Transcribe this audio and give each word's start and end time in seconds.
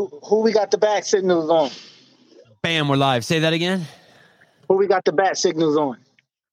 who, 0.00 0.20
who 0.24 0.40
we 0.40 0.52
got 0.52 0.70
the 0.70 0.78
bat 0.78 1.04
signals 1.06 1.50
on? 1.50 1.70
Bam, 2.62 2.88
we're 2.88 2.96
live. 2.96 3.24
Say 3.24 3.40
that 3.40 3.52
again. 3.52 3.86
Who 4.68 4.76
we 4.76 4.86
got 4.86 5.04
the 5.04 5.12
bat 5.12 5.36
signals 5.36 5.76
on? 5.76 5.98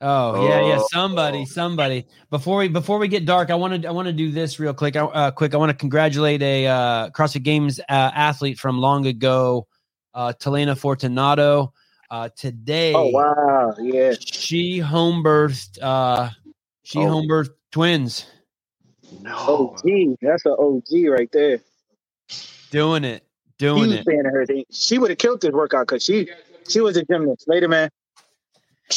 Oh 0.01 0.47
yeah, 0.47 0.59
yeah. 0.67 0.77
Oh. 0.79 0.87
Somebody, 0.91 1.45
somebody. 1.45 2.05
Before 2.29 2.57
we 2.57 2.67
before 2.67 2.99
we 2.99 3.07
get 3.07 3.25
dark, 3.25 3.49
I 3.49 3.55
want 3.55 3.81
to 3.81 3.87
I 3.87 3.91
want 3.91 4.07
to 4.07 4.13
do 4.13 4.31
this 4.31 4.59
real 4.59 4.73
quick. 4.73 4.95
I, 4.95 4.99
uh, 4.99 5.31
quick, 5.31 5.53
I 5.53 5.57
want 5.57 5.69
to 5.69 5.75
congratulate 5.77 6.41
a 6.43 6.67
uh, 6.67 7.09
CrossFit 7.11 7.43
Games 7.43 7.79
uh, 7.79 7.83
athlete 8.13 8.59
from 8.59 8.79
long 8.79 9.07
ago, 9.07 9.65
uh, 10.13 10.33
Talayna 10.39 10.77
Fortunato. 10.77 11.73
Uh, 12.11 12.29
today, 12.35 12.93
Oh 12.95 13.07
wow, 13.07 13.73
yeah. 13.79 14.13
she 14.19 14.79
home 14.79 15.23
birthed. 15.23 15.79
Uh, 15.81 16.29
she 16.83 16.99
Oh. 16.99 17.07
home 17.09 17.27
birthed 17.27 17.51
twins. 17.71 18.25
No. 19.21 19.75
OG, 19.83 20.17
that's 20.21 20.45
an 20.45 20.55
OG 20.59 21.07
right 21.09 21.29
there. 21.31 21.59
Doing 22.71 23.03
it, 23.03 23.23
doing 23.57 23.89
Huge 23.89 23.99
it. 23.99 24.05
fan 24.05 24.25
of 24.25 24.33
her. 24.33 24.45
She 24.71 24.97
would 24.97 25.09
have 25.09 25.17
killed 25.17 25.41
this 25.41 25.51
workout 25.51 25.87
because 25.87 26.03
she 26.03 26.29
she 26.67 26.79
was 26.81 26.97
a 26.97 27.03
gymnast. 27.03 27.47
Later, 27.47 27.67
man. 27.67 27.89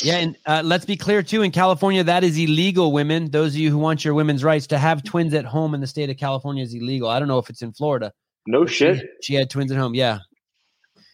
Yeah, 0.03 0.19
and 0.19 0.37
uh, 0.47 0.63
let's 0.65 0.85
be 0.85 0.97
clear 0.97 1.23
too. 1.23 1.43
In 1.43 1.51
California, 1.51 2.05
that 2.05 2.23
is 2.23 2.39
illegal. 2.39 2.93
Women, 2.93 3.31
those 3.31 3.55
of 3.55 3.61
you 3.61 3.71
who 3.71 3.79
want 3.79 4.05
your 4.05 4.15
women's 4.15 4.45
rights 4.45 4.69
to 4.69 4.79
have 4.79 5.03
twins 5.03 5.35
at 5.35 5.45
home 5.45 5.75
in 5.75 5.81
the 5.81 5.87
state 5.87 6.11
of 6.11 6.17
California 6.17 6.63
is 6.63 6.73
illegal. 6.75 7.09
I 7.09 7.19
don't 7.19 7.27
know 7.29 7.39
if 7.39 7.51
it's 7.51 7.63
in 7.63 7.73
Florida. 7.73 8.13
No 8.47 8.67
She- 8.67 8.75
shit. 8.77 9.07
She 9.23 9.35
had 9.35 9.51
twins 9.51 9.73
at 9.73 9.79
home. 9.79 9.95
Yeah, 9.95 10.21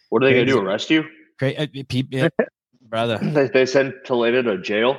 What 0.09 0.23
are 0.23 0.27
they 0.27 0.33
gonna 0.33 0.45
do? 0.45 0.59
Arrest 0.59 0.89
you? 0.91 1.05
Cra- 1.39 1.53
uh, 1.53 1.65
peep, 1.89 2.07
yeah. 2.11 2.29
brother. 2.81 3.17
They, 3.17 3.47
they 3.47 3.65
send 3.65 3.93
Toledo 4.05 4.43
to 4.43 4.59
jail. 4.59 4.97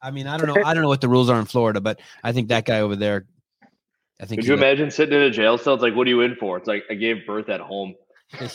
I 0.00 0.10
mean, 0.12 0.26
I 0.26 0.36
don't 0.38 0.46
know. 0.46 0.62
I 0.64 0.72
don't 0.72 0.82
know 0.82 0.88
what 0.88 1.00
the 1.02 1.08
rules 1.08 1.28
are 1.28 1.38
in 1.38 1.44
Florida, 1.46 1.80
but 1.80 2.00
I 2.24 2.32
think 2.32 2.48
that 2.48 2.64
guy 2.64 2.80
over 2.80 2.96
there. 2.96 3.26
I 4.20 4.26
think 4.26 4.40
Could 4.40 4.48
you 4.48 4.56
let- 4.56 4.62
imagine 4.62 4.90
sitting 4.90 5.14
in 5.14 5.22
a 5.22 5.30
jail 5.30 5.56
cell? 5.58 5.74
It's 5.74 5.82
like, 5.82 5.94
what 5.94 6.06
are 6.06 6.10
you 6.10 6.20
in 6.20 6.36
for? 6.36 6.56
It's 6.58 6.68
like 6.68 6.84
I 6.90 6.94
gave 6.94 7.26
birth 7.26 7.48
at 7.48 7.60
home 7.60 7.94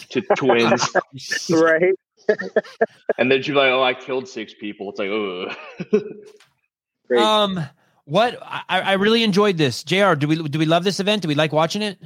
to 0.09 0.21
twins, 0.37 0.89
Right. 1.49 1.95
and 3.17 3.31
then 3.31 3.41
she's 3.43 3.53
like, 3.55 3.69
"Oh, 3.69 3.83
I 3.83 3.93
killed 3.93 4.27
six 4.27 4.53
people." 4.53 4.89
It's 4.89 4.99
like, 4.99 5.09
oh, 5.09 5.47
um, 7.19 7.59
what 8.05 8.37
I, 8.41 8.63
I 8.69 8.93
really 8.93 9.23
enjoyed 9.23 9.57
this. 9.57 9.83
Jr. 9.83 10.13
Do 10.13 10.27
we 10.27 10.35
do 10.47 10.57
we 10.57 10.65
love 10.65 10.83
this 10.83 10.99
event? 10.99 11.21
Do 11.21 11.27
we 11.27 11.35
like 11.35 11.51
watching 11.51 11.81
it? 11.81 11.99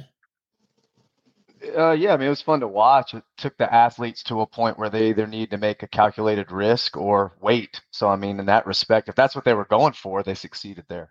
Uh, 1.76 1.92
yeah, 1.92 2.14
I 2.14 2.16
mean, 2.16 2.26
it 2.26 2.30
was 2.30 2.42
fun 2.42 2.60
to 2.60 2.68
watch. 2.68 3.14
It 3.14 3.22
took 3.36 3.56
the 3.58 3.72
athletes 3.72 4.22
to 4.24 4.40
a 4.40 4.46
point 4.46 4.78
where 4.78 4.88
they 4.88 5.10
either 5.10 5.26
need 5.26 5.50
to 5.50 5.58
make 5.58 5.82
a 5.82 5.88
calculated 5.88 6.50
risk 6.50 6.96
or 6.96 7.36
wait. 7.40 7.80
So, 7.90 8.08
I 8.08 8.16
mean, 8.16 8.40
in 8.40 8.46
that 8.46 8.66
respect, 8.66 9.10
if 9.10 9.14
that's 9.14 9.34
what 9.34 9.44
they 9.44 9.52
were 9.52 9.66
going 9.66 9.92
for, 9.92 10.22
they 10.22 10.34
succeeded 10.34 10.84
there. 10.88 11.10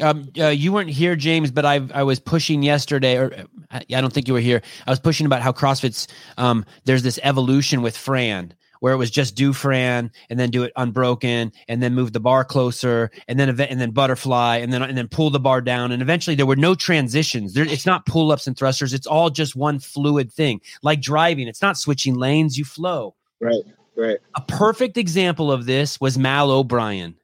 Um, 0.00 0.30
uh, 0.38 0.48
you 0.48 0.72
weren't 0.72 0.90
here, 0.90 1.16
James, 1.16 1.50
but 1.50 1.64
I 1.64 1.86
I 1.92 2.02
was 2.02 2.20
pushing 2.20 2.62
yesterday, 2.62 3.16
or 3.16 3.32
uh, 3.34 3.44
I 3.70 3.84
I 3.94 4.00
don't 4.00 4.12
think 4.12 4.28
you 4.28 4.34
were 4.34 4.40
here. 4.40 4.62
I 4.86 4.90
was 4.90 5.00
pushing 5.00 5.26
about 5.26 5.42
how 5.42 5.52
CrossFit's 5.52 6.08
um 6.36 6.64
there's 6.84 7.02
this 7.02 7.18
evolution 7.22 7.82
with 7.82 7.96
Fran 7.96 8.54
where 8.80 8.92
it 8.92 8.96
was 8.96 9.10
just 9.10 9.34
do 9.34 9.52
Fran 9.52 10.10
and 10.30 10.38
then 10.38 10.50
do 10.50 10.62
it 10.62 10.72
unbroken 10.76 11.52
and 11.68 11.82
then 11.82 11.94
move 11.94 12.12
the 12.12 12.20
bar 12.20 12.44
closer 12.44 13.10
and 13.26 13.38
then 13.38 13.48
event 13.48 13.70
and 13.70 13.80
then 13.80 13.90
butterfly 13.90 14.56
and 14.58 14.72
then 14.72 14.82
and 14.82 14.96
then 14.96 15.08
pull 15.08 15.30
the 15.30 15.40
bar 15.40 15.60
down 15.60 15.92
and 15.92 16.02
eventually 16.02 16.36
there 16.36 16.46
were 16.46 16.56
no 16.56 16.74
transitions. 16.74 17.54
There, 17.54 17.64
it's 17.64 17.86
not 17.86 18.06
pull 18.06 18.32
ups 18.32 18.46
and 18.46 18.56
thrusters. 18.56 18.94
It's 18.94 19.06
all 19.06 19.30
just 19.30 19.56
one 19.56 19.78
fluid 19.78 20.32
thing, 20.32 20.60
like 20.82 21.00
driving. 21.00 21.48
It's 21.48 21.62
not 21.62 21.76
switching 21.76 22.14
lanes. 22.14 22.56
You 22.56 22.64
flow. 22.64 23.14
Right. 23.40 23.62
Right. 23.96 24.18
A 24.36 24.40
perfect 24.42 24.96
example 24.96 25.50
of 25.50 25.66
this 25.66 26.00
was 26.00 26.16
Mal 26.16 26.52
O'Brien. 26.52 27.16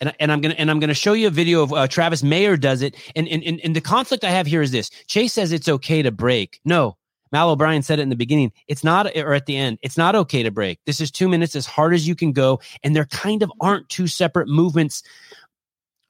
And, 0.00 0.14
and 0.20 0.30
I'm 0.30 0.40
gonna 0.40 0.54
and 0.58 0.70
I'm 0.70 0.78
gonna 0.78 0.94
show 0.94 1.12
you 1.12 1.26
a 1.26 1.30
video 1.30 1.62
of 1.62 1.72
uh, 1.72 1.88
Travis 1.88 2.22
Mayer 2.22 2.56
does 2.56 2.82
it. 2.82 2.96
And, 3.16 3.26
and 3.28 3.60
and 3.62 3.74
the 3.74 3.80
conflict 3.80 4.24
I 4.24 4.30
have 4.30 4.46
here 4.46 4.62
is 4.62 4.70
this: 4.70 4.90
Chase 5.06 5.32
says 5.32 5.52
it's 5.52 5.68
okay 5.68 6.02
to 6.02 6.10
break. 6.10 6.60
No, 6.64 6.96
Mal 7.32 7.50
O'Brien 7.50 7.82
said 7.82 7.98
it 7.98 8.02
in 8.02 8.08
the 8.08 8.16
beginning. 8.16 8.52
It's 8.68 8.84
not, 8.84 9.06
or 9.16 9.34
at 9.34 9.46
the 9.46 9.56
end, 9.56 9.78
it's 9.82 9.96
not 9.96 10.14
okay 10.14 10.42
to 10.42 10.50
break. 10.50 10.78
This 10.86 11.00
is 11.00 11.10
two 11.10 11.28
minutes 11.28 11.56
as 11.56 11.66
hard 11.66 11.94
as 11.94 12.06
you 12.06 12.14
can 12.14 12.32
go, 12.32 12.60
and 12.82 12.94
there 12.94 13.06
kind 13.06 13.42
of 13.42 13.50
aren't 13.60 13.88
two 13.88 14.06
separate 14.06 14.48
movements 14.48 15.02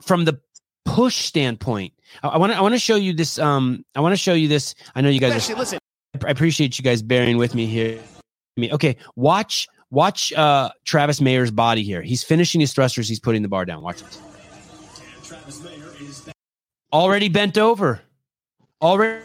from 0.03 0.25
the 0.25 0.39
push 0.85 1.17
standpoint. 1.17 1.93
I 2.23 2.39
want 2.39 2.53
to 2.53 2.59
I 2.59 2.61
want 2.61 2.75
to 2.75 2.79
show 2.79 2.97
you 2.97 3.13
this. 3.13 3.39
Um, 3.39 3.85
I 3.95 4.01
want 4.01 4.13
to 4.13 4.19
show 4.19 4.35
you 4.35 4.49
this. 4.49 4.75
I 4.95 5.01
know 5.01 5.09
you 5.09 5.21
guys. 5.21 5.51
Are, 5.51 5.55
listen. 5.57 5.79
I 6.25 6.31
appreciate 6.31 6.79
you 6.79 6.85
guys 6.85 7.03
bearing 7.03 7.37
with 7.37 7.55
me 7.55 7.67
here. 7.67 8.01
Me, 8.57 8.73
okay. 8.73 8.97
Watch, 9.17 9.69
watch. 9.91 10.33
Uh, 10.33 10.71
Travis 10.85 11.21
Mayer's 11.21 11.51
body 11.51 11.83
here. 11.83 12.03
He's 12.03 12.23
finishing 12.23 12.61
his 12.61 12.73
thrusters. 12.73 13.09
He's 13.09 13.21
putting 13.21 13.43
the 13.43 13.49
bar 13.49 13.65
down. 13.65 13.83
Watch 13.83 14.03
this. 14.03 14.21
Already 16.93 17.29
bent 17.29 17.59
over. 17.59 18.01
Already. 18.81 19.25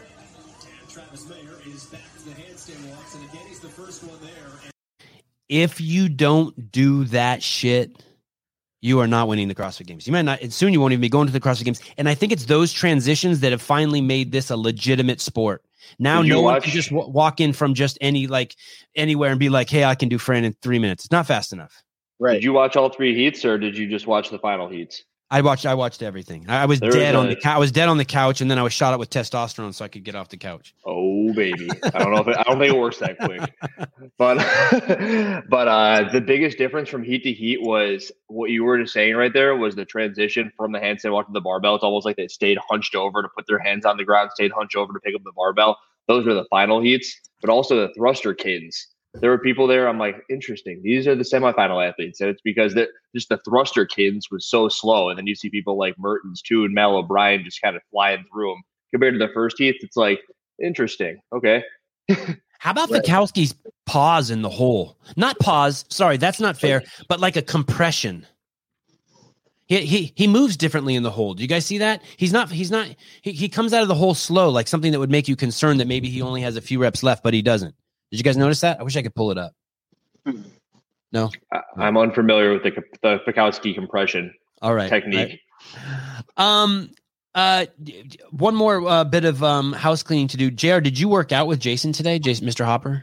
If 5.48 5.82
you 5.82 6.08
don't 6.08 6.72
do 6.72 7.04
that 7.04 7.42
shit, 7.42 8.02
you 8.80 9.00
are 9.00 9.06
not 9.06 9.28
winning 9.28 9.48
the 9.48 9.54
CrossFit 9.54 9.86
Games. 9.86 10.06
You 10.06 10.12
might 10.12 10.22
not. 10.22 10.52
Soon 10.52 10.72
you 10.72 10.80
won't 10.80 10.92
even 10.92 11.02
be 11.02 11.08
going 11.08 11.26
to 11.26 11.32
the 11.32 11.40
CrossFit 11.40 11.64
Games. 11.64 11.80
And 11.98 12.08
I 12.08 12.14
think 12.14 12.32
it's 12.32 12.46
those 12.46 12.72
transitions 12.72 13.40
that 13.40 13.52
have 13.52 13.62
finally 13.62 14.00
made 14.00 14.32
this 14.32 14.50
a 14.50 14.56
legitimate 14.56 15.20
sport. 15.20 15.62
Now 15.98 16.22
Did 16.22 16.28
you 16.28 16.34
no 16.34 16.42
one 16.42 16.60
can 16.60 16.70
just 16.70 16.90
w- 16.90 17.10
walk 17.10 17.40
in 17.40 17.52
from 17.52 17.74
just 17.74 17.98
any 18.00 18.26
like 18.26 18.54
anywhere 18.94 19.30
and 19.30 19.38
be 19.40 19.48
like, 19.48 19.70
"Hey, 19.70 19.84
I 19.84 19.94
can 19.94 20.08
do 20.08 20.18
Fran 20.18 20.44
in 20.44 20.54
three 20.62 20.78
minutes." 20.78 21.04
It's 21.04 21.12
not 21.12 21.26
fast 21.26 21.52
enough. 21.52 21.82
Right. 22.18 22.34
did 22.34 22.44
you 22.44 22.52
watch 22.52 22.76
all 22.76 22.88
three 22.88 23.14
heats, 23.14 23.44
or 23.44 23.58
did 23.58 23.76
you 23.76 23.88
just 23.88 24.06
watch 24.06 24.30
the 24.30 24.38
final 24.38 24.68
heats? 24.68 25.04
I 25.32 25.40
watched. 25.40 25.64
I 25.64 25.72
watched 25.74 26.02
everything. 26.02 26.44
I, 26.46 26.62
I 26.62 26.66
was 26.66 26.78
There 26.78 26.90
dead 26.90 27.14
on 27.14 27.24
a- 27.26 27.30
the 27.30 27.36
couch. 27.36 27.56
I 27.56 27.58
was 27.58 27.72
dead 27.72 27.88
on 27.88 27.96
the 27.96 28.04
couch, 28.04 28.42
and 28.42 28.50
then 28.50 28.58
I 28.58 28.62
was 28.62 28.74
shot 28.74 28.92
up 28.92 29.00
with 29.00 29.08
testosterone 29.08 29.72
so 29.72 29.82
I 29.82 29.88
could 29.88 30.04
get 30.04 30.14
off 30.14 30.28
the 30.28 30.36
couch. 30.36 30.74
Oh 30.84 31.32
baby, 31.32 31.70
I 31.82 31.98
don't 31.98 32.12
know 32.12 32.20
if 32.20 32.28
it, 32.28 32.36
I 32.36 32.42
don't 32.42 32.58
think 32.58 32.74
it 32.74 32.78
works 32.78 32.98
that 32.98 33.18
quick. 33.18 33.50
But 34.18 34.36
but 35.48 35.68
uh, 35.68 36.10
the 36.12 36.20
biggest 36.20 36.58
difference 36.58 36.90
from 36.90 37.02
heat 37.02 37.22
to 37.22 37.32
heat 37.32 37.62
was 37.62 38.12
what 38.26 38.50
you 38.50 38.62
were 38.62 38.78
just 38.78 38.92
saying 38.92 39.16
right 39.16 39.32
there 39.32 39.56
was 39.56 39.74
the 39.74 39.86
transition 39.86 40.52
from 40.54 40.72
the 40.72 40.78
handstand 40.78 41.12
walk 41.12 41.26
to 41.28 41.32
the 41.32 41.40
barbell. 41.40 41.76
It's 41.76 41.84
almost 41.84 42.04
like 42.04 42.16
they 42.16 42.28
stayed 42.28 42.58
hunched 42.70 42.94
over 42.94 43.22
to 43.22 43.28
put 43.34 43.46
their 43.46 43.58
hands 43.58 43.86
on 43.86 43.96
the 43.96 44.04
ground, 44.04 44.32
stayed 44.34 44.52
hunched 44.52 44.76
over 44.76 44.92
to 44.92 45.00
pick 45.00 45.14
up 45.14 45.22
the 45.24 45.32
barbell. 45.34 45.78
Those 46.08 46.26
were 46.26 46.34
the 46.34 46.46
final 46.50 46.82
heats, 46.82 47.18
but 47.40 47.48
also 47.48 47.76
the 47.86 47.94
thruster 47.94 48.34
kids. 48.34 48.88
There 49.14 49.30
were 49.30 49.38
people 49.38 49.66
there. 49.66 49.88
I'm 49.88 49.98
like, 49.98 50.22
interesting. 50.30 50.80
These 50.82 51.06
are 51.06 51.14
the 51.14 51.22
semifinal 51.22 51.86
athletes, 51.86 52.20
and 52.20 52.30
it's 52.30 52.40
because 52.40 52.74
that 52.74 52.88
just 53.14 53.28
the 53.28 53.38
thruster 53.38 53.84
kids 53.84 54.30
was 54.30 54.46
so 54.46 54.68
slow, 54.68 55.10
and 55.10 55.18
then 55.18 55.26
you 55.26 55.34
see 55.34 55.50
people 55.50 55.76
like 55.76 55.98
Mertens 55.98 56.40
too 56.40 56.64
and 56.64 56.72
Mal 56.74 56.96
O'Brien 56.96 57.44
just 57.44 57.60
kind 57.60 57.76
of 57.76 57.82
flying 57.90 58.24
through 58.32 58.52
them. 58.52 58.62
Compared 58.90 59.14
to 59.14 59.18
the 59.18 59.32
first 59.32 59.58
heats, 59.58 59.84
it's 59.84 59.96
like 59.96 60.20
interesting. 60.58 61.20
Okay, 61.34 61.62
How 62.58 62.70
about 62.70 62.90
Right. 62.90 63.02
Fikowski's 63.02 63.54
pause 63.86 64.30
in 64.30 64.42
the 64.42 64.48
hole? 64.48 64.96
Not 65.16 65.38
pause. 65.40 65.84
Sorry, 65.88 66.16
that's 66.16 66.40
not 66.40 66.56
fair. 66.56 66.82
But 67.08 67.20
like 67.20 67.36
a 67.36 67.42
compression. 67.42 68.26
He, 69.66 69.78
he 69.80 70.12
he 70.14 70.26
moves 70.28 70.56
differently 70.56 70.94
in 70.94 71.02
the 71.02 71.10
hole. 71.10 71.34
Do 71.34 71.42
you 71.42 71.48
guys 71.48 71.66
see 71.66 71.78
that? 71.78 72.02
He's 72.16 72.32
not. 72.32 72.50
He's 72.50 72.70
not. 72.70 72.86
He, 73.22 73.32
he 73.32 73.48
comes 73.48 73.72
out 73.72 73.82
of 73.82 73.88
the 73.88 73.94
hole 73.94 74.14
slow, 74.14 74.48
like 74.50 74.68
something 74.68 74.92
that 74.92 75.00
would 75.00 75.10
make 75.10 75.28
you 75.28 75.34
concerned 75.34 75.80
that 75.80 75.88
maybe 75.88 76.08
he 76.08 76.22
only 76.22 76.42
has 76.42 76.56
a 76.56 76.60
few 76.60 76.80
reps 76.80 77.02
left, 77.02 77.24
but 77.24 77.34
he 77.34 77.42
doesn't. 77.42 77.74
Did 78.12 78.18
you 78.18 78.24
guys 78.24 78.36
notice 78.36 78.60
that? 78.60 78.78
I 78.78 78.82
wish 78.82 78.94
I 78.94 79.00
could 79.02 79.14
pull 79.14 79.30
it 79.30 79.38
up. 79.38 79.54
No, 81.12 81.30
I'm 81.76 81.96
unfamiliar 81.96 82.52
with 82.52 82.62
the 82.62 82.70
the 83.02 83.20
Fikowski 83.26 83.74
compression 83.74 84.32
All 84.60 84.74
right. 84.74 84.88
technique. 84.90 85.40
Um. 86.36 86.90
Uh. 87.34 87.64
d- 87.82 88.02
d- 88.02 88.20
One 88.30 88.54
more 88.54 88.86
uh, 88.86 89.04
bit 89.04 89.24
of 89.24 89.42
um 89.42 89.72
house 89.72 90.02
cleaning 90.02 90.28
to 90.28 90.36
do. 90.36 90.50
Jr. 90.50 90.80
Did 90.80 90.98
you 90.98 91.08
work 91.08 91.32
out 91.32 91.46
with 91.46 91.58
Jason 91.58 91.92
today, 91.92 92.18
Jason, 92.18 92.46
Mr. 92.46 92.64
Hoppe? 92.66 93.02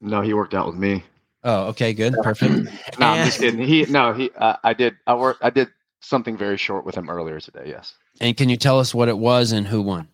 No, 0.00 0.22
he 0.22 0.32
worked 0.32 0.54
out 0.54 0.66
with 0.66 0.76
me. 0.76 1.04
Oh, 1.44 1.66
okay, 1.68 1.92
good, 1.92 2.14
perfect. 2.22 2.70
No, 2.98 3.06
I'm 3.08 3.26
just 3.26 3.38
kidding. 3.38 3.60
He 3.60 3.84
no, 3.84 4.14
he. 4.14 4.30
Uh, 4.36 4.56
I 4.64 4.72
did. 4.72 4.96
I 5.06 5.14
worked. 5.14 5.44
I 5.44 5.50
did 5.50 5.68
something 6.00 6.38
very 6.38 6.56
short 6.56 6.86
with 6.86 6.94
him 6.94 7.10
earlier 7.10 7.38
today. 7.38 7.64
Yes. 7.66 7.94
And 8.20 8.34
can 8.36 8.48
you 8.48 8.56
tell 8.56 8.78
us 8.78 8.94
what 8.94 9.08
it 9.08 9.18
was 9.18 9.52
and 9.52 9.66
who 9.66 9.82
won? 9.82 10.08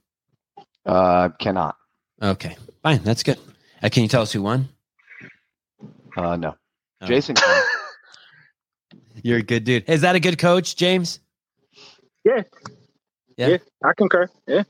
Uh, 0.85 1.29
cannot. 1.39 1.77
Okay, 2.21 2.57
fine, 2.83 3.03
that's 3.05 3.23
good. 3.23 3.39
Uh, 3.83 3.89
can 3.89 4.03
you 4.03 4.09
tell 4.09 4.23
us 4.23 4.33
who 4.33 4.43
won? 4.43 4.69
Uh, 6.17 6.37
no. 6.37 6.55
Oh. 7.01 7.07
Jason. 7.07 7.37
You're 9.23 9.39
a 9.39 9.43
good 9.43 9.65
dude. 9.65 9.89
Is 9.89 10.03
that 10.03 10.17
a 10.17 10.21
good 10.21 10.39
coach, 10.39 10.77
James? 10.77 11.21
Yeah. 12.25 12.43
Yeah. 13.37 13.47
Yeah. 13.49 13.57
I 13.85 13.93
concur. 13.97 14.29
Yeah. 14.47 14.63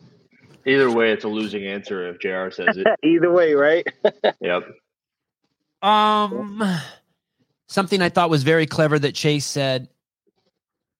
Either 0.66 0.90
way, 0.90 1.12
it's 1.12 1.25
a 1.25 1.28
losing 1.28 1.66
answer 1.66 2.08
if 2.08 2.19
Jr. 2.20 2.50
says 2.50 2.76
it. 2.76 2.87
Either 3.02 3.32
way, 3.32 3.55
right? 3.55 3.87
yep. 4.40 4.64
Um, 5.81 6.62
something 7.69 8.02
I 8.02 8.10
thought 8.10 8.28
was 8.28 8.43
very 8.43 8.66
clever 8.66 8.99
that 8.99 9.14
Chase 9.14 9.46
said 9.46 9.88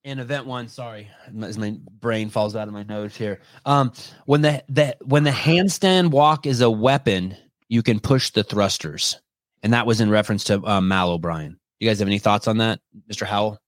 in 0.05 0.19
event 0.19 0.47
one. 0.47 0.69
Sorry, 0.69 1.09
as 1.43 1.59
my 1.59 1.77
brain 2.01 2.31
falls 2.31 2.57
out 2.57 2.69
of 2.69 2.75
my 2.75 2.85
nose 2.85 3.15
here. 3.15 3.41
Um, 3.67 3.93
when 4.25 4.41
the 4.41 4.65
the 4.69 4.97
when 5.05 5.25
the 5.25 5.31
handstand 5.31 6.13
walk 6.13 6.47
is 6.47 6.61
a 6.61 6.71
weapon, 6.71 7.37
you 7.69 7.83
can 7.83 8.01
push 8.01 8.31
the 8.31 8.43
thrusters, 8.43 9.21
and 9.63 9.73
that 9.73 9.87
was 9.87 10.01
in 10.01 10.11
reference 10.11 10.45
to 10.45 10.63
uh, 10.65 10.81
Mal 10.81 11.11
O'Brien. 11.11 11.59
You 11.81 11.89
guys 11.89 11.99
have 11.99 12.09
any 12.09 12.19
thoughts 12.19 12.49
on 12.49 12.59
that, 12.59 12.81
Mr. 13.11 13.27
Howell? 13.27 13.59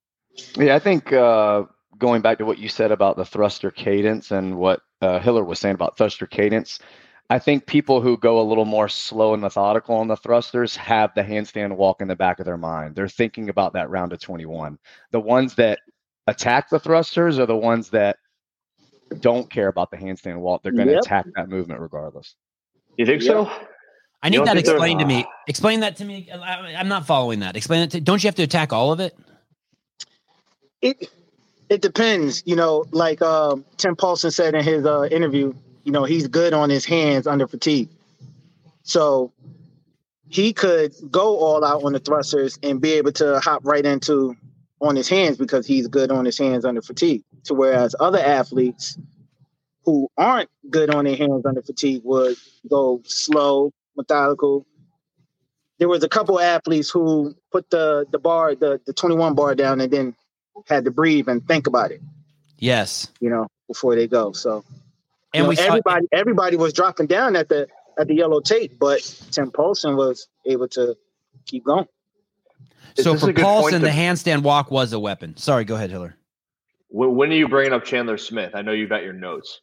Yeah, 0.56 0.75
I 0.75 0.79
think 0.79 1.12
uh, 1.12 1.64
going 1.99 2.23
back 2.23 2.38
to 2.38 2.44
what 2.44 2.58
you 2.58 2.69
said 2.69 2.91
about 2.93 3.17
the 3.17 3.25
thruster 3.25 3.70
cadence 3.70 4.31
and 4.31 4.56
what 4.56 4.81
uh, 5.00 5.20
Hiller 5.20 5.44
was 5.44 5.58
saying 5.58 5.75
about 5.75 5.97
thruster 5.97 6.26
cadence, 6.26 6.79
I 7.29 7.38
think 7.38 7.67
people 7.67 8.00
who 8.00 8.17
go 8.17 8.41
a 8.41 8.43
little 8.43 8.64
more 8.64 8.88
slow 8.88 9.32
and 9.35 9.43
methodical 9.43 9.94
on 9.97 10.08
the 10.08 10.17
thrusters 10.17 10.75
have 10.76 11.14
the 11.14 11.23
handstand 11.23 11.76
walk 11.76 12.00
in 12.00 12.08
the 12.08 12.17
back 12.17 12.41
of 12.41 12.47
their 12.47 12.56
mind. 12.56 12.97
They're 12.97 13.08
thinking 13.08 13.49
about 13.49 13.75
that 13.75 13.88
round 13.91 14.12
of 14.12 14.20
21. 14.20 14.79
The 15.12 15.20
ones 15.20 15.55
that 15.55 15.79
attack 16.26 16.70
the 16.70 16.81
thrusters 16.81 17.38
are 17.38 17.47
the 17.47 17.56
ones 17.56 17.91
that 17.91 18.17
don't 19.20 19.49
care 19.50 19.69
about 19.69 19.91
the 19.91 19.97
handstand 19.97 20.38
walk. 20.38 20.62
They're 20.62 20.73
going 20.73 20.88
to 20.88 20.94
Yep. 20.94 21.02
attack 21.02 21.26
that 21.37 21.49
movement 21.49 21.81
regardless. 21.81 22.35
You 22.97 23.06
think 23.06 23.23
so? 23.23 23.50
I 24.22 24.28
need 24.28 24.40
that 24.40 24.55
think 24.55 24.67
explained 24.67 25.00
to 25.00 25.06
me. 25.06 25.26
Explain 25.46 25.81
that 25.81 25.96
to 25.96 26.05
me. 26.05 26.31
I, 26.31 26.75
I'm 26.76 26.88
not 26.88 27.06
following 27.06 27.40
that. 27.40 27.56
Explain 27.56 27.82
it 27.82 27.90
to. 27.93 28.00
Don't 28.00 28.22
you 28.22 28.28
have 28.28 28.34
to 28.37 28.43
attack 28.43 28.72
all 28.72 28.93
of 28.93 29.00
it? 29.00 29.17
it 30.82 31.11
it 31.69 31.82
depends, 31.82 32.43
you 32.46 32.56
know, 32.56 32.84
like 32.90 33.22
um, 33.22 33.64
Tim 33.76 33.94
Paulson 33.94 34.31
said 34.31 34.55
in 34.55 34.64
his 34.64 34.84
uh, 34.84 35.05
interview, 35.05 35.55
you 35.84 35.93
know, 35.93 36.05
he's 36.05 36.26
good 36.26 36.52
on 36.52 36.69
his 36.69 36.84
hands 36.84 37.26
under 37.26 37.46
fatigue. 37.46 37.88
So 38.82 39.32
he 40.28 40.52
could 40.52 40.94
go 41.11 41.38
all 41.38 41.64
out 41.64 41.84
on 41.84 41.93
the 41.93 42.00
thrusters 42.00 42.58
and 42.62 42.81
be 42.81 42.94
able 42.94 43.12
to 43.12 43.38
hop 43.40 43.64
right 43.64 43.84
into 43.84 44.37
on 44.81 44.96
his 44.96 45.08
hands 45.08 45.37
because 45.37 45.66
he's 45.66 45.87
good 45.87 46.11
on 46.11 46.25
his 46.25 46.38
hands 46.38 46.64
under 46.64 46.82
fatigue. 46.82 47.23
To 47.44 47.55
whereas 47.55 47.94
other 48.00 48.19
athletes 48.19 48.99
who 49.84 50.08
aren't 50.16 50.50
good 50.69 50.93
on 50.93 51.05
their 51.05 51.16
hands 51.16 51.46
under 51.46 51.62
fatigue 51.62 52.02
would 52.05 52.37
go 52.69 53.00
slow, 53.05 53.73
methodical. 53.96 54.66
There 55.78 55.88
was 55.88 56.04
a 56.04 56.08
couple 56.08 56.38
athletes 56.38 56.90
who 56.90 57.34
put 57.50 57.70
the 57.70 58.06
the 58.10 58.19
bar, 58.19 58.54
the, 58.54 58.81
the 58.87 58.92
21 58.92 59.34
bar 59.34 59.54
down 59.54 59.81
and 59.81 59.90
then 59.92 60.14
had 60.66 60.84
to 60.84 60.90
breathe 60.90 61.28
and 61.28 61.46
think 61.48 61.66
about 61.66 61.90
it, 61.90 62.02
Yes. 62.58 63.08
you 63.20 63.31
know, 63.31 63.46
before 63.66 63.94
they 63.94 64.06
go. 64.06 64.32
So 64.32 64.62
And 65.32 65.34
you 65.34 65.42
know, 65.44 65.48
we 65.48 65.56
saw, 65.56 65.62
everybody 65.64 66.06
everybody 66.12 66.56
was 66.56 66.72
dropping 66.75 67.06
down 67.06 67.34
at 67.37 67.48
the 67.48 67.66
at 67.98 68.08
the 68.08 68.14
yellow 68.14 68.40
tape, 68.40 68.78
but 68.78 69.00
Tim 69.31 69.50
Paulson 69.50 69.96
was 69.96 70.28
able 70.46 70.69
to 70.69 70.96
keep 71.46 71.64
going. 71.64 71.87
so 72.96 73.12
This 73.14 73.14
is 73.14 73.20
for 73.22 73.31
a 73.31 73.34
Paulson, 73.34 73.81
point 73.81 73.82
the 73.84 73.88
handstand 73.90 74.42
walk 74.42 74.70
was 74.70 74.92
a 74.92 75.00
weapon. 75.00 75.37
Sorry, 75.37 75.64
go 75.64 75.76
ahead, 75.76 75.90
Hiller. 75.90 76.16
When, 76.88 77.14
when 77.14 77.31
are 77.31 77.34
you 77.37 77.48
bringing 77.48 77.72
up 77.72 77.84
Chandler 77.84 78.19
Smith? 78.19 78.52
I 78.54 78.62
know 78.62 78.72
you've 78.72 78.90
got 78.90 79.02
your 79.02 79.12
notes. 79.12 79.60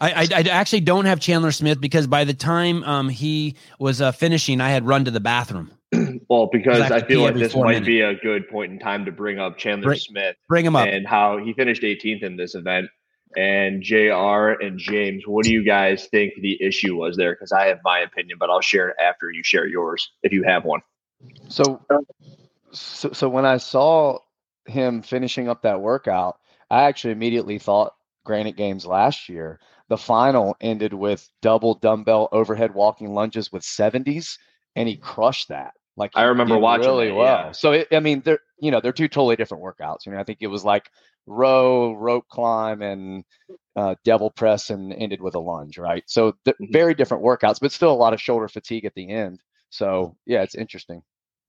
I, 0.00 0.10
I, 0.10 0.26
I 0.36 0.40
actually 0.50 0.80
don't 0.80 1.06
have 1.06 1.20
Chandler 1.20 1.52
Smith 1.52 1.80
because 1.80 2.06
by 2.06 2.24
the 2.24 2.34
time 2.34 2.84
um, 2.84 3.08
he 3.08 3.56
was 3.78 4.00
uh, 4.00 4.12
finishing, 4.12 4.60
I 4.60 4.70
had 4.70 4.86
run 4.86 5.04
to 5.06 5.10
the 5.10 5.20
bathroom. 5.20 5.70
Well, 6.30 6.50
because 6.52 6.90
I 6.90 6.96
I 6.96 7.00
feel 7.06 7.22
like 7.22 7.36
this 7.36 7.54
might 7.56 7.68
minutes. 7.68 7.86
be 7.86 8.02
a 8.02 8.14
good 8.14 8.50
point 8.50 8.70
in 8.70 8.78
time 8.78 9.06
to 9.06 9.12
bring 9.12 9.38
up 9.38 9.56
Chandler 9.56 9.86
Bring- 9.86 9.98
Smith 9.98 10.36
Bring 10.46 10.66
him 10.66 10.76
up. 10.76 10.86
and 10.86 11.06
how 11.06 11.38
he 11.38 11.54
finished 11.54 11.82
18th 11.82 12.22
in 12.22 12.36
this 12.36 12.54
event. 12.54 12.88
And 13.34 13.82
JR 13.82 14.60
and 14.60 14.78
James, 14.78 15.22
what 15.26 15.46
do 15.46 15.52
you 15.52 15.64
guys 15.64 16.06
think 16.10 16.34
the 16.42 16.62
issue 16.62 16.96
was 16.96 17.16
there? 17.16 17.32
Because 17.32 17.52
I 17.52 17.68
have 17.68 17.78
my 17.82 18.00
opinion, 18.00 18.36
but 18.38 18.50
I'll 18.50 18.60
share 18.60 18.90
it 18.90 18.96
after 19.02 19.30
you 19.30 19.42
share 19.42 19.66
yours 19.66 20.10
if 20.22 20.30
you 20.32 20.42
have 20.44 20.66
one. 20.66 20.80
So, 21.48 21.80
so, 22.72 23.12
so 23.12 23.28
when 23.30 23.46
I 23.46 23.56
saw 23.56 24.18
him 24.66 25.00
finishing 25.00 25.48
up 25.48 25.62
that 25.62 25.80
workout, 25.80 26.38
I 26.70 26.82
actually 26.84 27.12
immediately 27.12 27.58
thought 27.58 27.94
Granite 28.24 28.56
Games 28.56 28.84
last 28.84 29.30
year. 29.30 29.60
The 29.88 29.96
final 29.98 30.56
ended 30.60 30.92
with 30.92 31.28
double 31.42 31.74
dumbbell 31.74 32.28
overhead 32.32 32.74
walking 32.74 33.14
lunges 33.14 33.50
with 33.52 33.62
70s, 33.62 34.38
and 34.76 34.88
he 34.88 34.96
crushed 34.96 35.48
that. 35.48 35.72
Like 35.96 36.12
I 36.14 36.24
remember 36.24 36.54
did 36.54 36.62
watching 36.62 36.92
really 36.92 37.08
that, 37.08 37.14
well. 37.14 37.46
yeah. 37.46 37.52
So 37.52 37.72
it, 37.72 37.88
I 37.92 38.00
mean, 38.00 38.22
they're 38.24 38.40
you 38.60 38.70
know 38.70 38.80
they're 38.80 38.92
two 38.92 39.08
totally 39.08 39.36
different 39.36 39.62
workouts. 39.64 40.06
You 40.06 40.12
know, 40.12 40.18
I 40.18 40.24
think 40.24 40.38
it 40.42 40.46
was 40.48 40.64
like 40.64 40.90
row, 41.26 41.92
rope 41.94 42.26
climb, 42.30 42.82
and 42.82 43.24
uh, 43.76 43.94
devil 44.04 44.30
press, 44.30 44.70
and 44.70 44.92
ended 44.92 45.20
with 45.20 45.34
a 45.34 45.40
lunge, 45.40 45.78
right? 45.78 46.04
So 46.06 46.34
th- 46.44 46.56
Mhm. 46.60 46.72
very 46.72 46.94
different 46.94 47.24
workouts, 47.24 47.60
but 47.60 47.72
still 47.72 47.92
a 47.92 47.94
lot 47.94 48.12
of 48.14 48.20
shoulder 48.20 48.48
fatigue 48.48 48.84
at 48.84 48.94
the 48.94 49.10
end. 49.10 49.40
So 49.70 50.16
yeah, 50.26 50.42
it's 50.42 50.54
interesting. 50.54 51.02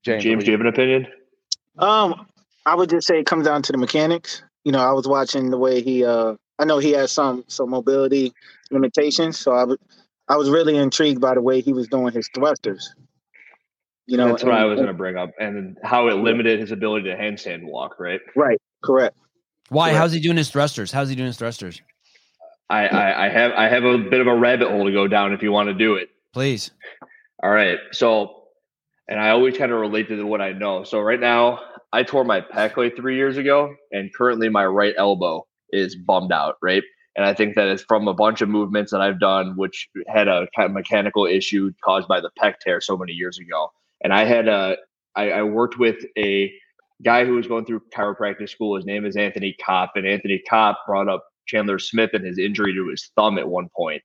James, 0.03 0.23
James, 0.23 0.43
do 0.43 0.51
you 0.51 0.57
have 0.57 0.61
an 0.61 0.67
opinion? 0.73 1.07
Um, 1.77 2.27
I 2.65 2.75
would 2.75 2.89
just 2.89 3.07
say 3.07 3.19
it 3.19 3.25
comes 3.25 3.45
down 3.45 3.61
to 3.63 3.71
the 3.71 3.77
mechanics. 3.77 4.43
You 4.63 4.71
know, 4.71 4.79
I 4.79 4.91
was 4.93 5.07
watching 5.07 5.49
the 5.49 5.57
way 5.57 5.81
he. 5.81 6.05
Uh, 6.05 6.35
I 6.59 6.65
know 6.65 6.77
he 6.77 6.91
has 6.91 7.11
some 7.11 7.45
some 7.47 7.69
mobility 7.69 8.33
limitations, 8.69 9.39
so 9.39 9.53
I 9.53 9.63
would. 9.63 9.79
I 10.27 10.35
was 10.35 10.49
really 10.49 10.77
intrigued 10.77 11.21
by 11.21 11.33
the 11.33 11.41
way 11.41 11.61
he 11.61 11.73
was 11.73 11.87
doing 11.87 12.13
his 12.13 12.29
thrusters. 12.35 12.93
You 14.05 14.17
know, 14.17 14.27
That's 14.27 14.43
what 14.43 14.53
I 14.53 14.65
was 14.65 14.75
going 14.75 14.87
to 14.87 14.93
bring 14.93 15.17
up, 15.17 15.31
and 15.39 15.77
how 15.83 16.07
it 16.09 16.15
limited 16.15 16.59
his 16.59 16.71
ability 16.71 17.09
to 17.09 17.15
handstand 17.15 17.63
walk. 17.63 17.99
Right? 17.99 18.19
right, 18.35 18.59
correct. 18.83 19.15
Why? 19.69 19.89
correct. 19.89 19.97
How's 19.99 20.11
he 20.11 20.19
doing 20.19 20.37
his 20.37 20.49
thrusters? 20.49 20.91
How's 20.91 21.09
he 21.09 21.15
doing 21.15 21.27
his 21.27 21.37
thrusters? 21.37 21.81
I, 22.69 22.87
I, 22.87 23.25
I 23.25 23.29
have 23.29 23.51
I 23.53 23.69
have 23.69 23.83
a 23.85 23.97
bit 23.97 24.19
of 24.19 24.27
a 24.27 24.35
rabbit 24.35 24.69
hole 24.69 24.85
to 24.85 24.91
go 24.91 25.07
down 25.07 25.33
if 25.33 25.41
you 25.41 25.51
want 25.51 25.69
to 25.69 25.73
do 25.73 25.95
it. 25.95 26.09
Please. 26.33 26.71
All 27.41 27.49
right. 27.49 27.79
So, 27.91 28.43
and 29.07 29.19
I 29.19 29.29
always 29.29 29.57
kind 29.57 29.71
of 29.71 29.79
relate 29.79 30.09
to 30.09 30.23
what 30.23 30.41
I 30.41 30.51
know. 30.51 30.83
So 30.83 30.99
right 30.99 31.19
now, 31.19 31.61
I 31.93 32.03
tore 32.03 32.25
my 32.25 32.41
pec 32.41 32.77
like 32.77 32.95
three 32.95 33.15
years 33.15 33.37
ago, 33.37 33.73
and 33.91 34.13
currently 34.13 34.49
my 34.49 34.65
right 34.65 34.93
elbow 34.97 35.47
is 35.71 35.95
bummed 35.95 36.31
out. 36.31 36.57
Right. 36.61 36.83
And 37.15 37.25
I 37.25 37.33
think 37.33 37.55
that 37.55 37.67
it's 37.67 37.83
from 37.83 38.07
a 38.07 38.13
bunch 38.13 38.41
of 38.41 38.49
movements 38.49 38.91
that 38.91 39.01
I've 39.01 39.19
done, 39.19 39.57
which 39.57 39.89
had 40.07 40.27
a 40.27 40.47
kind 40.55 40.67
of 40.67 40.71
mechanical 40.71 41.25
issue 41.25 41.71
caused 41.83 42.07
by 42.07 42.21
the 42.21 42.31
pec 42.41 42.59
tear 42.59 42.79
so 42.79 42.97
many 42.97 43.13
years 43.13 43.39
ago. 43.39 43.71
And 44.01 44.13
I 44.13 44.23
had 44.23 44.47
a, 44.47 44.77
I, 45.15 45.31
I 45.31 45.43
worked 45.43 45.77
with 45.77 45.97
a 46.17 46.53
guy 47.03 47.25
who 47.25 47.35
was 47.35 47.47
going 47.47 47.65
through 47.65 47.81
chiropractic 47.93 48.49
school. 48.49 48.75
His 48.75 48.85
name 48.85 49.05
is 49.05 49.17
Anthony 49.17 49.55
Kopp, 49.65 49.93
and 49.95 50.07
Anthony 50.07 50.41
Kopp 50.49 50.79
brought 50.85 51.09
up 51.09 51.25
Chandler 51.45 51.79
Smith 51.79 52.11
and 52.13 52.25
his 52.25 52.37
injury 52.37 52.73
to 52.73 52.87
his 52.87 53.11
thumb 53.15 53.37
at 53.37 53.47
one 53.47 53.69
point. 53.75 54.01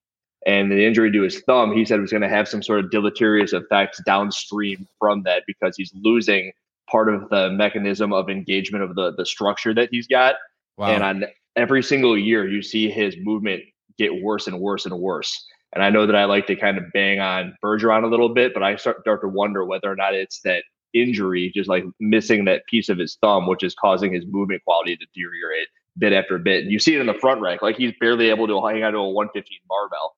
And 0.46 0.70
the 0.70 0.84
injury 0.84 1.10
to 1.12 1.22
his 1.22 1.40
thumb, 1.42 1.72
he 1.72 1.84
said 1.84 2.00
was 2.00 2.10
going 2.10 2.22
to 2.22 2.28
have 2.28 2.48
some 2.48 2.62
sort 2.62 2.84
of 2.84 2.90
deleterious 2.90 3.52
effects 3.52 4.00
downstream 4.04 4.86
from 4.98 5.22
that 5.22 5.44
because 5.46 5.76
he's 5.76 5.92
losing 5.94 6.52
part 6.90 7.12
of 7.12 7.28
the 7.30 7.50
mechanism 7.50 8.12
of 8.12 8.28
engagement 8.28 8.84
of 8.84 8.94
the 8.94 9.14
the 9.16 9.24
structure 9.24 9.72
that 9.72 9.88
he's 9.90 10.06
got. 10.06 10.34
Wow. 10.76 10.88
And 10.88 11.02
on 11.02 11.24
every 11.56 11.82
single 11.82 12.16
year, 12.16 12.48
you 12.48 12.62
see 12.62 12.90
his 12.90 13.16
movement 13.20 13.62
get 13.98 14.22
worse 14.22 14.46
and 14.46 14.60
worse 14.60 14.86
and 14.86 14.98
worse. 14.98 15.46
And 15.72 15.82
I 15.82 15.90
know 15.90 16.06
that 16.06 16.16
I 16.16 16.24
like 16.24 16.46
to 16.46 16.56
kind 16.56 16.78
of 16.78 16.84
bang 16.92 17.20
on 17.20 17.54
Bergeron 17.64 18.04
a 18.04 18.08
little 18.08 18.28
bit, 18.28 18.54
but 18.54 18.62
I 18.62 18.76
start, 18.76 19.00
start 19.00 19.22
to 19.22 19.28
wonder 19.28 19.64
whether 19.64 19.90
or 19.90 19.96
not 19.96 20.14
it's 20.14 20.40
that 20.42 20.62
injury, 20.94 21.50
just 21.54 21.68
like 21.68 21.84
missing 21.98 22.44
that 22.44 22.62
piece 22.66 22.88
of 22.88 22.98
his 22.98 23.18
thumb, 23.20 23.46
which 23.46 23.64
is 23.64 23.74
causing 23.74 24.12
his 24.12 24.24
movement 24.26 24.62
quality 24.64 24.96
to 24.96 25.06
deteriorate 25.06 25.66
bit 25.98 26.12
after 26.12 26.38
bit. 26.38 26.62
And 26.62 26.72
you 26.72 26.78
see 26.78 26.94
it 26.94 27.00
in 27.00 27.06
the 27.06 27.14
front 27.14 27.40
rack, 27.40 27.62
like 27.62 27.76
he's 27.76 27.92
barely 28.00 28.30
able 28.30 28.46
to 28.46 28.64
hang 28.66 28.84
on 28.84 28.92
to 28.92 28.98
a 28.98 29.10
115 29.10 29.58
barbell. 29.68 30.16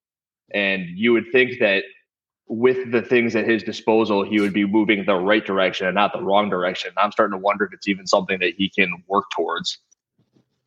And 0.53 0.87
you 0.95 1.13
would 1.13 1.27
think 1.33 1.59
that 1.61 1.85
with 2.49 2.93
the 2.93 3.03
things 3.03 3.35
at 3.35 3.49
his 3.49 3.63
disposal, 3.63 4.25
he 4.25 4.41
would 4.41 4.53
be 4.53 4.65
moving 4.65 5.05
the 5.05 5.17
right 5.17 5.45
direction 5.45 5.87
and 5.87 5.95
not 5.95 6.13
the 6.13 6.23
wrong 6.23 6.49
direction. 6.49 6.93
I'm 6.97 7.13
starting 7.13 7.33
to 7.33 7.43
wonder 7.43 7.65
if 7.65 7.73
it's 7.73 7.89
even 7.89 8.07
something 8.07 8.39
that 8.41 8.55
he 8.57 8.71
can 8.71 9.03
work 9.09 9.25
towards. 9.35 9.79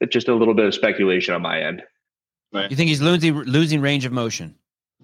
It's 0.02 0.14
just 0.14 0.28
a 0.28 0.34
little 0.36 0.54
bit 0.54 0.66
of 0.66 0.74
speculation 0.74 1.34
on 1.34 1.42
my 1.42 1.62
end. 1.62 1.84
you 2.54 2.76
think 2.76 2.88
he's 2.90 3.02
losing 3.02 3.34
losing 3.36 3.82
range 3.82 4.06
of 4.06 4.12
motion? 4.12 4.56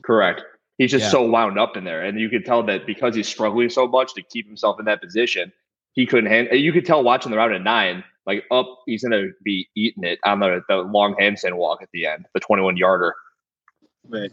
Correct. 0.04 0.42
He's 0.78 0.92
just 0.92 1.06
Yeah. 1.06 1.10
so 1.12 1.25
wound 1.30 1.58
up 1.60 1.78
in 1.78 1.84
there, 1.84 2.02
and 2.04 2.20
you 2.20 2.30
could 2.30 2.46
tell 2.46 2.64
that 2.64 2.86
because 2.86 3.16
he's 3.16 3.28
struggling 3.28 3.70
so 3.70 3.88
much 3.88 4.14
to 4.16 4.22
keep 4.24 4.46
himself 4.48 4.80
in 4.80 4.86
that 4.86 5.02
position, 5.02 5.52
he 5.94 6.06
couldn't. 6.06 6.30
Hand, 6.30 6.50
you 6.52 6.74
could 6.74 6.86
tell 6.86 7.04
watching 7.04 7.32
the 7.32 7.38
round 7.38 7.54
at 7.54 7.62
nine, 7.62 8.04
like 8.25 8.44
up, 8.52 8.68
he's 8.86 9.04
gonna 9.04 9.28
be 9.44 9.70
eating 9.75 10.04
it 10.04 10.20
on 10.25 10.40
the 10.40 10.62
the 10.68 10.78
long 10.78 11.16
handstand 11.16 11.54
walk 11.56 11.82
at 11.82 11.90
the 11.94 12.06
end, 12.06 12.25
the 12.34 12.40
21 12.40 12.78
yarder. 12.78 13.14
Right. 14.08 14.32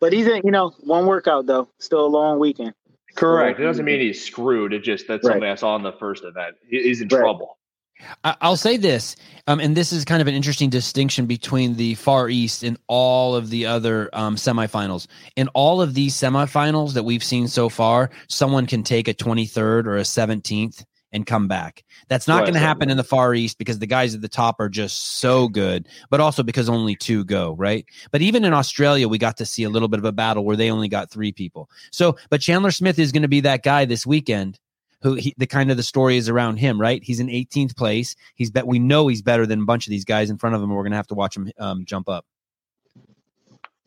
But 0.00 0.12
he's 0.12 0.26
in, 0.26 0.42
you 0.44 0.50
know, 0.50 0.70
one 0.80 1.06
workout 1.06 1.46
though. 1.46 1.68
Still 1.78 2.04
a 2.04 2.08
long 2.08 2.38
weekend. 2.38 2.74
Correct. 3.14 3.58
It 3.58 3.62
doesn't 3.64 3.84
mean 3.84 4.00
he's 4.00 4.22
screwed. 4.24 4.72
It 4.74 4.82
just 4.82 5.06
that's 5.08 5.24
Right. 5.24 5.32
something 5.34 5.48
I 5.48 5.54
saw 5.54 5.74
in 5.76 5.82
the 5.82 5.92
first 5.92 6.22
event. 6.24 6.56
He's 6.68 7.00
in 7.00 7.08
Right. 7.08 7.18
trouble. 7.20 7.58
I'll 8.24 8.56
say 8.56 8.76
this, 8.76 9.16
um, 9.46 9.60
and 9.60 9.76
this 9.76 9.92
is 9.92 10.04
kind 10.04 10.20
of 10.20 10.28
an 10.28 10.34
interesting 10.34 10.70
distinction 10.70 11.26
between 11.26 11.76
the 11.76 11.94
Far 11.94 12.28
East 12.28 12.62
and 12.62 12.78
all 12.86 13.34
of 13.34 13.50
the 13.50 13.66
other 13.66 14.10
um, 14.12 14.36
semifinals. 14.36 15.06
In 15.36 15.48
all 15.48 15.80
of 15.80 15.94
these 15.94 16.14
semifinals 16.14 16.94
that 16.94 17.04
we've 17.04 17.24
seen 17.24 17.48
so 17.48 17.68
far, 17.68 18.10
someone 18.28 18.66
can 18.66 18.82
take 18.82 19.08
a 19.08 19.14
23rd 19.14 19.86
or 19.86 19.96
a 19.96 20.02
17th 20.02 20.84
and 21.12 21.24
come 21.24 21.48
back. 21.48 21.84
That's 22.08 22.28
not 22.28 22.38
Right. 22.38 22.44
going 22.46 22.54
to 22.54 22.60
happen 22.60 22.90
in 22.90 22.96
the 22.96 23.04
Far 23.04 23.32
East 23.34 23.58
because 23.58 23.78
the 23.78 23.86
guys 23.86 24.14
at 24.14 24.20
the 24.20 24.28
top 24.28 24.56
are 24.60 24.68
just 24.68 25.18
so 25.18 25.48
good, 25.48 25.88
but 26.10 26.20
also 26.20 26.42
because 26.42 26.68
only 26.68 26.96
two 26.96 27.24
go, 27.24 27.54
right? 27.54 27.86
But 28.10 28.22
even 28.22 28.44
in 28.44 28.52
Australia, 28.52 29.08
we 29.08 29.16
got 29.16 29.36
to 29.38 29.46
see 29.46 29.62
a 29.62 29.70
little 29.70 29.88
bit 29.88 29.98
of 29.98 30.04
a 30.04 30.12
battle 30.12 30.44
where 30.44 30.56
they 30.56 30.70
only 30.70 30.88
got 30.88 31.10
three 31.10 31.32
people. 31.32 31.70
So, 31.92 32.16
but 32.28 32.40
Chandler 32.40 32.72
Smith 32.72 32.98
is 32.98 33.12
going 33.12 33.22
to 33.22 33.28
be 33.28 33.40
that 33.40 33.62
guy 33.62 33.84
this 33.84 34.04
weekend 34.04 34.58
who 35.06 35.14
he, 35.14 35.34
the 35.38 35.46
kind 35.46 35.70
of 35.70 35.76
the 35.76 35.82
story 35.82 36.16
is 36.16 36.28
around 36.28 36.56
him, 36.56 36.80
right? 36.80 37.02
He's 37.02 37.20
in 37.20 37.28
18th 37.28 37.76
place. 37.76 38.16
He's 38.34 38.50
bet 38.50 38.66
we 38.66 38.78
know 38.78 39.06
he's 39.06 39.22
better 39.22 39.46
than 39.46 39.62
a 39.62 39.64
bunch 39.64 39.86
of 39.86 39.90
these 39.90 40.04
guys 40.04 40.30
in 40.30 40.36
front 40.36 40.56
of 40.56 40.62
him. 40.62 40.70
We're 40.70 40.82
gonna 40.82 40.96
have 40.96 41.06
to 41.08 41.14
watch 41.14 41.36
him 41.36 41.50
um, 41.58 41.84
jump 41.84 42.08
up. 42.08 42.26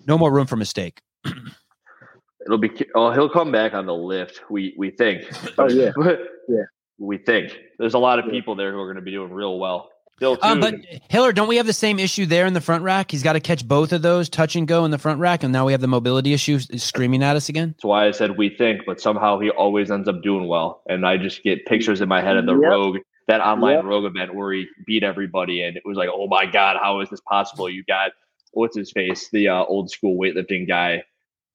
No 0.08 0.18
more 0.18 0.32
room 0.32 0.48
for 0.48 0.56
mistake. 0.56 1.02
It'll 2.46 2.58
be. 2.58 2.72
Oh, 2.96 3.12
he'll 3.12 3.30
come 3.30 3.52
back 3.52 3.74
on 3.74 3.86
the 3.86 3.94
lift. 3.94 4.42
We 4.50 4.74
we 4.78 4.92
think. 4.92 5.24
Oh, 5.58 5.70
yeah. 5.70 5.92
Yeah. 6.48 6.64
We 6.98 7.20
think 7.20 7.56
there's 7.78 7.94
a 7.94 8.00
lot 8.00 8.18
of 8.18 8.26
Yeah. 8.26 8.32
people 8.32 8.56
there 8.56 8.72
who 8.72 8.80
are 8.80 8.86
going 8.86 8.96
to 8.96 9.04
be 9.04 9.12
doing 9.12 9.32
real 9.32 9.60
well. 9.60 9.92
Still, 10.20 10.36
too, 10.36 10.44
Um, 10.44 10.60
but 10.60 10.76
Hiller, 11.10 11.32
don't 11.32 11.48
we 11.48 11.56
have 11.56 11.66
the 11.66 11.72
same 11.72 11.98
issue 11.98 12.26
there 12.26 12.46
in 12.46 12.54
the 12.54 12.60
front 12.60 12.84
rack? 12.84 13.10
He's 13.10 13.24
got 13.24 13.34
to 13.34 13.40
catch 13.40 13.66
both 13.66 13.94
of 13.94 14.02
those, 14.02 14.28
touch 14.28 14.58
and 14.58 14.68
go 14.68 14.84
in 14.84 14.92
the 14.92 14.98
front 14.98 15.22
rack, 15.22 15.44
and 15.44 15.54
now 15.54 15.66
we 15.66 15.72
have 15.72 15.80
the 15.80 15.88
mobility 15.88 16.34
issue 16.34 16.60
screaming 16.60 17.24
at 17.24 17.38
us 17.38 17.48
again. 17.48 17.70
That's 17.70 17.86
why 17.86 18.06
I 18.06 18.12
said 18.12 18.38
we 18.38 18.50
think, 18.50 18.82
but 18.86 19.00
somehow 19.00 19.40
he 19.40 19.50
always 19.50 19.90
ends 19.90 20.10
up 20.10 20.22
doing 20.22 20.48
well. 20.48 20.82
And 20.90 21.06
I 21.08 21.16
just 21.16 21.42
get 21.42 21.66
pictures 21.66 22.02
in 22.02 22.10
my 22.10 22.22
head 22.22 22.36
of 22.36 22.46
the 22.46 22.52
Yep. 22.54 22.70
Rogue, 22.70 22.98
that 23.30 23.40
online 23.40 23.76
Yep. 23.76 23.84
Rogue 23.86 24.06
event 24.06 24.36
where 24.36 24.52
he 24.52 24.68
beat 24.86 25.04
everybody. 25.04 25.62
And 25.64 25.78
it 25.78 25.84
was 25.86 25.96
like, 25.96 26.10
oh 26.14 26.28
my 26.28 26.46
God, 26.46 26.76
how 26.82 27.00
is 27.00 27.10
this 27.10 27.22
possible? 27.22 27.70
You 27.70 27.86
got, 27.86 28.12
what's 28.52 28.76
his 28.76 28.92
face? 28.92 29.30
The 29.32 29.48
uh, 29.48 29.64
old 29.64 29.90
school 29.90 30.18
weightlifting 30.20 30.68
guy 30.68 31.04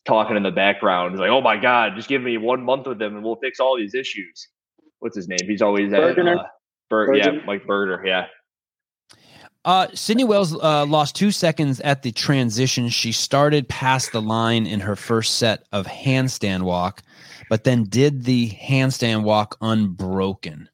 talking 0.06 0.37
in 0.38 0.42
the 0.42 0.50
background. 0.50 1.11
He's 1.12 1.21
like, 1.21 1.30
oh 1.30 1.40
my 1.42 1.59
God, 1.59 1.97
just 1.97 2.09
give 2.09 2.23
me 2.23 2.38
one 2.38 2.62
month 2.64 2.87
with 2.87 3.00
him 3.02 3.14
and 3.14 3.23
we'll 3.25 3.37
fix 3.37 3.61
all 3.61 3.76
these 3.76 3.94
issues. 3.94 4.49
What's 5.00 5.16
his 5.16 5.28
name? 5.28 5.38
He's 5.47 5.61
always 5.61 5.92
at, 5.92 6.02
uh, 6.02 6.44
Ber- 6.90 7.14
yeah, 7.14 7.26
Burgener? 7.28 7.44
Mike 7.47 7.66
Berger. 7.66 8.02
Yeah. 8.06 8.26
Uh, 9.64 9.87
Sydney 9.94 10.25
Wells 10.25 10.54
uh, 10.54 10.85
lost 10.85 11.16
two 11.16 11.30
seconds 11.30 11.80
at 11.80 12.02
the 12.02 12.12
transition. 12.12 12.88
She 12.90 13.12
started 13.12 13.68
past 13.68 14.12
the 14.12 14.21
line 14.21 14.66
in 14.66 14.80
her 14.80 14.94
first 14.94 15.37
set 15.37 15.64
of 15.73 15.87
handstand 15.87 16.62
walk, 16.62 17.02
but 17.49 17.64
then 17.64 17.85
did 17.85 18.25
the 18.25 18.50
handstand 18.50 19.23
walk 19.23 19.56
unbroken. 19.62 20.68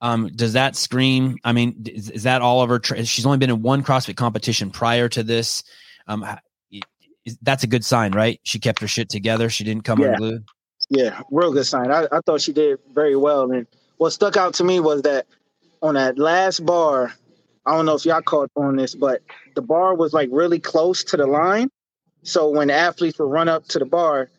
Um, 0.00 0.28
does 0.34 0.54
that 0.54 0.76
scream? 0.76 1.36
I 1.44 1.52
mean, 1.52 1.84
is, 1.86 2.10
is 2.10 2.22
that 2.22 2.40
all 2.40 2.62
of 2.62 2.70
her? 2.70 2.78
Tra- 2.78 3.04
she's 3.04 3.26
only 3.26 3.38
been 3.38 3.50
in 3.50 3.62
one 3.62 3.82
CrossFit 3.82 4.16
competition 4.16 4.70
prior 4.70 5.08
to 5.10 5.22
this. 5.22 5.62
Um, 6.06 6.24
is, 7.26 7.36
that's 7.42 7.64
a 7.64 7.66
good 7.66 7.84
sign, 7.84 8.12
right? 8.12 8.40
She 8.44 8.58
kept 8.58 8.80
her 8.80 8.88
shit 8.88 9.10
together. 9.10 9.50
She 9.50 9.64
didn't 9.64 9.84
come 9.84 10.00
Yeah. 10.00 10.12
unglued. 10.12 10.44
Yeah, 10.88 11.20
real 11.30 11.52
good 11.52 11.66
sign. 11.66 11.90
I, 11.90 12.06
I 12.12 12.20
thought 12.24 12.40
she 12.40 12.52
did 12.52 12.78
very 12.94 13.16
well. 13.16 13.50
And 13.50 13.66
what 13.96 14.10
stuck 14.10 14.36
out 14.36 14.54
to 14.54 14.64
me 14.64 14.78
was 14.80 15.02
that 15.02 15.26
on 15.82 15.94
that 15.94 16.16
last 16.18 16.64
bar, 16.64 17.12
I 17.66 17.72
don't 17.72 17.84
know 17.84 17.96
if 17.96 18.04
y'all 18.04 18.22
caught 18.22 18.50
on 18.56 18.76
this, 18.76 18.94
but 18.94 19.22
the 19.56 19.62
bar 19.62 19.94
was 19.94 20.12
like 20.12 20.28
really 20.32 20.60
close 20.60 21.02
to 21.04 21.16
the 21.16 21.26
line. 21.26 21.68
So 22.22 22.48
when 22.48 22.70
athletes 22.70 23.18
would 23.18 23.30
run 23.30 23.48
up 23.48 23.66
to 23.68 23.80
the 23.80 23.84
bar, 23.84 24.30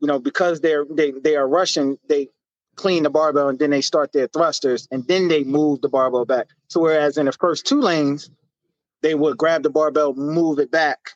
you 0.00 0.06
know, 0.06 0.20
because 0.20 0.60
they're 0.60 0.84
they 0.88 1.10
they 1.10 1.36
are 1.36 1.46
rushing, 1.46 1.98
they 2.08 2.28
clean 2.76 3.02
the 3.02 3.10
barbell 3.10 3.48
and 3.48 3.58
then 3.58 3.70
they 3.70 3.80
start 3.80 4.12
their 4.12 4.28
thrusters 4.28 4.88
and 4.90 5.06
then 5.06 5.28
they 5.28 5.44
move 5.44 5.80
the 5.80 5.88
barbell 5.88 6.24
back. 6.24 6.48
So 6.68 6.80
whereas 6.80 7.18
in 7.18 7.26
the 7.26 7.32
first 7.32 7.66
two 7.66 7.80
lanes, 7.80 8.30
they 9.02 9.14
would 9.14 9.36
grab 9.36 9.62
the 9.62 9.70
barbell, 9.70 10.14
move 10.14 10.58
it 10.58 10.70
back, 10.70 11.10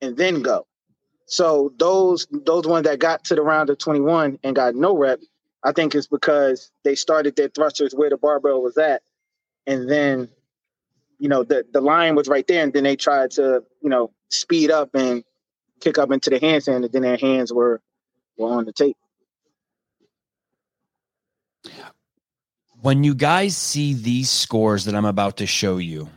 and 0.00 0.16
then 0.16 0.42
go. 0.42 0.66
So 1.26 1.72
those 1.78 2.26
those 2.30 2.66
ones 2.66 2.84
that 2.84 2.98
got 2.98 3.24
to 3.24 3.34
the 3.34 3.42
round 3.42 3.70
of 3.70 3.78
21 3.78 4.38
and 4.44 4.54
got 4.54 4.74
no 4.74 4.96
rep, 4.96 5.20
I 5.64 5.72
think 5.72 5.94
it's 5.94 6.06
because 6.06 6.70
they 6.84 6.94
started 6.94 7.34
their 7.36 7.48
thrusters 7.48 7.94
where 7.94 8.10
the 8.10 8.18
barbell 8.18 8.62
was 8.62 8.76
at, 8.76 9.02
and 9.66 9.88
then 9.88 10.28
you 11.22 11.28
know 11.28 11.44
the 11.44 11.64
the 11.72 11.80
line 11.80 12.16
was 12.16 12.26
right 12.28 12.46
there, 12.48 12.64
and 12.64 12.72
then 12.72 12.82
they 12.82 12.96
tried 12.96 13.30
to 13.32 13.62
you 13.80 13.88
know 13.88 14.10
speed 14.28 14.70
up 14.70 14.90
and 14.94 15.22
kick 15.80 15.96
up 15.96 16.10
into 16.10 16.30
the 16.30 16.40
handstand, 16.40 16.84
and 16.84 16.92
then 16.92 17.02
their 17.02 17.16
hands 17.16 17.52
were 17.52 17.80
were 18.36 18.48
on 18.48 18.64
the 18.64 18.72
tape. 18.72 18.96
when 22.82 23.04
you 23.04 23.14
guys 23.14 23.56
see 23.56 23.94
these 23.94 24.28
scores 24.28 24.84
that 24.84 24.94
I'm 24.96 25.04
about 25.04 25.36
to 25.36 25.46
show 25.46 25.76
you, 25.76 26.08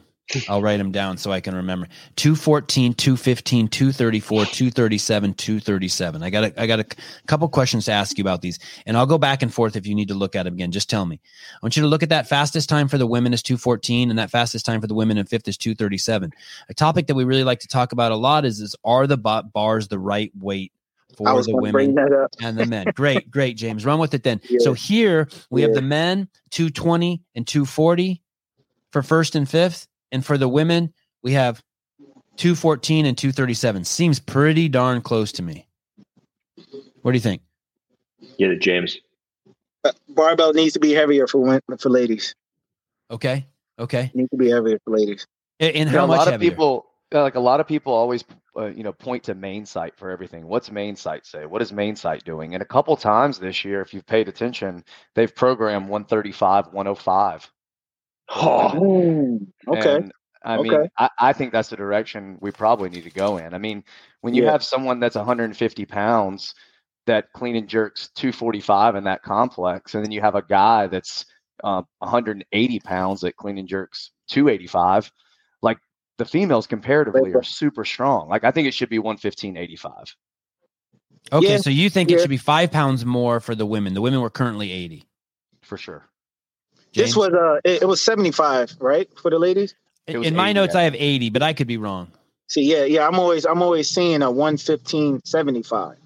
I'll 0.50 0.62
write 0.62 0.78
them 0.78 0.92
down 0.92 1.18
so 1.18 1.32
I 1.32 1.40
can 1.40 1.56
remember. 1.56 1.88
214, 2.16 2.94
215, 2.96 3.68
234, 3.68 4.46
237, 4.46 5.34
237. 5.34 6.24
I 6.24 6.30
got 6.30 6.44
a, 6.46 6.62
I 6.62 6.66
got 6.66 6.80
a 6.80 6.86
couple 7.28 7.48
questions 7.48 7.86
to 7.86 7.92
ask 7.92 8.18
you 8.18 8.24
about 8.24 8.42
these 8.42 8.58
and 8.86 8.98
I'll 8.98 9.06
go 9.06 9.18
back 9.18 9.44
and 9.44 9.54
forth 9.54 9.76
if 9.76 9.86
you 9.86 9.94
need 9.94 10.08
to 10.08 10.16
look 10.16 10.36
at 10.36 10.44
them 10.44 10.56
again. 10.56 10.72
Just 10.72 10.90
tell 10.90 11.06
me. 11.06 11.20
I 11.54 11.58
want 11.62 11.76
you 11.78 11.84
to 11.84 11.88
look 11.88 12.02
at 12.02 12.10
that 12.10 12.28
fastest 12.28 12.70
time 12.70 12.88
for 12.88 12.98
the 12.98 13.08
women 13.08 13.34
is 13.34 13.44
214 13.44 14.10
and 14.10 14.18
that 14.18 14.32
fastest 14.32 14.66
time 14.66 14.82
for 14.82 14.88
the 14.88 14.96
women 14.96 15.18
in 15.18 15.26
fifth 15.26 15.48
is 15.48 15.58
237. 15.58 16.32
A 16.70 16.74
topic 16.74 17.08
that 17.08 17.16
we 17.16 17.24
really 17.24 17.44
like 17.44 17.60
to 17.60 17.68
talk 17.68 17.92
about 17.92 18.12
a 18.12 18.16
lot 18.16 18.46
is, 18.46 18.60
is 18.60 18.76
are 18.84 19.06
the 19.06 19.18
bars 19.18 19.88
the 19.88 20.00
right 20.00 20.32
weight 20.40 20.72
for 21.16 21.42
the 21.44 21.56
women? 21.56 21.72
bring 21.72 21.96
that 21.96 22.12
up. 22.12 22.32
and 22.42 22.58
the 22.58 22.66
men. 22.66 22.88
Great, 22.96 23.30
great, 23.30 23.58
James. 23.58 23.86
Run 23.86 24.00
with 24.00 24.14
it 24.14 24.24
then. 24.24 24.42
Yeah. 24.50 24.60
So 24.62 24.74
here 24.74 25.28
we 25.50 25.62
have 25.64 25.74
the 25.74 25.82
men 25.82 26.30
220 26.52 27.22
and 27.36 27.46
240 27.46 28.22
for 28.92 29.04
first 29.04 29.36
and 29.36 29.50
fifth. 29.50 29.88
And 30.16 30.26
for 30.26 30.38
the 30.38 30.48
women, 30.48 30.94
we 31.24 31.34
have 31.34 31.62
214 32.38 33.06
and 33.06 33.18
237. 33.18 33.84
Seems 33.84 34.18
pretty 34.18 34.70
darn 34.70 35.02
close 35.02 35.34
to 35.34 35.44
me. 35.44 35.68
What 37.02 37.12
do 37.12 37.18
you 37.18 37.22
think? 37.22 37.42
Get 38.40 38.50
it, 38.52 38.62
James. 38.62 38.98
Uh, 39.84 39.92
Barbell 40.08 40.54
needs 40.54 40.72
to 40.72 40.80
be 40.80 40.94
heavier 40.94 41.28
for 41.28 41.40
win- 41.40 41.60
for 41.78 41.90
ladies. 41.90 42.34
Okay. 43.12 43.46
Okay. 43.78 44.10
Needs 44.14 44.30
to 44.30 44.38
be 44.38 44.50
heavier 44.50 44.80
for 44.86 44.98
ladies. 44.98 45.28
A- 45.60 45.66
And 45.76 45.90
You 45.90 45.94
know, 45.94 46.00
how 46.00 46.06
a 46.06 46.08
much 46.08 46.18
lot 46.20 46.34
of 46.34 46.40
people 46.40 46.86
like 47.12 47.36
a 47.36 47.40
lot 47.42 47.60
of 47.60 47.68
people 47.68 47.92
always 47.92 48.24
uh, 48.58 48.68
you 48.68 48.84
know 48.84 48.94
point 48.94 49.24
to 49.24 49.36
main 49.36 49.66
site 49.66 49.96
for 49.98 50.10
everything 50.12 50.48
what's 50.48 50.72
main 50.72 50.96
site 50.96 51.26
say 51.26 51.46
what 51.46 51.62
is 51.62 51.72
main 51.72 51.96
site 51.96 52.24
doing 52.26 52.54
and 52.56 52.64
a 52.64 52.66
couple 52.66 52.96
times 52.98 53.38
this 53.38 53.64
year 53.66 53.80
if 53.82 53.94
you've 53.94 54.06
paid 54.06 54.28
attention 54.28 54.84
they've 55.14 55.34
programmed 55.36 55.88
135 55.88 56.68
105 56.74 57.52
Oh, 58.30 59.40
okay. 59.68 59.96
and 59.98 60.12
I 60.44 60.58
mean, 60.58 60.74
Okay. 60.74 60.90
I, 60.98 61.10
I 61.20 61.34
think 61.34 61.52
that's 61.52 61.70
the 61.70 61.76
direction 61.76 62.38
we 62.40 62.52
probably 62.52 62.90
need 62.90 63.04
to 63.04 63.10
go 63.10 63.38
in. 63.38 63.54
I 63.54 63.58
mean, 63.58 63.84
when 64.22 64.34
you 64.34 64.44
Yeah. 64.44 64.52
have 64.52 64.64
someone 64.64 65.00
that's 65.00 65.16
150 65.16 65.86
pounds 65.86 66.54
that 67.08 67.32
clean 67.34 67.56
and 67.56 67.68
jerks 67.68 68.10
245 68.16 68.96
in 68.96 69.04
that 69.06 69.24
complex, 69.24 69.96
and 69.96 70.04
then 70.04 70.12
you 70.12 70.22
have 70.22 70.36
a 70.36 70.42
guy 70.44 70.88
that's 70.88 71.26
uh, 71.64 71.82
180 72.00 72.80
pounds 72.82 73.22
that 73.22 73.36
clean 73.38 73.58
and 73.58 73.68
jerks 73.68 74.12
285, 74.28 75.12
like 75.62 75.78
the 76.18 76.26
females 76.26 76.68
comparatively 76.68 77.34
are 77.34 77.44
super 77.44 77.86
strong. 77.86 78.28
Like 78.30 78.44
I 78.44 78.52
think 78.52 78.68
it 78.68 78.74
should 78.74 78.90
be 78.90 79.00
115, 79.00 79.58
85. 79.58 80.16
Okay. 81.32 81.48
Yeah. 81.48 81.58
So 81.58 81.70
you 81.72 81.90
think 81.90 82.12
it 82.12 82.20
should 82.20 82.30
be 82.30 82.38
five 82.38 82.72
pounds 82.72 83.04
more 83.06 83.40
for 83.40 83.56
the 83.56 83.66
women? 83.66 83.94
The 83.96 84.02
women 84.02 84.22
were 84.22 84.30
currently 84.30 84.72
80. 84.72 85.06
for 85.64 85.78
sure. 85.78 86.08
This 86.96 87.16
was 87.16 87.34
uh, 87.34 87.60
it, 87.64 87.84
it 87.84 87.86
was 87.86 88.02
75, 88.02 88.78
right, 88.80 89.10
for 89.20 89.30
the 89.30 89.40
ladies. 89.40 89.76
it 90.08 90.18
was 90.18 90.28
in 90.28 90.36
my 90.36 90.54
notes, 90.54 90.76
I 90.76 90.82
I 90.82 90.84
have 90.84 90.96
80, 90.96 91.30
but 91.30 91.44
I 91.44 91.54
could 91.54 91.68
be 91.68 91.78
wrong. 91.78 92.12
See, 92.48 92.62
yeah, 92.62 92.86
yeah, 92.86 93.08
I'm 93.08 93.20
always 93.20 93.46
I'm 93.46 93.62
always 93.62 93.90
seeing 93.90 94.22
a 94.22 94.30
115 94.32 95.22
75 95.26 95.98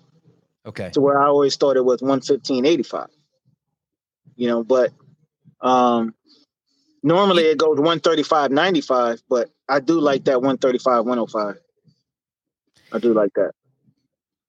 Okay. 0.66 0.90
to 0.92 1.02
where 1.02 1.22
I 1.22 1.28
always 1.28 1.56
thought 1.58 1.76
it 1.76 1.84
was 1.84 2.02
115 2.02 2.66
85. 2.66 3.08
You 4.36 4.48
know, 4.48 4.64
but 4.64 4.92
um 5.62 6.14
normally 7.04 7.44
it 7.44 7.58
goes 7.58 7.78
135 7.78 8.52
95, 8.52 9.22
but 9.30 9.50
I 9.68 9.80
do 9.80 10.00
like 10.00 10.24
that 10.26 10.42
135 10.42 11.06
105. 11.06 11.56
I 12.92 13.00
do 13.00 13.14
like 13.14 13.34
that. 13.36 13.52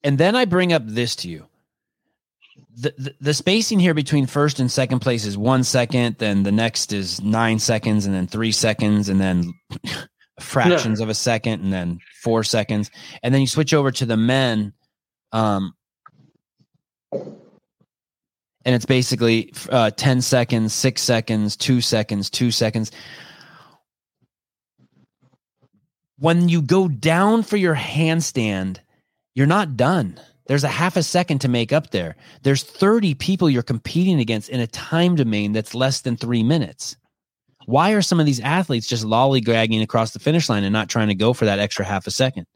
And 0.02 0.16
then 0.16 0.36
I 0.36 0.44
bring 0.44 0.72
up 0.72 0.82
this 0.86 1.16
to 1.16 1.28
you. 1.28 1.46
The, 2.76 2.94
the, 2.96 3.14
the 3.20 3.34
spacing 3.34 3.78
here 3.78 3.94
between 3.94 4.26
first 4.26 4.60
and 4.60 4.70
second 4.70 5.00
place 5.00 5.24
is 5.24 5.36
one 5.36 5.64
second, 5.64 6.16
then 6.18 6.42
the 6.42 6.52
next 6.52 6.92
is 6.92 7.20
nine 7.20 7.58
seconds, 7.58 8.06
and 8.06 8.14
then 8.14 8.26
three 8.26 8.52
seconds, 8.52 9.08
and 9.08 9.20
then 9.20 9.52
fractions 10.40 11.00
of 11.00 11.08
a 11.08 11.14
second, 11.14 11.62
and 11.62 11.72
then 11.72 11.98
four 12.22 12.44
seconds. 12.44 12.90
And 13.22 13.34
then 13.34 13.40
you 13.40 13.46
switch 13.46 13.74
over 13.74 13.90
to 13.92 14.06
the 14.06 14.16
men. 14.16 14.72
Um, 15.32 15.74
and 18.64 18.74
it's 18.74 18.86
basically 18.86 19.52
uh, 19.70 19.90
10 19.90 20.20
seconds, 20.20 20.74
six 20.74 21.02
seconds, 21.02 21.56
two 21.56 21.80
seconds, 21.80 22.28
two 22.28 22.50
seconds. 22.50 22.92
When 26.18 26.48
you 26.48 26.60
go 26.60 26.86
down 26.86 27.42
for 27.42 27.56
your 27.56 27.74
handstand, 27.74 28.78
you're 29.34 29.46
not 29.46 29.76
done. 29.76 30.20
There's 30.50 30.64
a 30.64 30.68
half 30.68 30.96
a 30.96 31.04
second 31.04 31.38
to 31.42 31.48
make 31.48 31.72
up 31.72 31.90
there. 31.92 32.16
There's 32.42 32.64
30 32.64 33.14
people 33.14 33.48
you're 33.48 33.62
competing 33.62 34.18
against 34.18 34.48
in 34.48 34.58
a 34.58 34.66
time 34.66 35.14
domain 35.14 35.52
that's 35.52 35.76
less 35.76 36.00
than 36.00 36.16
three 36.16 36.42
minutes. 36.42 36.96
Why 37.66 37.92
are 37.92 38.02
some 38.02 38.18
of 38.18 38.26
these 38.26 38.40
athletes 38.40 38.88
just 38.88 39.04
lollygagging 39.04 39.80
across 39.80 40.10
the 40.10 40.18
finish 40.18 40.48
line 40.48 40.64
and 40.64 40.72
not 40.72 40.88
trying 40.88 41.06
to 41.06 41.14
go 41.14 41.34
for 41.34 41.44
that 41.44 41.60
extra 41.60 41.84
half 41.84 42.08
a 42.08 42.10
second? 42.10 42.46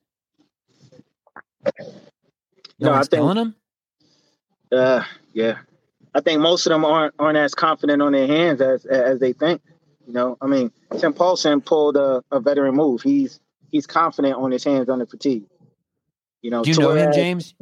No, 1.64 1.70
No, 2.80 2.90
I 2.90 2.94
one's 2.94 3.06
think- 3.06 3.20
telling 3.20 3.36
them? 3.36 3.54
Uh, 4.72 5.04
yeah, 5.32 5.58
I 6.14 6.20
think 6.20 6.40
most 6.40 6.66
of 6.66 6.70
them 6.70 6.84
aren't 6.84 7.14
aren't 7.20 7.38
as 7.38 7.54
confident 7.54 8.02
on 8.02 8.10
their 8.10 8.26
hands 8.26 8.60
as 8.60 8.84
as 8.86 9.20
they 9.20 9.32
think. 9.34 9.62
You 10.04 10.14
know, 10.14 10.36
I 10.40 10.48
mean, 10.48 10.72
Tim 10.98 11.12
Paulson 11.12 11.60
pulled 11.60 11.96
a, 11.96 12.24
a 12.32 12.40
veteran 12.40 12.74
move. 12.74 13.02
He's 13.02 13.38
he's 13.70 13.86
confident 13.86 14.34
on 14.34 14.50
his 14.50 14.64
hands 14.64 14.88
under 14.88 15.06
fatigue. 15.06 15.44
You 16.42 16.50
know, 16.50 16.64
Do 16.64 16.70
you 16.72 16.76
know 16.76 16.90
him, 16.94 17.12
James? 17.12 17.54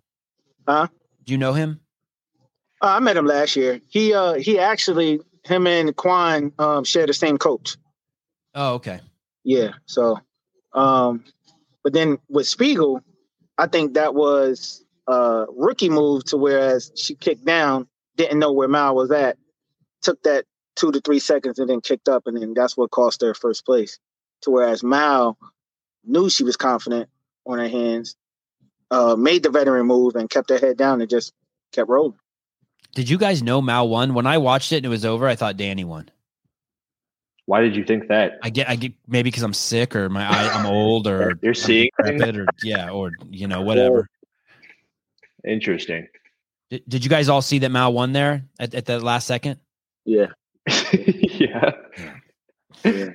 Huh? 0.67 0.89
Do 1.25 1.33
you 1.33 1.39
know 1.39 1.53
him? 1.53 1.81
Uh, 2.81 2.97
I 2.97 3.01
met 3.01 3.17
him 3.17 3.27
last 3.27 3.57
year. 3.57 3.81
He 3.89 4.13
uh 4.15 4.35
he 4.35 4.59
actually 4.59 5.21
him 5.45 5.67
and 5.67 5.95
Quan 5.95 6.53
um 6.59 6.85
share 6.85 7.07
the 7.07 7.15
same 7.15 7.39
coach. 7.39 7.77
Oh, 8.55 8.75
okay. 8.75 9.01
Yeah. 9.45 9.73
So 9.87 10.19
um 10.73 11.25
but 11.83 11.93
then 11.93 12.19
with 12.29 12.47
Speegle, 12.47 13.03
I 13.59 13.67
think 13.67 13.95
that 13.95 14.15
was 14.15 14.85
a 15.07 15.47
rookie 15.51 15.91
move 15.91 16.25
to 16.27 16.37
whereas 16.37 16.93
she 16.97 17.15
kicked 17.15 17.45
down, 17.45 17.89
didn't 18.17 18.39
know 18.39 18.53
where 18.53 18.69
Mal 18.69 18.95
was 18.95 19.11
at, 19.11 19.37
took 20.01 20.23
that 20.23 20.45
two 20.77 20.93
to 20.93 21.01
three 21.01 21.19
seconds 21.19 21.59
and 21.59 21.69
then 21.69 21.81
kicked 21.81 22.09
up, 22.09 22.27
and 22.27 22.37
then 22.37 22.55
that's 22.55 22.77
what 22.77 22.91
cost 22.91 23.23
her 23.23 23.35
first 23.35 23.65
place. 23.65 23.99
To 24.43 24.51
whereas 24.51 24.83
Mal 24.83 25.37
knew 26.05 26.29
she 26.29 26.45
was 26.45 26.57
confident 26.57 27.09
on 27.47 27.59
her 27.59 27.69
hands, 27.69 28.17
uh, 28.93 29.17
made 29.17 29.43
the 29.43 29.51
veteran 29.51 29.87
move 29.87 30.15
and 30.15 30.29
kept 30.29 30.49
their 30.49 30.59
head 30.59 30.77
down 30.77 31.01
and 31.01 31.09
just 31.09 31.33
kept 31.73 31.89
rolling. 31.89 32.19
Did 32.95 33.09
you 33.09 33.17
guys 33.17 33.43
know 33.43 33.63
Mal 33.63 33.89
won? 33.89 34.13
When 34.13 34.27
I 34.27 34.37
watched 34.39 34.71
it 34.73 34.77
and 34.77 34.87
it 34.87 34.91
was 34.91 35.05
over, 35.05 35.27
I 35.27 35.35
thought 35.35 35.57
Dani 35.57 35.85
won. 35.85 36.11
Why 37.47 37.63
did 37.63 37.75
you 37.75 37.85
think 37.85 38.09
that? 38.09 38.39
I 38.43 38.51
get, 38.51 38.69
I 38.69 38.77
get 38.77 38.93
maybe 39.09 39.31
because 39.31 39.43
I'm 39.43 39.55
sick 39.55 39.97
or 39.97 40.09
my 40.11 40.25
eye, 40.31 40.49
I'm 40.53 40.67
old 40.67 41.07
or 41.07 41.39
You're 41.43 41.51
I'm 41.51 41.55
seeing 41.55 41.91
decrepit 41.97 42.37
or 42.37 42.47
yeah, 42.63 42.91
or 42.91 43.13
you 43.31 43.49
know 43.49 43.63
whatever. 43.63 44.09
Interesting. 45.45 46.07
Did, 46.71 46.83
did 46.87 47.05
you 47.05 47.11
guys 47.11 47.29
all 47.29 47.43
see 47.43 47.59
that 47.61 47.71
Mal 47.71 47.93
won 47.93 48.13
there 48.13 48.45
at, 48.61 48.75
at 48.75 48.85
the 48.87 49.01
last 49.01 49.27
second? 49.27 49.59
Yeah. 50.05 50.29
yeah. 50.93 51.71
yeah. 52.85 53.09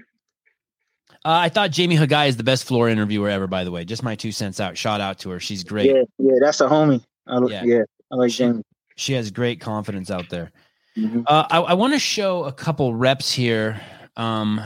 Uh, 1.28 1.40
I 1.42 1.50
thought 1.50 1.72
Jamie 1.72 1.98
Hagiya 1.98 2.30
is 2.30 2.38
the 2.38 2.44
best 2.46 2.64
floor 2.64 2.88
interviewer 2.88 3.28
ever. 3.28 3.48
By 3.48 3.66
the 3.66 3.72
way, 3.72 3.84
just 3.84 4.02
my 4.02 4.16
two 4.16 4.32
cents 4.32 4.62
out. 4.62 4.78
Shout 4.78 5.02
out 5.02 5.20
to 5.20 5.30
her. 5.32 5.42
She's 5.42 5.66
great. 5.66 5.88
Yeah, 5.94 6.04
yeah, 6.20 6.36
that's 6.40 6.62
a 6.62 6.68
homie. 6.68 7.04
I, 7.28 7.40
Yeah. 7.48 7.64
yeah. 7.66 7.82
I 8.10 8.16
like 8.16 8.32
She- 8.32 8.38
Jamie. 8.38 8.64
She 8.96 9.12
has 9.14 9.30
great 9.30 9.60
confidence 9.60 10.10
out 10.10 10.30
there. 10.30 10.52
Mhm. 10.98 11.26
Uh, 11.28 11.46
I, 11.52 11.60
I 11.60 11.74
want 11.74 11.94
to 11.94 12.00
show 12.00 12.46
a 12.46 12.54
couple 12.54 12.96
reps 12.96 13.32
here. 13.32 13.80
Um, 14.16 14.62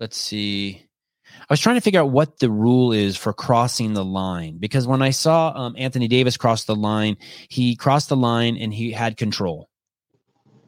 let's 0.00 0.16
see. 0.16 0.82
I 1.38 1.46
was 1.52 1.60
trying 1.60 1.76
to 1.76 1.80
figure 1.80 2.00
out 2.00 2.10
what 2.10 2.40
the 2.40 2.50
rule 2.50 2.92
is 2.92 3.16
for 3.16 3.32
crossing 3.32 3.94
the 3.94 4.04
line 4.04 4.58
because 4.58 4.88
when 4.88 5.02
I 5.02 5.10
saw 5.10 5.52
um, 5.54 5.74
Anthony 5.78 6.08
Davis 6.08 6.36
cross 6.36 6.64
the 6.64 6.74
line, 6.76 7.18
he 7.48 7.76
crossed 7.76 8.08
the 8.08 8.16
line 8.16 8.56
and 8.56 8.74
he 8.74 8.90
had 8.90 9.16
control. 9.16 9.68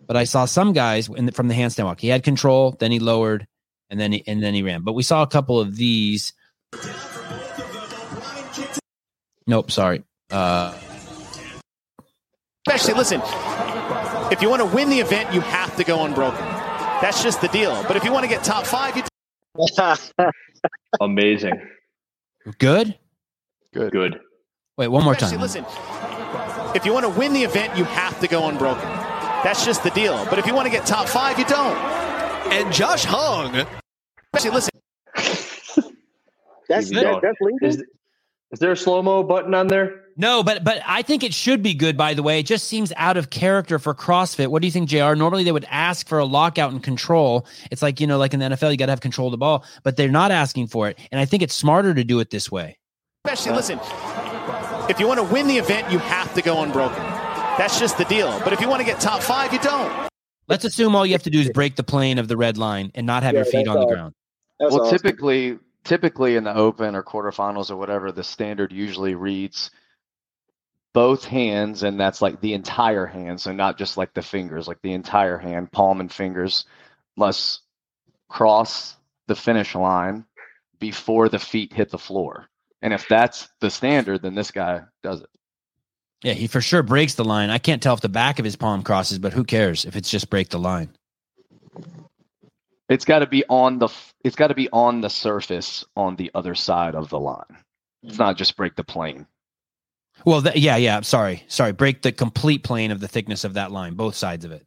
But 0.07 0.17
I 0.17 0.25
saw 0.25 0.45
some 0.45 0.73
guys 0.73 1.09
in 1.09 1.27
the, 1.27 1.33
from 1.33 1.49
the 1.49 1.55
handstand 1.55 1.85
walk. 1.85 2.01
He 2.01 2.09
had 2.09 2.23
control, 2.23 2.77
then 2.79 2.93
he 2.93 2.99
lowered, 3.01 3.47
and 3.93 4.01
then 4.01 4.11
he, 4.13 4.25
and 4.27 4.43
then 4.43 4.55
he 4.55 4.63
ran. 4.63 4.83
But 4.83 4.95
we 4.95 5.03
saw 5.03 5.23
a 5.23 5.27
couple 5.27 5.61
of 5.61 5.77
these. 5.77 6.33
Nope, 9.47 9.71
sorry. 9.71 10.03
Uh, 10.31 10.75
Especially, 12.67 12.95
listen, 12.95 13.21
if 14.33 14.41
you 14.41 14.49
want 14.49 14.63
to 14.63 14.67
win 14.75 14.89
the 14.89 14.99
event, 14.99 15.35
you 15.35 15.41
have 15.43 15.77
to 15.77 15.85
go 15.85 16.05
unbroken. 16.07 16.41
That's 17.03 17.23
just 17.23 17.43
the 17.43 17.49
deal. 17.49 17.85
But 17.87 17.97
if 17.97 18.05
you 18.05 18.13
want 18.13 18.25
to 18.25 18.29
get 18.29 18.43
top 18.43 18.65
five, 18.65 18.97
you 18.97 19.03
Amazing. 21.01 21.61
good. 22.59 22.97
Good. 23.75 23.93
Good. 23.93 24.21
Wait, 24.79 24.89
one 24.89 25.05
more 25.05 25.13
especially, 25.13 25.37
time. 25.37 25.43
listen, 25.43 26.75
if 26.75 26.87
you 26.87 26.95
want 26.95 27.05
to 27.05 27.11
win 27.11 27.35
the 27.35 27.43
event, 27.43 27.77
you 27.77 27.85
have 27.85 28.19
to 28.21 28.27
go 28.29 28.49
unbroken. 28.49 28.89
That's 29.45 29.67
just 29.67 29.83
the 29.83 29.91
deal. 29.91 30.25
But 30.31 30.39
if 30.39 30.47
you 30.47 30.55
want 30.55 30.65
to 30.67 30.73
get 30.73 30.87
top 30.87 31.09
five, 31.09 31.39
you 31.39 31.45
don't. 31.45 31.77
And 32.53 32.73
Josh 32.73 33.05
Hung 33.05 33.67
Especially, 34.35 34.55
listen, 34.55 34.71
That's 36.69 36.91
that, 36.91 37.21
that's 37.23 37.41
legal. 37.41 37.69
Is, 37.69 37.85
is 38.51 38.59
there 38.59 38.73
a 38.73 38.77
slow 38.77 39.03
mo 39.03 39.23
button 39.23 39.55
on 39.55 39.67
there? 39.67 40.03
No, 40.17 40.43
but 40.43 40.63
but 40.63 40.83
I 40.87 41.03
think 41.03 41.23
it 41.23 41.33
should 41.33 41.63
be 41.63 41.75
good. 41.75 41.97
By 41.97 42.15
the 42.15 42.23
way, 42.23 42.39
it 42.39 42.47
just 42.47 42.69
seems 42.69 42.93
out 42.97 43.17
of 43.17 43.31
character 43.31 43.79
for 43.79 43.95
CrossFit. 43.95 44.49
What 44.49 44.61
do 44.61 44.69
you 44.69 44.73
think, 44.73 44.89
Jr? 44.89 45.15
Normally 45.15 45.45
they 45.45 45.53
would 45.53 45.67
ask 45.71 46.07
for 46.07 46.19
a 46.19 46.25
lockout 46.25 46.73
and 46.73 46.83
control. 46.83 47.47
It's 47.71 47.83
like 47.83 48.01
you 48.01 48.07
know, 48.07 48.19
like 48.19 48.35
in 48.35 48.41
the 48.41 48.47
NFL, 48.47 48.71
you 48.71 48.77
got 48.77 48.87
to 48.87 48.93
have 48.93 49.01
control 49.01 49.29
of 49.29 49.33
the 49.33 49.39
ball, 49.39 49.65
but 49.83 49.97
they're 49.97 50.11
not 50.11 50.31
asking 50.31 50.69
for 50.69 50.89
it. 50.89 50.99
And 51.11 51.21
I 51.21 51.25
think 51.25 51.43
it's 51.43 51.55
smarter 51.55 51.95
to 51.95 52.05
do 52.05 52.21
it 52.21 52.31
this 52.31 52.51
way. 52.51 52.79
especially, 53.25 53.53
listen, 53.53 53.79
if 54.91 55.01
you 55.01 55.07
want 55.07 55.19
to 55.19 55.25
win 55.25 55.47
the 55.47 55.57
event, 55.57 55.91
you 55.91 55.99
have 55.99 56.33
to 56.35 56.43
go 56.43 56.63
unbroken. 56.63 57.03
That's 57.59 57.79
just 57.79 57.97
the 57.97 58.05
deal. 58.05 58.39
But 58.45 58.53
if 58.53 58.61
you 58.61 58.69
want 58.69 58.81
to 58.81 58.87
get 58.87 59.01
top 59.01 59.23
five, 59.23 59.53
you 59.53 59.59
don't. 59.61 60.09
Let's 60.49 60.65
assume 60.65 60.95
all 60.95 61.07
you 61.07 61.13
have 61.13 61.23
to 61.23 61.31
do 61.31 61.41
is 61.41 61.51
break 61.51 61.77
the 61.77 61.83
plane 61.83 62.19
of 62.19 62.29
the 62.29 62.37
red 62.37 62.59
line 62.59 62.91
and 62.95 63.07
not 63.07 63.23
have 63.23 63.33
Yeah, 63.33 63.41
your 63.41 63.45
feet 63.47 63.67
that's 63.67 63.69
on 63.69 63.81
the 63.81 63.95
ground. 63.95 64.15
That's 64.63 64.75
well, 64.75 64.83
awesome. 64.83 64.97
typically, 64.97 65.59
typically 65.83 66.37
in 66.37 66.45
the 66.45 66.55
open 66.55 66.95
or 66.95 67.03
quarterfinals 67.03 67.73
or 67.73 67.77
whatever, 67.77 68.13
the 68.13 68.23
standard 68.23 68.71
usually 68.71 69.17
reads 69.17 69.73
both 70.93 71.25
hands, 71.25 71.83
and 71.83 71.99
that's 71.99 72.23
like 72.23 72.41
the 72.41 72.55
entire 72.55 73.05
hand, 73.05 73.41
so 73.41 73.51
not 73.51 73.77
just 73.77 73.97
like 73.97 74.15
the 74.15 74.23
fingers, 74.23 74.69
like 74.69 74.81
the 74.83 74.93
entire 74.93 75.37
hand, 75.37 75.73
palm 75.73 75.99
and 75.99 76.13
fingers 76.13 76.65
must 77.17 77.63
cross 78.29 78.97
the 79.27 79.35
finish 79.35 79.75
line 79.75 80.25
before 80.79 81.29
the 81.29 81.41
feet 81.41 81.73
hit 81.73 81.91
the 81.91 81.99
floor. 81.99 82.47
And 82.83 82.93
if 82.93 83.09
that's 83.09 83.49
the 83.61 83.71
standard, 83.71 84.23
then 84.23 84.37
this 84.37 84.53
guy 84.53 84.83
does 85.03 85.23
it. 85.23 85.31
Yeah, 86.23 86.35
he 86.35 86.47
for 86.47 86.61
sure 86.61 86.85
breaks 86.85 87.15
the 87.15 87.25
line. 87.25 87.51
I 87.51 87.59
can't 87.59 87.83
tell 87.83 87.95
if 87.95 88.01
the 88.01 88.09
back 88.09 88.39
of 88.39 88.45
his 88.45 88.55
palm 88.55 88.85
crosses, 88.85 89.19
but 89.19 89.33
who 89.33 89.43
cares 89.43 89.85
if 89.85 89.97
it's 89.97 90.09
just 90.11 90.31
break 90.31 90.51
the 90.51 90.59
line? 90.61 90.91
It's 92.89 93.05
got 93.05 93.21
to 93.21 93.27
be 93.27 93.45
on 93.49 93.79
the 93.79 93.89
it's 94.25 94.37
got 94.37 94.49
to 94.49 94.55
be 94.55 94.69
on 94.73 95.01
the 95.01 95.11
surface 95.11 95.85
on 95.97 96.17
the 96.17 96.31
other 96.35 96.55
side 96.55 96.95
of 96.95 97.09
the 97.09 97.19
line. 97.19 97.57
It's 98.03 98.17
mm. 98.17 98.21
not 98.21 98.37
just 98.37 98.57
break 98.57 98.77
the 98.77 98.85
plane. 98.85 99.27
Well, 100.25 100.43
th- 100.43 100.57
yeah, 100.57 100.77
yeah. 100.77 101.01
Sorry, 101.01 101.45
sorry. 101.49 101.73
Break 101.73 102.03
the 102.03 102.13
complete 102.13 102.63
plane 102.63 102.91
of 102.91 103.01
the 103.01 103.09
thickness 103.09 103.45
of 103.45 103.55
that 103.55 103.73
line, 103.73 103.95
both 103.95 104.15
sides 104.15 104.45
of 104.45 104.53
it. 104.53 104.67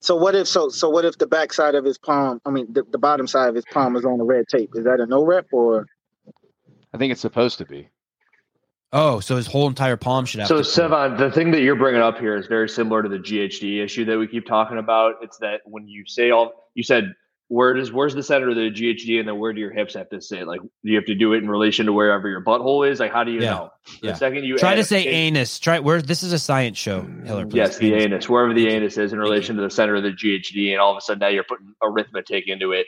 So 0.00 0.16
what 0.16 0.34
if 0.34 0.48
so 0.48 0.70
so 0.70 0.88
what 0.88 1.04
if 1.04 1.18
the 1.18 1.26
back 1.26 1.52
side 1.52 1.74
of 1.74 1.84
his 1.84 1.98
palm, 1.98 2.40
I 2.44 2.50
mean 2.50 2.72
the, 2.72 2.84
the 2.90 2.98
bottom 2.98 3.26
side 3.26 3.50
of 3.50 3.54
his 3.54 3.64
palm 3.70 3.96
is 3.96 4.04
on 4.04 4.18
the 4.18 4.24
red 4.24 4.46
tape? 4.48 4.70
Is 4.74 4.84
that 4.84 5.00
a 5.00 5.06
no 5.06 5.24
rep 5.24 5.46
or 5.52 5.86
I 6.94 6.96
think 6.96 7.10
it's 7.10 7.20
supposed 7.20 7.58
to 7.58 7.66
be. 7.66 7.88
Oh, 8.92 9.18
so 9.18 9.34
his 9.36 9.48
whole 9.48 9.66
entire 9.66 9.96
palm 9.96 10.24
should 10.24 10.38
have. 10.38 10.48
So, 10.48 10.58
to 10.58 10.62
Sevan, 10.62 11.18
the 11.18 11.28
thing 11.28 11.50
that 11.50 11.62
you're 11.62 11.74
bringing 11.74 12.00
up 12.00 12.16
here 12.16 12.36
is 12.36 12.46
very 12.46 12.68
similar 12.68 13.02
to 13.02 13.08
the 13.08 13.18
GHD 13.18 13.82
issue 13.82 14.04
that 14.04 14.16
we 14.16 14.28
keep 14.28 14.46
talking 14.46 14.78
about. 14.78 15.16
It's 15.20 15.36
that 15.38 15.62
when 15.64 15.88
you 15.88 16.04
say 16.06 16.30
all, 16.30 16.52
you 16.74 16.84
said, 16.84 17.12
where 17.48 17.74
does 17.74 17.92
where's 17.92 18.14
the 18.14 18.22
center 18.22 18.48
of 18.48 18.56
the 18.56 18.70
GHD, 18.70 19.18
and 19.18 19.28
then 19.28 19.38
where 19.38 19.52
do 19.52 19.60
your 19.60 19.72
hips 19.72 19.94
have 19.94 20.08
to 20.10 20.20
sit? 20.20 20.46
Like, 20.46 20.60
do 20.62 20.68
you 20.82 20.96
have 20.96 21.04
to 21.06 21.14
do 21.14 21.32
it 21.34 21.38
in 21.42 21.48
relation 21.48 21.86
to 21.86 21.92
wherever 21.92 22.28
your 22.28 22.42
butthole 22.42 22.88
is? 22.90 23.00
Like, 23.00 23.12
how 23.12 23.22
do 23.24 23.30
you 23.32 23.40
Yeah, 23.40 23.50
know? 23.50 23.70
The 24.00 24.08
yeah. 24.08 24.14
second 24.14 24.44
you 24.44 24.56
try 24.56 24.74
to 24.74 24.84
say 24.84 25.04
thing- 25.04 25.12
anus. 25.12 25.58
Try 25.58 25.78
where 25.78 26.00
this 26.00 26.22
is 26.22 26.32
a 26.32 26.38
science 26.38 26.78
show. 26.78 27.02
Hiller, 27.24 27.46
please. 27.46 27.56
Yes, 27.56 27.78
the 27.78 27.92
Anus. 27.92 28.04
anus, 28.04 28.28
wherever 28.28 28.54
the 28.54 28.68
anus 28.68 28.96
is 28.98 29.12
in 29.12 29.18
relation 29.18 29.56
to 29.56 29.62
the 29.62 29.70
center 29.70 29.94
of 29.96 30.02
the 30.02 30.10
GHD, 30.12 30.72
and 30.72 30.80
all 30.80 30.92
of 30.92 30.96
a 30.96 31.00
sudden 31.02 31.20
now 31.20 31.28
you're 31.28 31.44
putting 31.44 31.74
arithmetic 31.82 32.44
into 32.48 32.72
it. 32.72 32.86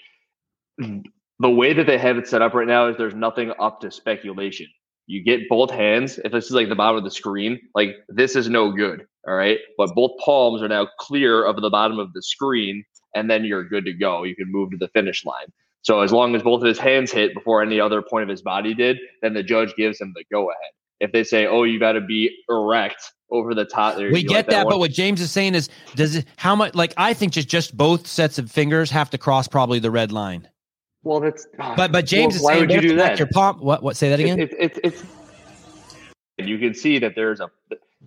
The 1.38 1.50
way 1.50 1.74
that 1.74 1.86
they 1.86 1.98
have 1.98 2.16
it 2.16 2.26
set 2.26 2.40
up 2.40 2.54
right 2.54 2.66
now 2.66 2.88
is 2.88 2.96
there's 2.96 3.14
nothing 3.14 3.52
up 3.60 3.82
to 3.82 3.90
speculation. 3.90 4.68
You 5.06 5.22
get 5.22 5.50
both 5.50 5.70
hands. 5.70 6.18
If 6.24 6.32
this 6.32 6.46
is 6.46 6.52
like 6.52 6.70
the 6.70 6.74
bottom 6.74 6.96
of 6.96 7.04
the 7.04 7.10
screen, 7.10 7.60
like 7.74 7.90
this 8.08 8.36
is 8.36 8.48
no 8.48 8.72
good. 8.72 9.06
All 9.28 9.34
right. 9.34 9.58
But 9.76 9.94
both 9.94 10.12
palms 10.24 10.62
are 10.62 10.68
now 10.68 10.88
clear 10.98 11.44
of 11.44 11.60
the 11.60 11.68
bottom 11.68 11.98
of 11.98 12.14
the 12.14 12.22
screen, 12.22 12.84
and 13.16 13.30
then 13.30 13.44
you're 13.44 13.64
good 13.64 13.84
to 13.86 13.92
go. 13.92 14.22
You 14.22 14.36
can 14.36 14.52
move 14.52 14.70
to 14.70 14.76
the 14.76 14.88
finish 14.88 15.24
line. 15.24 15.46
So 15.82 16.00
as 16.00 16.12
long 16.12 16.34
as 16.34 16.42
both 16.42 16.62
of 16.62 16.68
his 16.68 16.78
hands 16.78 17.10
hit 17.10 17.32
before 17.32 17.62
any 17.62 17.80
other 17.80 18.02
point 18.02 18.24
of 18.24 18.28
his 18.28 18.42
body 18.42 18.74
did, 18.74 18.98
then 19.22 19.34
the 19.34 19.42
judge 19.42 19.74
gives 19.76 20.00
him 20.00 20.12
the 20.14 20.24
go 20.30 20.50
ahead. 20.50 20.70
If 21.00 21.12
they 21.12 21.24
say, 21.24 21.46
"Oh, 21.46 21.64
you 21.64 21.78
got 21.78 21.92
to 21.92 22.00
be 22.00 22.30
erect 22.48 23.12
over 23.30 23.54
the 23.54 23.64
top," 23.64 23.96
We 23.96 24.22
get 24.22 24.30
like 24.34 24.46
that, 24.48 24.64
one- 24.64 24.74
but 24.74 24.78
what 24.78 24.90
James 24.90 25.20
is 25.20 25.30
saying 25.30 25.54
is, 25.54 25.68
does 25.94 26.16
it? 26.16 26.26
How 26.36 26.56
much? 26.56 26.74
Like, 26.74 26.94
I 26.96 27.12
think 27.14 27.32
just 27.32 27.48
just 27.48 27.76
both 27.76 28.06
sets 28.06 28.38
of 28.38 28.50
fingers 28.50 28.90
have 28.90 29.10
to 29.10 29.18
cross 29.18 29.46
probably 29.46 29.78
the 29.78 29.90
red 29.90 30.10
line. 30.12 30.48
Well, 31.02 31.20
that's 31.20 31.46
ah, 31.60 31.74
But 31.76 31.92
but 31.92 32.06
James 32.06 32.34
Well, 32.34 32.36
is 32.36 32.42
why 32.42 32.52
saying 32.54 32.60
would 32.68 32.72
you 32.72 32.80
do 32.80 32.96
that? 32.96 33.18
Your 33.18 33.28
palm. 33.28 33.58
What? 33.58 33.82
What? 33.82 33.96
Say 33.96 34.08
that 34.08 34.18
again. 34.18 34.40
It's 34.40 34.54
it's 34.58 34.78
it's. 34.82 35.04
and 36.38 36.48
you 36.48 36.58
can 36.58 36.74
see 36.74 36.98
that 36.98 37.14
there's 37.14 37.40
a 37.40 37.48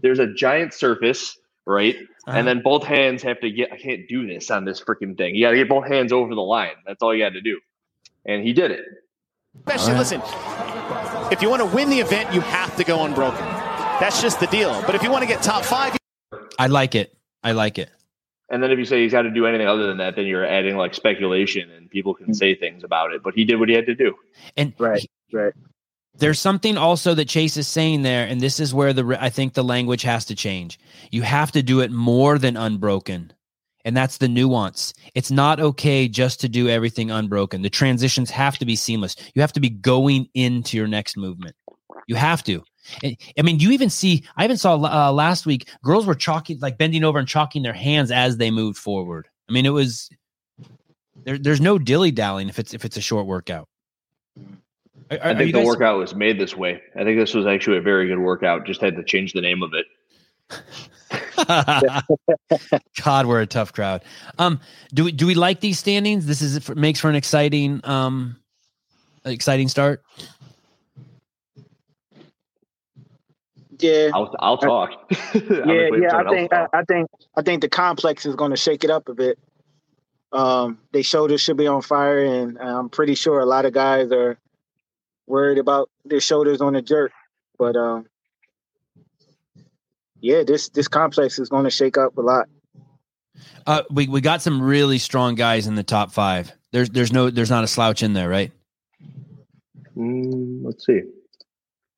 there's 0.02 0.20
a 0.20 0.28
giant 0.34 0.74
surface, 0.74 1.38
right? 1.70 1.96
Uh-huh. 2.28 2.38
And 2.38 2.48
then 2.48 2.62
both 2.62 2.84
hands 2.84 3.24
have 3.24 3.40
to 3.42 3.50
get. 3.50 3.72
I 3.72 3.78
can't 3.78 4.08
do 4.10 4.28
this 4.28 4.52
on 4.52 4.66
this 4.66 4.82
freaking 4.82 5.16
thing. 5.18 5.36
You 5.36 5.46
got 5.46 5.52
to 5.52 5.58
get 5.58 5.70
both 5.70 5.88
hands 5.88 6.12
over 6.12 6.36
the 6.36 6.42
line. 6.42 6.76
That's 6.86 7.02
all 7.02 7.16
you 7.16 7.24
got 7.24 7.34
to 7.34 7.42
do, 7.42 7.60
and 8.26 8.44
he 8.44 8.54
did 8.54 8.72
it. 8.72 8.86
especially, 9.60 9.94
All 9.94 9.94
right. 9.94 10.00
listen, 10.00 10.22
if 11.32 11.42
you 11.42 11.50
want 11.50 11.62
to 11.62 11.76
win 11.76 11.90
the 11.90 12.00
event, 12.00 12.34
you 12.34 12.42
have 12.42 12.76
to 12.78 12.84
go 12.84 13.06
unbroken. 13.06 13.46
That's 14.00 14.22
just 14.22 14.40
the 14.40 14.48
deal. 14.48 14.82
But 14.86 14.96
if 14.96 15.04
you 15.04 15.12
want 15.12 15.24
to 15.24 15.28
get 15.28 15.42
top 15.44 15.64
five, 15.64 15.94
you 15.94 16.40
I 16.58 16.68
like 16.68 16.96
it. 16.96 17.16
I 17.44 17.54
like 17.54 17.78
it. 17.78 17.90
And 18.52 18.64
then 18.64 18.72
if 18.72 18.80
you 18.80 18.86
say 18.86 19.04
he's 19.04 19.12
got 19.12 19.22
to 19.24 19.30
do 19.32 19.46
anything 19.46 19.68
other 19.68 19.86
than 19.88 19.98
that, 19.98 20.16
then 20.16 20.26
you're 20.26 20.46
adding 20.46 20.76
like 20.76 20.94
speculation, 20.96 21.70
and 21.70 21.90
people 21.90 22.14
can 22.16 22.34
say 22.34 22.56
things 22.56 22.84
about 22.84 23.14
it. 23.14 23.22
But 23.22 23.36
he 23.36 23.46
did 23.46 23.60
what 23.60 23.70
he 23.70 23.76
had 23.76 23.86
to 23.86 23.96
do. 23.96 24.16
And 24.58 24.74
Right, 24.80 25.06
right. 25.32 25.54
There's 26.20 26.40
something 26.40 26.78
also 26.78 27.14
that 27.16 27.28
Chase 27.28 27.58
is 27.58 27.68
saying 27.68 28.04
there, 28.04 28.28
and 28.28 28.42
this 28.42 28.60
is 28.60 28.74
where 28.74 28.94
the 28.94 29.18
I 29.20 29.30
think 29.30 29.54
the 29.54 29.64
language 29.64 30.04
has 30.04 30.26
to 30.26 30.36
change. 30.36 30.80
You 31.12 31.22
have 31.24 31.52
to 31.54 31.64
do 31.64 31.80
it 31.82 31.92
more 31.92 32.38
than 32.38 32.58
unbroken, 32.58 33.34
and 33.86 33.96
that's 33.96 34.18
the 34.18 34.28
nuance. 34.28 34.94
It's 35.16 35.32
not 35.32 35.60
okay 35.60 36.08
just 36.08 36.40
to 36.42 36.50
do 36.50 36.70
everything 36.70 37.12
unbroken. 37.12 37.62
The 37.62 37.70
transitions 37.70 38.30
have 38.32 38.58
to 38.60 38.66
be 38.66 38.76
seamless. 38.76 39.16
You 39.34 39.42
have 39.42 39.54
to 39.54 39.60
be 39.60 39.70
going 39.70 40.28
into 40.34 40.78
your 40.78 40.88
next 40.88 41.18
movement. 41.18 41.56
You 42.08 42.16
have 42.16 42.44
to. 42.44 42.64
I 43.04 43.42
mean, 43.44 43.60
you 43.60 43.72
even 43.72 43.90
see. 43.90 44.24
I 44.36 44.44
even 44.44 44.58
saw 44.58 44.76
uh, 44.76 45.12
last 45.12 45.46
week 45.46 45.70
girls 45.84 46.06
were 46.06 46.16
chalking, 46.16 46.60
like 46.60 46.78
bending 46.78 47.04
over 47.04 47.20
and 47.20 47.28
chalking 47.28 47.64
their 47.64 47.74
hands 47.74 48.12
as 48.12 48.38
they 48.38 48.52
moved 48.52 48.78
forward. 48.78 49.28
I 49.48 49.52
mean, 49.52 49.66
it 49.66 49.70
was 49.70 50.10
there, 51.24 51.38
there's 51.38 51.62
no 51.62 51.78
dilly 51.78 52.12
dallying 52.12 52.50
if 52.50 52.60
it's 52.60 52.74
if 52.74 52.86
it's 52.86 52.98
a 52.98 53.02
short 53.02 53.26
workout. 53.26 53.68
Are- 55.12 55.18
are- 55.18 55.28
I 55.30 55.36
think 55.36 55.54
the 55.54 55.60
guys- 55.60 55.66
workout 55.66 55.98
was 56.00 56.16
made 56.16 56.40
this 56.40 56.56
way. 56.56 56.82
I 56.96 57.04
think 57.04 57.20
this 57.20 57.34
was 57.34 57.46
actually 57.46 57.78
a 57.78 57.82
very 57.82 58.08
good 58.08 58.20
workout. 58.20 58.66
Just 58.66 58.82
had 58.82 58.96
to 58.96 59.04
change 59.04 59.34
the 59.34 59.42
name 59.42 59.64
of 59.64 59.74
it. 59.74 59.86
God, 63.04 63.26
we're 63.26 63.42
a 63.42 63.48
tough 63.48 63.74
crowd. 63.74 64.04
Um, 64.38 64.60
do 64.94 65.06
we 65.06 65.12
do 65.12 65.26
we 65.28 65.36
like 65.36 65.60
these 65.60 65.80
standings? 65.80 66.26
This 66.26 66.42
is 66.42 66.70
makes 66.76 67.00
for 67.00 67.10
an 67.10 67.16
exciting 67.16 67.82
um, 67.84 68.38
exciting 69.26 69.68
start. 69.68 70.04
Yeah, 73.80 74.10
I'll 74.14 74.36
I'll 74.40 74.58
talk. 74.58 74.92
I'm 75.34 75.70
yeah, 75.70 75.90
yeah. 76.00 76.18
I 76.18 76.30
think 76.30 76.54
I. 76.54 76.68
I 76.74 76.84
think 76.84 77.10
I 77.38 77.42
think 77.42 77.62
the 77.62 77.70
complex 77.70 78.26
is 78.26 78.36
going 78.36 78.52
to 78.52 78.58
shake 78.58 78.84
it 78.84 78.90
up 78.90 79.08
a 79.08 79.14
bit. 79.14 79.40
Um, 80.32 80.78
they 80.92 81.02
shoulders 81.02 81.42
should 81.42 81.58
be 81.58 81.68
on 81.68 81.82
fire, 81.82 82.24
and 82.24 82.58
I'm 82.60 82.90
pretty 82.90 83.16
sure 83.16 83.40
a 83.40 83.46
lot 83.46 83.66
of 83.66 83.74
guys 83.74 84.12
are 84.12 84.38
worried 85.30 85.58
about 85.60 85.90
their 86.04 86.20
shoulders 86.20 86.60
on 86.60 86.74
the 86.74 86.82
jerk. 86.82 87.12
But 87.58 87.76
um, 87.76 88.08
yeah, 90.20 90.44
this 90.44 90.70
this 90.70 90.88
complex 90.88 91.40
is 91.40 91.50
going 91.50 91.66
to 91.66 91.70
shake 91.70 91.98
up 91.98 92.18
a 92.18 92.22
lot. 92.22 92.48
Uh, 93.66 93.84
we 93.90 94.08
we 94.08 94.22
got 94.22 94.42
some 94.42 94.62
really 94.62 94.98
strong 94.98 95.36
guys 95.36 95.68
in 95.68 95.76
the 95.76 95.84
top 95.84 96.12
five. 96.12 96.52
There's 96.72 96.90
there's 96.90 97.14
no 97.14 97.30
there's 97.30 97.50
not 97.50 97.64
a 97.64 97.68
slouch 97.68 98.04
in 98.04 98.14
there, 98.14 98.30
right? 98.30 98.52
Mm, 99.96 100.62
let's 100.64 100.86
see. 100.86 101.02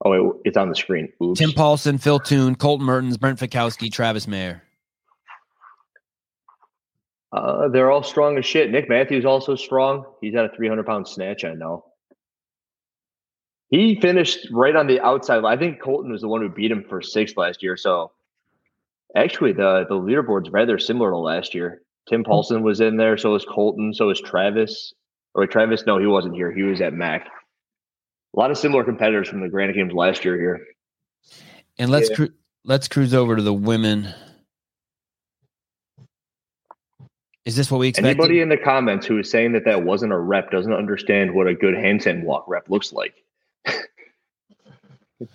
Oh, 0.04 0.10
wait, 0.10 0.42
it's 0.46 0.58
on 0.58 0.70
the 0.70 0.76
screen. 0.76 1.10
Oops. 1.24 1.40
Tim 1.40 1.52
Paulson, 1.52 2.00
Phil 2.00 2.20
Toon, 2.20 2.56
Colten 2.56 2.82
Mertens, 2.82 3.18
Brent 3.18 3.38
Fikowski, 3.38 3.92
Travis 3.92 4.28
Mayer. 4.28 4.64
Uh, 7.32 7.70
they're 7.70 7.92
all 7.92 8.02
strong 8.02 8.38
as 8.40 8.46
shit. 8.46 8.72
Nick 8.72 8.90
Matthews 8.90 9.26
also 9.26 9.56
strong. 9.56 10.06
He's 10.20 10.36
at 10.36 10.46
a 10.46 10.50
300 10.50 10.86
pound 10.86 11.08
snatch. 11.08 11.46
I 11.46 11.54
know. 11.54 11.86
He 13.72 14.00
finished 14.02 14.48
right 14.52 14.76
on 14.76 14.88
the 14.88 15.00
outside. 15.00 15.46
I 15.46 15.58
think 15.58 15.82
Colten 15.82 16.12
was 16.12 16.22
the 16.22 16.28
one 16.28 16.42
who 16.42 16.50
beat 16.50 16.72
him 16.72 16.84
for 16.88 17.02
sixth 17.02 17.38
last 17.38 17.64
year. 17.64 17.78
So 17.78 18.12
actually, 19.16 19.54
the 19.54 19.86
the 19.88 19.96
leaderboard's 19.96 20.50
rather 20.50 20.78
similar 20.78 21.12
to 21.12 21.18
last 21.18 21.56
year. 21.56 21.82
Tim 22.08 22.20
hmm. 22.20 22.30
Paulson 22.30 22.64
was 22.64 22.82
in 22.82 22.98
there. 22.98 23.18
So 23.18 23.32
was 23.32 23.46
Colten. 23.46 23.96
So 23.96 24.08
was 24.08 24.20
Travis. 24.20 24.94
Or 25.34 25.48
Travis? 25.48 25.86
No, 25.88 25.98
he 25.98 26.06
wasn't 26.06 26.36
here. 26.36 26.52
He 26.52 26.64
was 26.64 26.82
at 26.82 26.94
Mac. 26.94 27.28
A 28.36 28.40
lot 28.40 28.52
of 28.52 28.58
similar 28.58 28.84
competitors 28.84 29.30
from 29.30 29.40
the 29.40 29.48
Granite 29.48 29.76
Games 29.76 29.94
last 29.94 30.26
year 30.26 30.38
here. 30.38 30.66
And 31.78 31.90
let's 31.90 32.10
Yeah. 32.10 32.16
cru- 32.18 32.34
let's 32.66 32.90
cruise 32.90 33.14
over 33.14 33.38
to 33.38 33.42
the 33.42 33.54
women. 33.54 34.10
Is 37.46 37.56
this 37.56 37.72
what 37.72 37.80
we 37.80 37.88
expected? 37.88 38.10
Anybody 38.10 38.42
in 38.42 38.50
the 38.50 38.58
comments 38.58 39.06
who 39.06 39.18
is 39.18 39.32
saying 39.32 39.54
that 39.54 39.64
that 39.66 39.84
wasn't 39.84 40.12
a 40.12 40.18
rep 40.18 40.52
doesn't 40.52 40.74
understand 40.74 41.34
what 41.34 41.48
a 41.48 41.56
good 41.56 41.74
handstand 41.74 42.24
walk 42.24 42.46
rep 42.48 42.70
looks 42.70 42.92
like. 42.92 43.21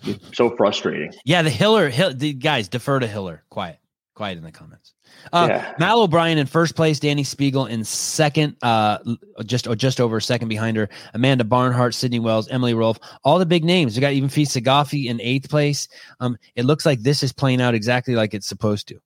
It's 0.03 0.37
so 0.37 0.55
frustrating. 0.55 1.13
Yeah, 1.25 1.41
the 1.41 1.49
Hiller, 1.49 1.89
Hill, 1.89 2.13
the 2.13 2.33
guys 2.33 2.67
defer 2.67 2.99
to 2.99 3.07
Hiller. 3.07 3.43
Quiet, 3.49 3.79
quiet 4.15 4.37
in 4.37 4.43
the 4.43 4.51
comments. 4.51 4.93
Uh, 5.33 5.47
Yeah. 5.49 5.73
Mal 5.79 6.01
O'Brien 6.01 6.37
in 6.37 6.45
first 6.45 6.75
place, 6.75 6.99
Dani 6.99 7.21
Speegle 7.21 7.69
in 7.69 7.83
second, 7.83 8.55
uh, 8.61 8.99
just 9.45 9.67
or 9.67 9.75
just 9.75 9.99
over 9.99 10.17
a 10.17 10.21
second 10.21 10.47
behind 10.47 10.77
her. 10.77 10.89
Amanda 11.13 11.43
Barnhart, 11.43 11.93
Sydney 11.95 12.19
Wells, 12.19 12.47
Emily 12.49 12.73
Rolfe, 12.73 12.99
all 13.23 13.39
the 13.39 13.45
big 13.45 13.63
names. 13.63 13.95
We 13.95 14.01
got 14.01 14.13
even 14.13 14.29
Fee 14.29 14.43
Saghafi 14.43 15.05
in 15.07 15.19
eighth 15.21 15.49
place. 15.49 15.87
Um, 16.19 16.37
it 16.55 16.65
looks 16.65 16.85
like 16.85 16.99
this 17.01 17.23
is 17.23 17.33
playing 17.33 17.61
out 17.61 17.73
exactly 17.73 18.15
like 18.15 18.33
it's 18.33 18.47
supposed 18.47 18.87
to. 18.89 18.99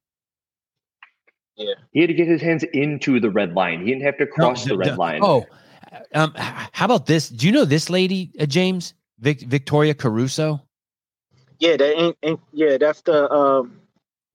Yeah. 1.55 1.73
He 1.91 2.01
had 2.01 2.07
to 2.07 2.13
get 2.13 2.27
his 2.27 2.41
hands 2.41 2.63
into 2.73 3.19
the 3.19 3.29
red 3.29 3.53
line. 3.53 3.81
He 3.81 3.87
didn't 3.87 4.03
have 4.03 4.17
to 4.17 4.25
cross 4.27 4.65
No, 4.65 4.75
the 4.77 4.83
d- 4.83 4.89
red 4.89 4.95
d- 4.95 4.99
line. 4.99 5.19
Oh, 5.23 5.45
um, 6.13 6.33
how 6.35 6.85
about 6.85 7.05
this? 7.05 7.29
Do 7.29 7.45
you 7.45 7.51
know 7.51 7.65
this 7.65 7.89
lady, 7.89 8.31
uh, 8.39 8.45
James 8.45 8.93
Vic- 9.19 9.41
Victoria 9.41 9.93
Caruso? 9.93 10.61
Yeah, 11.61 11.77
that 11.77 11.97
ain't, 11.97 12.17
ain't 12.23 12.39
yeah. 12.51 12.77
That's 12.77 13.01
the 13.01 13.31
um. 13.31 13.79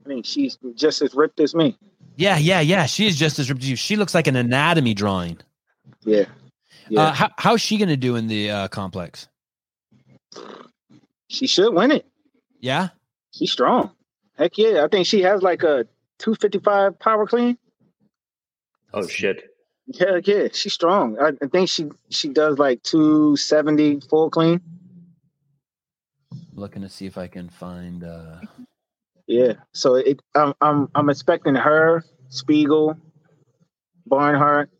I 0.04 0.08
mean, 0.08 0.22
she's 0.22 0.56
just 0.76 1.02
as 1.02 1.12
ripped 1.14 1.40
as 1.40 1.54
me. 1.54 1.76
Yeah, 2.14 2.38
yeah, 2.38 2.60
yeah. 2.60 2.86
She 2.86 3.08
is 3.08 3.16
just 3.16 3.40
as 3.40 3.50
ripped 3.50 3.62
as 3.62 3.68
you. 3.68 3.74
She 3.74 3.96
looks 3.96 4.14
like 4.14 4.28
an 4.28 4.36
anatomy 4.36 4.94
drawing. 4.94 5.38
Yeah, 6.04 6.26
yeah. 6.88 7.00
Uh, 7.00 7.12
how, 7.12 7.30
how's 7.36 7.60
she 7.60 7.78
going 7.78 7.88
to 7.88 7.96
do 7.96 8.14
in 8.14 8.28
the 8.28 8.50
uh, 8.50 8.68
complex? 8.68 9.28
she 11.28 11.48
should 11.48 11.74
win 11.74 11.90
it. 11.90 12.06
Yeah. 12.60 12.90
She's 13.32 13.50
strong. 13.50 13.90
Heck 14.38 14.56
yeah, 14.56 14.84
I 14.84 14.88
think 14.88 15.06
she 15.06 15.22
has 15.22 15.42
like 15.42 15.64
a 15.64 15.84
255 16.18 16.98
power 16.98 17.26
clean. 17.26 17.58
Oh 18.94 19.06
shit. 19.06 19.50
Yeah, 19.86 20.20
yeah, 20.22 20.48
she's 20.52 20.74
strong. 20.74 21.18
I, 21.20 21.32
I 21.42 21.48
think 21.48 21.68
she 21.68 21.88
she 22.10 22.28
does 22.28 22.58
like 22.58 22.82
270 22.84 24.00
full 24.08 24.30
clean. 24.30 24.60
Looking 26.56 26.80
to 26.82 26.88
see 26.88 27.04
if 27.06 27.18
I 27.18 27.26
can 27.26 27.48
find. 27.50 28.02
Uh, 28.02 28.40
Yeah, 29.26 29.54
so 29.72 29.96
it 29.96 30.20
I'm 30.34 30.54
I'm 30.62 30.88
I'm 30.94 31.10
expecting 31.10 31.54
her, 31.54 32.02
Speegle, 32.30 32.96
Barnhart, 34.06 34.70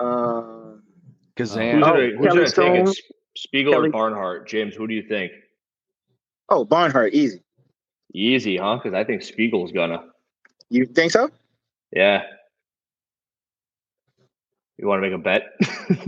uh, 0.00 0.72
Kazan. 1.36 1.76
Who's 1.76 1.82
Oh, 1.82 1.92
gonna, 1.92 2.02
who's 2.06 2.26
Kelly 2.26 2.38
gonna 2.44 2.50
take 2.50 2.88
it? 2.88 3.00
Speegle 3.38 3.70
Kelly- 3.72 3.88
or 3.88 3.92
Barnhart? 3.92 4.48
James, 4.48 4.74
who 4.74 4.86
do 4.88 4.94
you 4.94 5.02
think? 5.08 5.30
oh 6.48 6.64
Barnhart, 6.64 7.14
easy. 7.14 7.40
Easy, 8.12 8.56
huh? 8.56 8.76
Because 8.82 8.94
I 8.94 9.04
think 9.04 9.22
Speegle's 9.22 9.70
gonna. 9.72 10.04
You 10.70 10.86
think 10.86 11.12
so? 11.12 11.30
Yeah. 11.92 12.22
You 14.78 14.88
want 14.88 15.02
to 15.02 15.08
make 15.08 15.14
a 15.18 15.22
bet? 15.22 15.42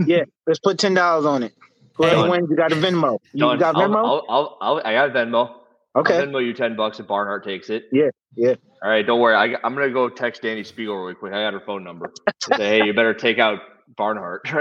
Yeah, 0.05 0.23
let's 0.45 0.59
put 0.59 0.77
ten 0.77 0.93
dollars 0.93 1.25
on 1.25 1.43
it. 1.43 1.53
Whoever 1.97 2.15
Done. 2.15 2.29
wins, 2.29 2.49
you 2.49 2.55
got 2.55 2.71
a 2.71 2.75
Venmo. 2.75 3.19
You 3.33 3.39
Done. 3.41 3.59
got 3.59 3.75
I'll, 3.75 3.81
Venmo? 3.89 3.95
I'll, 3.97 4.25
I'll, 4.29 4.57
I'll, 4.61 4.81
I 4.85 4.93
got 4.93 5.11
Venmo. 5.11 5.55
okay. 5.95 6.17
I'll 6.17 6.27
Venmo 6.27 6.45
you 6.45 6.53
ten 6.53 6.75
bucks 6.75 6.99
if 6.99 7.07
Barnhart 7.07 7.43
takes 7.43 7.69
it. 7.69 7.85
Yeah, 7.91 8.09
yeah. 8.35 8.55
All 8.83 8.89
right, 8.89 9.05
don't 9.05 9.19
worry. 9.19 9.35
I, 9.35 9.57
I'm 9.63 9.73
gonna 9.73 9.89
go 9.89 10.09
text 10.09 10.43
Dani 10.43 10.61
Speegle 10.61 11.01
really 11.01 11.15
quick. 11.15 11.33
I 11.33 11.41
got 11.43 11.53
her 11.53 11.59
phone 11.59 11.83
number. 11.83 12.11
Say, 12.43 12.79
hey, 12.79 12.85
you 12.85 12.93
better 12.93 13.13
take 13.13 13.39
out 13.39 13.59
Barnhart. 13.95 14.47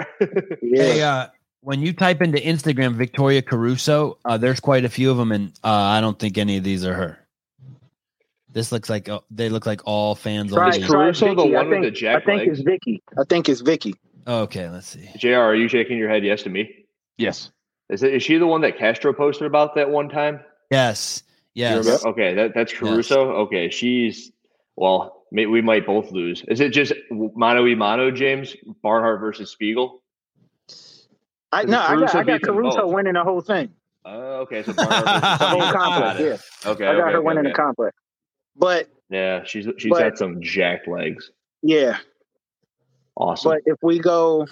Yeah. 0.62 0.82
Hey, 0.82 1.02
uh, 1.02 1.26
when 1.60 1.80
you 1.80 1.92
type 1.92 2.22
into 2.22 2.38
Instagram 2.38 2.94
Victoria 2.94 3.42
Caruso, 3.42 4.18
uh, 4.24 4.38
there's 4.38 4.60
quite 4.60 4.84
a 4.84 4.88
few 4.88 5.10
of 5.10 5.16
them, 5.16 5.32
and 5.32 5.48
uh, 5.64 5.68
I 5.70 6.00
don't 6.00 6.18
think 6.18 6.38
any 6.38 6.56
of 6.56 6.64
these 6.64 6.84
are 6.84 6.94
her. 6.94 7.18
This 8.50 8.72
looks 8.72 8.88
like 8.88 9.08
uh, 9.08 9.20
they 9.30 9.48
look 9.50 9.66
like 9.66 9.82
all 9.84 10.14
fans. 10.14 10.52
Try, 10.52 10.66
only. 10.66 10.78
Is 10.78 10.86
try 10.86 11.04
Caruso 11.04 11.34
the 11.34 11.42
Vicky. 11.42 11.56
I 11.56 11.58
one 11.58 11.70
with 11.70 11.82
the 11.82 11.90
jack 11.90 12.22
I 12.22 12.24
think 12.24 12.38
legs? 12.46 12.58
it's 12.58 12.66
Vicky. 12.66 13.02
I 13.18 13.24
think 13.28 13.48
it's 13.48 13.60
Vicky. 13.60 13.94
Okay, 14.26 14.68
let's 14.70 14.86
see. 14.88 15.10
Jr, 15.18 15.34
are 15.34 15.54
you 15.54 15.68
shaking 15.68 15.98
your 15.98 16.08
head 16.08 16.24
yes 16.24 16.42
to 16.44 16.50
me? 16.50 16.85
Yes. 17.18 17.50
Is 17.88 18.02
it 18.02 18.14
is 18.14 18.22
she 18.22 18.36
the 18.38 18.46
one 18.46 18.60
that 18.62 18.78
Castro 18.78 19.12
posted 19.12 19.46
about 19.46 19.74
that 19.76 19.90
one 19.90 20.08
time? 20.08 20.40
Yes, 20.70 21.22
You 21.54 21.62
yes. 21.64 22.04
Okay, 22.04 22.34
that, 22.34 22.52
that's 22.54 22.72
Caruso. 22.72 23.30
Okay, 23.46 23.70
she's 23.70 24.32
well. 24.76 25.12
May, 25.32 25.46
we 25.46 25.60
might 25.60 25.84
both 25.84 26.12
lose. 26.12 26.44
Is 26.46 26.60
it 26.60 26.68
just 26.72 26.92
mano 27.10 27.64
y 27.64 27.74
mano, 27.74 28.12
James 28.12 28.54
Barnhart 28.82 29.18
versus 29.20 29.54
Speegle? 29.60 30.00
I 31.52 31.64
Because 31.64 31.70
no, 31.72 31.80
I 31.80 31.88
got 31.88 31.88
Caruso 32.12 32.18
I 32.18 32.22
got 32.24 32.42
Caruso 32.42 32.76
both. 32.86 32.94
winning 32.94 33.12
the 33.14 33.24
whole 33.24 33.40
thing. 33.40 33.70
Uh, 34.04 34.08
okay, 34.42 34.62
so 34.62 34.72
Barnhart 34.72 35.04
versus 35.04 35.38
The 35.38 35.46
whole 35.48 35.72
complex. 35.72 36.20
Yeah, 36.64 36.70
Okay, 36.70 36.86
I 36.86 36.92
got 36.92 37.00
okay, 37.02 37.12
her 37.12 37.16
okay, 37.18 37.18
winning 37.24 37.38
okay. 37.40 37.48
the 37.48 37.54
complex. 37.54 37.96
But 38.56 38.88
Yeah, 39.10 39.42
she's 39.44 39.66
she's 39.78 39.90
But- 39.90 39.98
got 40.00 40.18
some 40.18 40.40
jacked 40.40 40.86
legs. 40.88 41.30
yeah, 41.62 41.98
Awesome. 43.16 43.52
but 43.52 43.62
if 43.66 43.78
we 43.82 43.98
go 43.98 44.46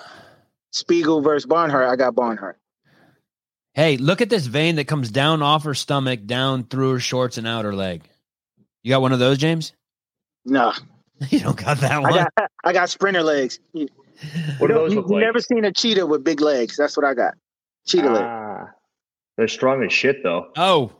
Speegle 0.74 1.22
versus 1.22 1.46
Barnhart, 1.46 1.88
I 1.88 1.96
got 1.96 2.14
Barnhart. 2.14 2.58
Hey, 3.74 3.96
look 3.96 4.20
at 4.20 4.28
this 4.30 4.46
vein 4.46 4.76
that 4.76 4.86
comes 4.86 5.10
down 5.10 5.40
off 5.42 5.64
her 5.64 5.74
stomach, 5.74 6.26
down 6.26 6.64
through 6.64 6.92
her 6.94 7.00
shorts 7.00 7.38
and 7.38 7.46
out 7.46 7.64
her 7.64 7.74
leg. 7.74 8.02
You 8.82 8.90
got 8.90 9.00
one 9.02 9.12
of 9.12 9.18
those, 9.18 9.38
James? 9.38 9.72
No, 10.44 10.72
You 11.30 11.40
don't 11.40 11.56
got 11.56 11.78
that 11.78 11.92
I 11.92 11.98
one. 12.00 12.12
got 12.12 12.32
I 12.64 12.72
got 12.72 12.90
sprinter 12.90 13.22
legs. 13.22 13.60
You, 13.72 13.88
what 14.58 14.66
do 14.68 14.74
you, 14.74 14.80
those 14.80 14.92
you 14.92 15.00
look 15.00 15.08
like? 15.10 15.20
never 15.22 15.40
seen 15.40 15.64
a 15.64 15.72
cheetah 15.72 16.06
with 16.06 16.22
big 16.24 16.40
legs. 16.40 16.76
That's 16.76 16.96
what 16.96 17.06
I 17.06 17.14
got. 17.14 17.34
Cheetah 17.86 18.10
legs. 18.10 18.24
Ah, 18.26 18.70
they're 19.36 19.48
strong 19.48 19.82
as 19.84 19.92
shit, 19.92 20.22
though. 20.22 20.48
oh, 20.56 20.92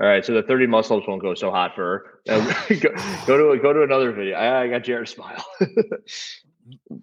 All 0.00 0.06
right, 0.06 0.24
so 0.24 0.32
the 0.34 0.42
30 0.42 0.66
muscle 0.66 0.98
ups 0.98 1.06
won't 1.08 1.22
go 1.22 1.34
so 1.34 1.50
hot 1.50 1.74
for 1.74 1.82
her. 1.82 2.04
Go, 2.80 2.90
go 3.26 3.54
to 3.54 3.62
go 3.62 3.72
to 3.72 3.82
another 3.82 4.10
video. 4.12 4.36
I, 4.36 4.62
I 4.62 4.68
got 4.68 4.82
Jared 4.82 5.08
smile. 5.08 5.44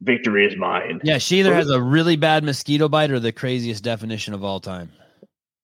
Victory 0.01 0.45
is 0.45 0.57
mine. 0.57 0.99
yeah. 1.03 1.17
She 1.17 1.39
either 1.39 1.53
has 1.53 1.69
a 1.69 1.81
really 1.81 2.15
bad 2.17 2.43
mosquito 2.43 2.89
bite 2.89 3.11
or 3.11 3.19
the 3.19 3.31
craziest 3.31 3.83
definition 3.83 4.33
of 4.33 4.43
all 4.43 4.59
time. 4.59 4.91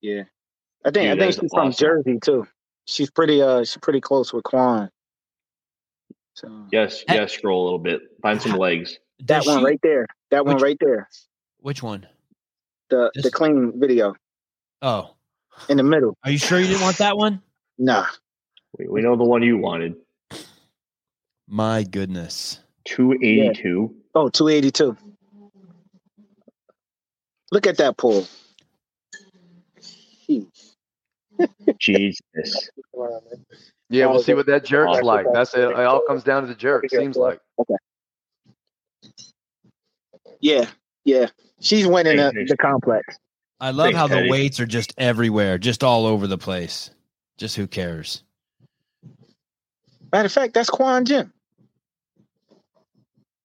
Yeah, 0.02 0.24
I 0.86 0.92
think 0.92 0.94
Dude, 0.94 1.08
I 1.08 1.16
think 1.18 1.30
is 1.30 1.40
she's 1.42 1.52
from. 1.52 1.72
Jersey 1.74 2.20
too. 2.24 2.48
She's 2.86 3.10
pretty 3.12 3.42
uh 3.42 3.60
she's 3.60 3.78
pretty 3.82 4.00
close 4.02 4.32
with 4.32 4.44
Quan. 4.46 4.90
So 6.36 6.66
Yes, 6.72 7.04
Hey. 7.08 7.16
yes. 7.16 7.34
Scroll 7.34 7.62
a 7.62 7.66
little 7.66 7.80
bit. 7.80 8.02
Find 8.22 8.42
some 8.42 8.54
legs. 8.54 8.98
that 9.20 9.26
Does 9.44 9.48
one 9.48 9.60
she- 9.60 9.66
right 9.66 9.80
there. 9.84 10.06
That 10.32 10.46
one 10.46 10.58
right 10.58 10.78
there. 10.80 11.10
Which 11.60 11.84
one? 11.84 12.08
The 12.90 13.12
This- 13.14 13.26
the 13.26 13.32
clean 13.32 13.74
video 13.76 14.16
Oh, 14.82 15.16
in 15.68 15.76
the 15.78 15.84
middle. 15.84 16.18
are 16.24 16.32
you 16.32 16.38
sure 16.38 16.60
you 16.60 16.68
didn't 16.68 16.82
want 16.84 16.98
that 17.00 17.18
one? 17.18 17.42
Nah. 17.78 18.06
We, 18.78 18.88
we 18.88 19.02
know 19.02 19.18
the 19.18 19.26
one 19.26 19.44
you 19.44 19.58
wanted. 19.58 19.96
My 21.48 21.84
goodness. 21.84 22.60
282. 22.90 23.96
Oh, 24.16 24.30
282. 24.30 24.98
Look 27.52 27.68
at 27.68 27.78
that 27.78 27.98
pull. 27.98 28.28
Jesus. 31.80 32.20
Yeah, 33.90 34.06
we'll 34.08 34.22
see 34.22 34.34
what 34.34 34.46
that 34.48 34.66
jerk's 34.66 34.90
Awesome. 34.92 35.06
like. 35.06 35.26
That's 35.34 35.54
it. 35.54 35.62
It 35.62 35.76
all 35.76 36.02
comes 36.08 36.24
down 36.24 36.44
to 36.44 36.48
the 36.48 36.56
jerk. 36.56 36.86
Seems 36.90 37.16
like. 37.16 37.40
Okay. 37.60 37.76
Yeah, 40.42 40.66
yeah. 41.06 41.28
She's 41.60 41.88
winning 41.88 42.18
the, 42.18 42.46
the 42.48 42.58
complex. 42.58 43.18
I 43.60 43.72
love 43.72 43.86
Thanks, 43.88 43.98
how 44.00 44.08
the 44.08 44.16
Teddy. 44.16 44.30
weights 44.32 44.60
are 44.60 44.66
just 44.66 44.94
everywhere, 44.98 45.58
just 45.58 45.84
all 45.84 46.06
over 46.06 46.28
the 46.28 46.38
place. 46.38 46.92
Just 47.38 47.56
who 47.56 47.68
cares? 47.68 48.24
Matter 50.12 50.28
of 50.28 50.32
fact, 50.32 50.54
that's 50.54 50.70
Quan 50.70 51.06
Jim. 51.06 51.34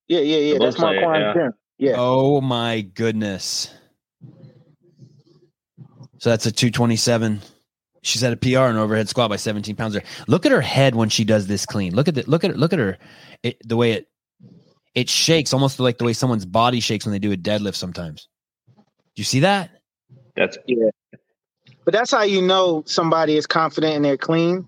Yeah, 0.08 0.20
yeah, 0.20 0.36
yeah. 0.36 0.54
It 0.56 0.58
That's 0.60 0.78
looks 0.78 0.80
my 0.80 0.94
like 0.94 1.36
it, 1.36 1.36
yeah. 1.36 1.48
Yeah. 1.78 1.94
Oh 1.98 2.40
my 2.40 2.82
goodness. 2.82 3.72
So 6.18 6.30
that's 6.30 6.46
a 6.46 6.52
227. 6.52 7.40
She's 8.02 8.22
at 8.22 8.32
a 8.32 8.36
PR 8.36 8.60
and 8.60 8.78
overhead 8.78 9.08
squat 9.08 9.30
by 9.30 9.36
17 9.36 9.76
pounds. 9.76 9.96
Look 10.28 10.46
at 10.46 10.52
her 10.52 10.60
head 10.60 10.94
when 10.94 11.08
she 11.08 11.24
does 11.24 11.46
this 11.46 11.66
clean. 11.66 11.94
Look 11.94 12.08
at 12.08 12.14
the 12.14 12.24
look 12.26 12.44
at 12.44 12.56
look 12.56 12.72
at 12.72 12.78
her 12.78 12.98
it, 13.42 13.56
the 13.66 13.76
way 13.76 13.92
it 13.92 14.08
it 14.94 15.08
shakes 15.08 15.52
almost 15.52 15.80
like 15.80 15.98
the 15.98 16.04
way 16.04 16.12
someone's 16.12 16.46
body 16.46 16.80
shakes 16.80 17.04
when 17.06 17.12
they 17.12 17.18
do 17.18 17.32
a 17.32 17.36
deadlift 17.36 17.76
sometimes. 17.76 18.28
Do 19.16 19.20
you 19.20 19.24
see 19.24 19.40
that? 19.40 19.70
That's 20.36 20.58
yeah. 20.66 20.90
But 21.84 21.94
that's 21.94 22.10
how 22.10 22.22
you 22.22 22.42
know 22.42 22.82
somebody 22.86 23.36
is 23.36 23.46
confident 23.46 23.96
and 23.96 24.04
they're 24.04 24.16
clean. 24.16 24.66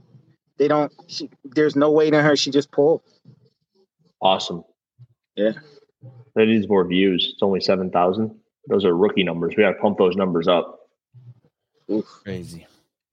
They 0.59 0.69
don't. 0.69 0.93
She, 1.09 1.31
there's 1.45 1.77
no 1.77 1.91
weight 1.91 2.15
in 2.15 2.25
her. 2.25 2.37
She 2.37 2.51
just 2.51 2.71
pulled. 2.71 3.03
awesome. 4.21 4.65
Yeah. 5.37 5.53
That 6.35 6.47
needs 6.47 6.69
more 6.69 6.85
views. 6.87 7.31
It's 7.35 7.43
only 7.43 7.61
seven 7.61 7.91
thousand. 7.91 8.35
Those 8.69 8.85
are 8.85 8.97
rookie 8.97 9.23
numbers. 9.23 9.55
We 9.57 9.63
got 9.63 9.73
to 9.73 9.79
pump 9.79 9.99
those 9.99 10.17
numbers 10.17 10.49
up. 10.49 10.81
Crazy. 12.25 12.67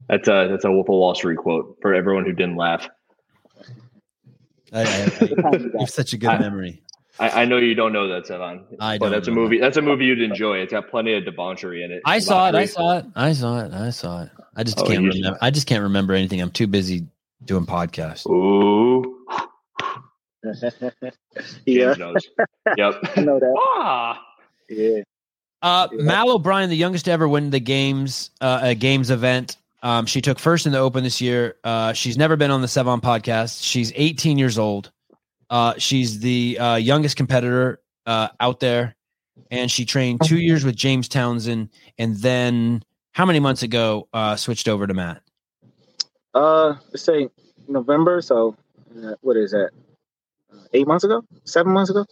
That's 0.09 0.27
a 0.27 0.47
that's 0.49 0.65
a 0.65 0.71
Wolf 0.71 0.87
of 0.89 0.95
Wall 0.95 1.15
Street 1.15 1.37
quote 1.37 1.77
for 1.81 1.93
everyone 1.93 2.25
who 2.25 2.33
didn't 2.33 2.57
laugh. 2.57 2.89
I, 4.73 4.81
I, 4.81 4.83
I, 4.83 4.87
you 5.57 5.71
have 5.79 5.89
such 5.89 6.13
a 6.13 6.17
good 6.17 6.29
I- 6.29 6.39
memory. 6.39 6.79
I, 7.19 7.43
I 7.43 7.45
know 7.45 7.57
you 7.57 7.75
don't 7.75 7.93
know 7.93 8.07
that, 8.07 8.23
Sevan. 8.25 8.63
I 8.79 8.97
but 8.97 9.05
don't 9.05 9.11
that's 9.11 9.27
a 9.27 9.31
know 9.31 9.35
movie. 9.35 9.59
That's 9.59 9.77
a 9.77 9.83
movie 9.83 10.05
you'd 10.05 10.19
enjoy. 10.21 10.57
It's 10.57 10.71
got 10.73 10.89
plenty 10.89 11.13
of 11.13 11.23
debauchery 11.25 11.83
in 11.83 11.91
it. 11.91 12.01
I 12.05 12.17
saw 12.17 12.47
it. 12.49 12.55
I 12.55 12.65
saw 12.65 12.97
it. 12.97 13.05
I 13.15 13.33
saw 13.33 13.59
it. 13.59 13.71
I 13.71 13.91
saw 13.91 14.23
it. 14.23 14.29
I 14.55 14.63
just 14.63 14.79
Oh, 14.79 14.85
can't 14.85 15.03
you- 15.03 15.11
remember. 15.11 15.37
I 15.39 15.51
just 15.51 15.67
can't 15.67 15.83
remember 15.83 16.13
anything. 16.15 16.41
I'm 16.41 16.49
too 16.49 16.65
busy 16.65 17.05
doing 17.45 17.67
podcasts. 17.67 18.27
Ooh, 18.27 19.12
yeah, 21.65 21.93
James 21.93 21.97
knows. 21.97 22.27
yep. 22.77 22.95
I 23.15 23.21
know 23.21 23.39
that. 23.39 23.55
ah, 23.57 24.21
Yeah. 24.69 25.01
Uh, 25.61 25.87
Yeah. 25.91 26.03
Mal 26.03 26.31
O'Brien, 26.31 26.69
the 26.69 26.75
youngest 26.75 27.05
to 27.05 27.11
ever 27.11 27.27
win 27.27 27.49
the 27.49 27.59
games, 27.59 28.31
uh, 28.41 28.59
a 28.63 28.75
games 28.75 29.09
event. 29.09 29.57
Um, 29.81 30.05
she 30.05 30.21
took 30.21 30.39
first 30.39 30.65
in 30.65 30.71
the 30.71 30.79
Open 30.79 31.03
this 31.03 31.19
year. 31.21 31.55
Uh, 31.63 31.93
she's 31.93 32.17
never 32.17 32.35
been 32.35 32.51
on 32.51 32.61
the 32.61 32.67
Sevan 32.67 33.01
podcast. 33.01 33.63
She's 33.63 33.91
18 33.95 34.37
years 34.37 34.57
old. 34.57 34.91
Uh, 35.49 35.73
she's 35.77 36.19
the 36.19 36.57
uh, 36.57 36.75
youngest 36.75 37.15
competitor 37.15 37.81
uh, 38.05 38.29
out 38.39 38.59
there, 38.59 38.95
and 39.51 39.69
she 39.69 39.85
trained 39.85 40.21
two 40.23 40.39
years 40.39 40.65
with 40.65 40.75
James 40.75 41.07
Townsend, 41.07 41.69
and 41.97 42.15
then 42.17 42.83
how 43.11 43.25
many 43.25 43.39
months 43.39 43.61
ago 43.61 44.07
uh, 44.13 44.35
switched 44.35 44.67
over 44.67 44.87
to 44.87 44.93
Matt? 44.93 45.21
Uh, 46.33 46.75
let's 46.89 47.03
say 47.03 47.29
November. 47.67 48.21
So, 48.21 48.55
uh, 49.03 49.13
what 49.21 49.37
is 49.37 49.51
that? 49.51 49.69
Eight 50.73 50.87
months 50.87 51.03
ago? 51.03 51.23
Seven 51.45 51.73
months 51.73 51.89
ago? 51.89 52.05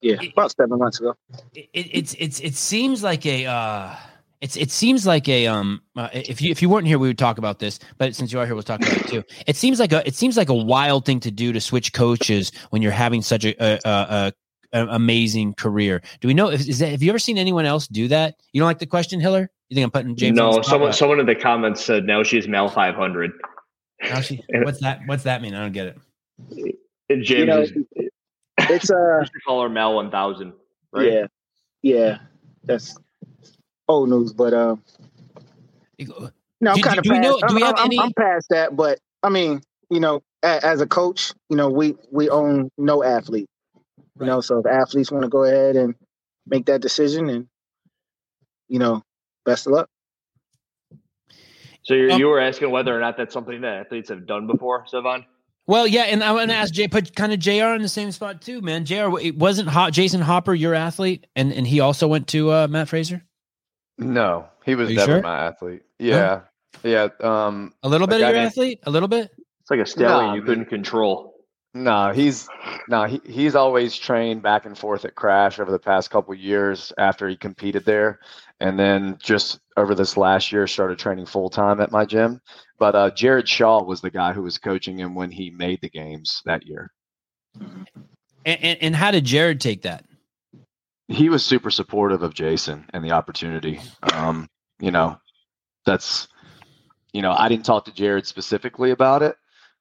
Yeah, 0.00 0.16
about 0.32 0.50
seven 0.50 0.78
months 0.78 0.98
ago. 0.98 1.14
it, 1.54 1.68
it, 1.72 1.86
it's 1.92 2.14
it's 2.18 2.40
it 2.40 2.54
seems 2.56 3.04
like 3.04 3.24
a 3.24 3.46
uh 3.46 3.94
it's 4.40 4.56
it 4.56 4.72
seems 4.72 5.06
like 5.06 5.28
a 5.28 5.46
um 5.46 5.80
uh, 5.96 6.08
if 6.12 6.42
you 6.42 6.50
if 6.50 6.60
you 6.60 6.68
weren't 6.68 6.88
here 6.88 6.98
we 6.98 7.06
would 7.06 7.18
talk 7.18 7.38
about 7.38 7.60
this 7.60 7.78
but 7.98 8.14
since 8.14 8.32
you 8.32 8.40
are 8.40 8.44
here 8.44 8.54
we'll 8.54 8.64
talk 8.64 8.80
about 8.80 8.96
it 8.96 9.06
too 9.06 9.22
it 9.46 9.56
seems 9.56 9.78
like 9.78 9.92
a 9.92 10.06
it 10.06 10.16
seems 10.16 10.36
like 10.36 10.48
a 10.48 10.54
wild 10.54 11.04
thing 11.06 11.20
to 11.20 11.30
do 11.30 11.52
to 11.52 11.60
switch 11.60 11.92
coaches 11.92 12.50
when 12.70 12.82
you're 12.82 12.90
having 12.90 13.22
such 13.22 13.44
a, 13.44 13.54
a, 13.64 13.78
a, 13.84 14.32
a 14.72 14.86
amazing 14.88 15.54
career 15.54 16.02
do 16.20 16.26
we 16.26 16.34
know 16.34 16.50
if 16.50 16.68
is 16.68 16.80
that 16.80 16.88
have 16.88 17.02
you 17.02 17.08
ever 17.08 17.20
seen 17.20 17.38
anyone 17.38 17.64
else 17.64 17.86
do 17.86 18.08
that 18.08 18.34
you 18.52 18.60
don't 18.60 18.66
like 18.66 18.80
the 18.80 18.86
question 18.86 19.20
hiller 19.20 19.48
you 19.68 19.76
think 19.76 19.84
i'm 19.84 19.90
putting 19.92 20.16
james 20.16 20.36
on 20.36 20.46
no. 20.46 20.52
spot? 20.54 20.66
Someone 20.66 20.92
someone 20.92 21.20
in 21.20 21.26
the 21.26 21.36
comments 21.36 21.84
said 21.84 22.04
now 22.04 22.24
she's 22.24 22.48
Mal 22.48 22.68
five 22.68 22.96
hundred. 22.96 23.30
How 23.44 23.51
she- 24.22 24.42
what's 24.64 24.80
that 24.80 25.00
what's 25.06 25.22
that 25.24 25.42
mean 25.42 25.54
i 25.54 25.60
don't 25.60 25.72
get 25.72 25.86
it 25.88 25.96
James 27.08 27.28
You 27.30 27.44
know, 27.46 27.60
is 27.60 27.72
It's 28.58 28.90
uh, 28.90 29.18
used 29.20 29.32
to 29.32 29.40
call 29.46 29.62
her 29.62 29.68
Mal 29.68 29.94
one 29.94 30.10
thousand. 30.10 30.54
Right? 30.92 31.12
yeah, 31.12 31.26
yeah. 31.82 32.18
That's 32.64 32.96
old 33.88 34.08
news, 34.08 34.32
but 34.32 34.54
um, 34.54 34.82
no, 36.60 36.70
I'm 36.70 36.76
Do- 36.76 36.82
do- 36.82 36.82
kind 36.82 36.98
of 36.98 37.04
do 37.04 37.10
we 37.10 37.16
past. 37.16 37.28
know- 37.28 37.38
do 37.38 37.46
I'm, 37.48 37.54
we 37.54 37.62
have 37.62 37.76
I'm- 37.76 37.86
any- 37.86 37.98
I'm 37.98 38.12
past 38.14 38.46
that, 38.50 38.76
but 38.76 38.98
I 39.22 39.28
mean, 39.28 39.60
you 39.90 40.00
know, 40.00 40.22
a, 40.42 40.64
as 40.64 40.80
a 40.80 40.86
coach, 40.86 41.32
you 41.50 41.56
know, 41.56 41.68
we 41.70 41.96
we 42.10 42.30
own 42.30 42.70
no 42.78 43.02
athlete. 43.04 43.48
You 44.20 44.26
know, 44.26 44.40
so 44.40 44.58
if 44.60 44.66
athletes 44.66 45.10
want 45.10 45.22
to 45.24 45.28
go 45.28 45.44
ahead 45.44 45.76
and 45.76 45.94
make 46.46 46.66
that 46.66 46.80
decision, 46.80 47.28
and 47.28 47.46
you 48.68 48.78
know, 48.78 49.02
best 49.44 49.66
of 49.66 49.72
luck. 49.74 49.88
So 51.82 51.94
you 51.94 52.10
Um, 52.12 52.18
you 52.20 52.26
were 52.28 52.40
asking 52.40 52.70
whether 52.70 52.96
or 52.96 53.00
not 53.00 53.16
that's 53.16 53.32
something 53.34 53.60
that 53.62 53.74
athletes 53.86 54.08
have 54.08 54.26
done 54.26 54.46
before, 54.46 54.84
Sevan? 54.92 55.24
Well, 55.66 55.86
yeah, 55.86 56.02
and 56.02 56.24
I 56.24 56.32
want 56.32 56.50
to 56.50 56.56
ask 56.56 56.72
Jay, 56.74 56.88
put 56.88 57.14
kind 57.14 57.32
of 57.32 57.38
Jr. 57.38 57.74
in 57.76 57.82
the 57.82 57.88
same 57.88 58.10
spot 58.12 58.42
too, 58.42 58.60
man. 58.60 58.84
Jr. 58.84 59.18
It 59.20 59.36
wasn't 59.38 59.68
hot 59.68 59.92
Jason 59.92 60.20
Hoppe 60.20 60.58
your 60.58 60.74
athlete, 60.74 61.26
and 61.36 61.52
and 61.52 61.66
he 61.66 61.80
also 61.80 62.08
went 62.08 62.26
to 62.28 62.50
uh, 62.52 62.66
Mat 62.68 62.88
Fraser 62.88 63.22
No, 63.98 64.46
he 64.64 64.74
was 64.74 64.90
Are 64.90 64.94
never 64.94 65.12
sure? 65.12 65.22
my 65.22 65.38
athlete. 65.46 65.82
Yeah, 65.98 66.40
yeah. 66.82 67.08
Um, 67.20 67.72
a 67.84 67.88
little 67.88 68.06
A 68.06 68.08
bit 68.10 68.16
of 68.16 68.28
your 68.28 68.32
named- 68.32 68.46
athlete, 68.46 68.80
a 68.84 68.90
little 68.90 69.08
bit. 69.08 69.30
It's 69.60 69.70
like 69.70 69.78
a 69.80 69.86
stallion 69.86 70.28
Nah, 70.30 70.34
you 70.34 70.40
man. 70.40 70.46
couldn't 70.48 70.64
control. 70.66 71.31
No, 71.74 72.12
he's 72.12 72.48
no, 72.86 73.04
he, 73.04 73.20
he's 73.24 73.54
always 73.54 73.96
trained 73.96 74.42
back 74.42 74.66
and 74.66 74.76
forth 74.76 75.06
at 75.06 75.14
Crash 75.14 75.58
over 75.58 75.70
the 75.70 75.78
past 75.78 76.10
couple 76.10 76.34
years 76.34 76.92
after 76.98 77.26
he 77.26 77.36
competed 77.36 77.86
there, 77.86 78.20
and 78.60 78.78
then 78.78 79.16
just 79.22 79.58
over 79.78 79.94
this 79.94 80.18
last 80.18 80.52
year 80.52 80.66
started 80.66 80.98
training 80.98 81.24
full 81.24 81.48
time 81.48 81.80
at 81.80 81.90
my 81.90 82.04
gym. 82.04 82.42
But 82.78 82.94
uh, 82.94 83.10
Jared 83.12 83.48
Shaw 83.48 83.82
was 83.82 84.02
the 84.02 84.10
guy 84.10 84.34
who 84.34 84.42
was 84.42 84.58
coaching 84.58 84.98
him 84.98 85.14
when 85.14 85.30
he 85.30 85.50
made 85.50 85.80
the 85.80 85.88
games 85.88 86.42
that 86.44 86.66
year. 86.66 86.90
And, 87.58 87.86
and, 88.44 88.78
and 88.82 88.96
how 88.96 89.10
did 89.10 89.24
Jared 89.24 89.60
take 89.60 89.82
that? 89.82 90.04
He 91.08 91.30
was 91.30 91.44
super 91.44 91.70
supportive 91.70 92.22
of 92.22 92.34
Jason 92.34 92.84
and 92.92 93.02
the 93.02 93.12
opportunity. 93.12 93.80
Um, 94.12 94.48
you 94.78 94.90
know, 94.90 95.18
that's 95.86 96.28
you 97.14 97.22
know, 97.22 97.32
I 97.32 97.48
didn't 97.48 97.64
talk 97.64 97.86
to 97.86 97.94
Jared 97.94 98.26
specifically 98.26 98.90
about 98.90 99.22
it, 99.22 99.36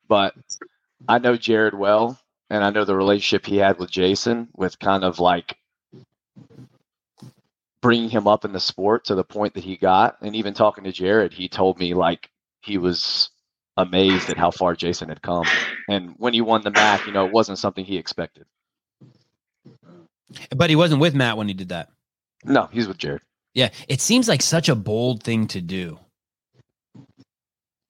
but 0.07 0.33
I 1.07 1.19
know 1.19 1.35
Jared 1.35 1.73
well, 1.73 2.19
and 2.49 2.63
I 2.63 2.69
know 2.69 2.85
the 2.85 2.95
relationship 2.95 3.45
he 3.45 3.57
had 3.57 3.79
with 3.79 3.91
Jason, 3.91 4.49
with 4.55 4.79
kind 4.79 5.03
of 5.03 5.19
like 5.19 5.57
bringing 7.81 8.09
him 8.09 8.27
up 8.27 8.45
in 8.45 8.53
the 8.53 8.59
sport 8.59 9.05
to 9.05 9.15
the 9.15 9.23
point 9.23 9.55
that 9.55 9.63
he 9.63 9.77
got. 9.77 10.17
And 10.21 10.35
even 10.35 10.53
talking 10.53 10.83
to 10.83 10.91
Jared, 10.91 11.33
he 11.33 11.49
told 11.49 11.79
me 11.79 11.93
like 11.93 12.29
he 12.61 12.77
was 12.77 13.29
amazed 13.77 14.29
at 14.29 14.37
how 14.37 14.51
far 14.51 14.75
Jason 14.75 15.09
had 15.09 15.21
come. 15.21 15.45
And 15.89 16.13
when 16.17 16.33
he 16.33 16.41
won 16.41 16.61
the 16.61 16.71
MAC, 16.71 17.07
you 17.07 17.13
know, 17.13 17.25
it 17.25 17.33
wasn't 17.33 17.57
something 17.57 17.83
he 17.83 17.97
expected. 17.97 18.45
But 20.55 20.69
he 20.69 20.75
wasn't 20.75 21.01
with 21.01 21.15
Matt 21.15 21.37
when 21.37 21.47
he 21.47 21.53
did 21.53 21.69
that. 21.69 21.89
No, 22.43 22.69
he's 22.71 22.87
with 22.87 22.97
Jared. 22.97 23.21
Yeah, 23.53 23.69
it 23.87 23.99
seems 23.99 24.29
like 24.29 24.41
such 24.41 24.69
a 24.69 24.75
bold 24.75 25.23
thing 25.23 25.47
to 25.47 25.61
do. 25.61 25.99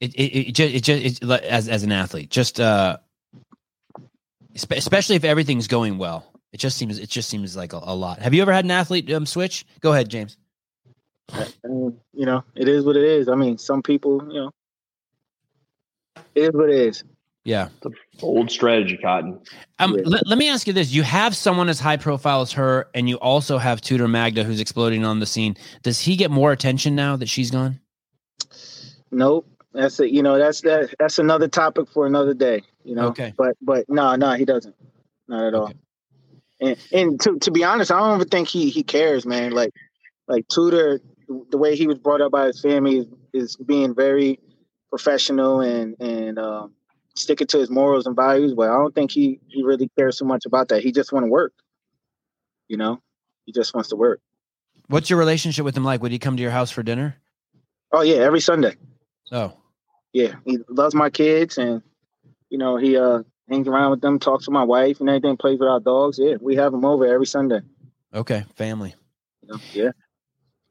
It 0.01 0.13
it 0.15 0.49
it 0.49 0.51
just, 0.51 0.73
it 0.73 0.83
just 0.83 1.03
it's 1.03 1.23
like, 1.23 1.43
as 1.43 1.69
as 1.69 1.83
an 1.83 1.91
athlete, 1.91 2.29
just 2.31 2.59
uh, 2.59 2.97
especially 4.55 5.15
if 5.15 5.23
everything's 5.23 5.67
going 5.67 5.97
well. 5.99 6.25
It 6.51 6.59
just 6.59 6.77
seems 6.77 6.99
it 6.99 7.09
just 7.09 7.29
seems 7.29 7.55
like 7.55 7.71
a, 7.73 7.79
a 7.81 7.95
lot. 7.95 8.19
Have 8.19 8.33
you 8.33 8.41
ever 8.41 8.51
had 8.51 8.65
an 8.65 8.71
athlete 8.71 9.11
um, 9.13 9.25
switch? 9.25 9.65
Go 9.79 9.93
ahead, 9.93 10.09
James. 10.09 10.37
And, 11.63 11.97
you 12.13 12.25
know, 12.25 12.43
it 12.55 12.67
is 12.67 12.83
what 12.83 12.97
it 12.97 13.05
is. 13.05 13.29
I 13.29 13.35
mean, 13.35 13.57
some 13.57 13.81
people, 13.81 14.21
you 14.27 14.41
know, 14.41 14.51
it 16.35 16.41
is 16.41 16.51
what 16.51 16.69
it 16.69 16.75
is. 16.75 17.05
Yeah. 17.45 17.69
Old 18.21 18.51
strategy, 18.51 18.97
Cotton. 18.97 19.39
Um, 19.79 19.95
Yeah. 19.95 20.01
let, 20.05 20.27
let 20.27 20.37
me 20.37 20.49
ask 20.49 20.67
you 20.67 20.73
this: 20.73 20.91
You 20.91 21.03
have 21.03 21.35
someone 21.35 21.69
as 21.69 21.79
high 21.79 21.97
profile 21.97 22.41
as 22.41 22.51
her, 22.53 22.89
and 22.93 23.07
you 23.07 23.15
also 23.17 23.57
have 23.57 23.81
Tudor 23.81 24.07
Magda, 24.07 24.43
who's 24.43 24.59
exploding 24.59 25.05
on 25.05 25.19
the 25.19 25.25
scene. 25.25 25.55
Does 25.83 25.99
he 25.99 26.15
get 26.15 26.31
more 26.31 26.51
attention 26.51 26.95
now 26.95 27.15
that 27.15 27.29
she's 27.29 27.49
gone? 27.49 27.79
Nope. 29.11 29.47
That's 29.73 29.99
it. 29.99 30.11
You 30.11 30.21
know, 30.23 30.37
that's 30.37 30.61
that. 30.61 30.93
That's 30.99 31.17
another 31.19 31.47
topic 31.47 31.87
for 31.89 32.05
another 32.05 32.33
day. 32.33 32.63
You 32.83 32.95
know. 32.95 33.07
Okay. 33.07 33.33
But 33.37 33.55
but 33.61 33.85
no, 33.89 34.15
no, 34.15 34.33
he 34.33 34.45
doesn't. 34.45 34.75
Not 35.27 35.45
at 35.45 35.53
all. 35.53 35.63
Okay. 35.65 35.77
And 36.59 36.77
and 36.91 37.21
to 37.21 37.39
to 37.39 37.51
be 37.51 37.63
honest, 37.63 37.91
I 37.91 37.99
don't 37.99 38.15
even 38.17 38.27
think 38.27 38.47
he 38.47 38.69
he 38.69 38.83
cares, 38.83 39.25
man. 39.25 39.51
Like 39.51 39.73
like 40.27 40.47
Tudor, 40.47 40.99
the 41.49 41.57
way 41.57 41.75
he 41.75 41.87
was 41.87 41.97
brought 41.97 42.21
up 42.21 42.31
by 42.31 42.47
his 42.47 42.61
family 42.61 42.99
is, 42.99 43.07
is 43.33 43.55
being 43.55 43.95
very 43.95 44.39
professional 44.89 45.61
and 45.61 45.95
and 45.99 46.37
um, 46.37 46.73
sticking 47.15 47.47
to 47.47 47.59
his 47.59 47.69
morals 47.69 48.05
and 48.05 48.15
values. 48.15 48.53
But 48.53 48.69
I 48.69 48.73
don't 48.73 48.93
think 48.93 49.11
he 49.11 49.39
he 49.47 49.63
really 49.63 49.89
cares 49.97 50.17
so 50.17 50.25
much 50.25 50.45
about 50.45 50.67
that. 50.69 50.83
He 50.83 50.91
just 50.91 51.11
want 51.11 51.23
to 51.23 51.29
work. 51.29 51.53
You 52.67 52.77
know, 52.77 53.01
he 53.45 53.51
just 53.51 53.73
wants 53.73 53.89
to 53.89 53.95
work. 53.95 54.21
What's 54.87 55.09
your 55.09 55.19
relationship 55.19 55.63
with 55.63 55.75
him 55.75 55.85
like? 55.85 56.01
Would 56.01 56.11
he 56.11 56.19
come 56.19 56.35
to 56.35 56.41
your 56.41 56.51
house 56.51 56.71
for 56.71 56.83
dinner? 56.83 57.15
Oh 57.91 58.01
yeah, 58.01 58.17
every 58.17 58.41
Sunday. 58.41 58.75
Oh, 59.31 59.53
Yeah, 60.13 60.35
he 60.45 60.59
loves 60.69 60.93
my 60.93 61.09
kids, 61.09 61.57
and 61.57 61.81
you 62.49 62.57
know 62.57 62.77
he 62.77 62.97
uh 62.97 63.23
hangs 63.49 63.67
around 63.67 63.91
with 63.91 64.01
them, 64.01 64.19
talks 64.19 64.45
to 64.45 64.51
my 64.51 64.63
wife, 64.63 64.99
and 64.99 65.09
everything. 65.09 65.37
Plays 65.37 65.59
with 65.59 65.69
our 65.69 65.79
dogs. 65.79 66.19
Yeah, 66.19 66.35
we 66.41 66.55
have 66.55 66.73
him 66.73 66.85
over 66.85 67.05
every 67.05 67.25
Sunday. 67.25 67.61
okay, 68.13 68.45
family. 68.55 68.95
You 69.41 69.47
know? 69.49 69.59
Yeah. 69.73 69.91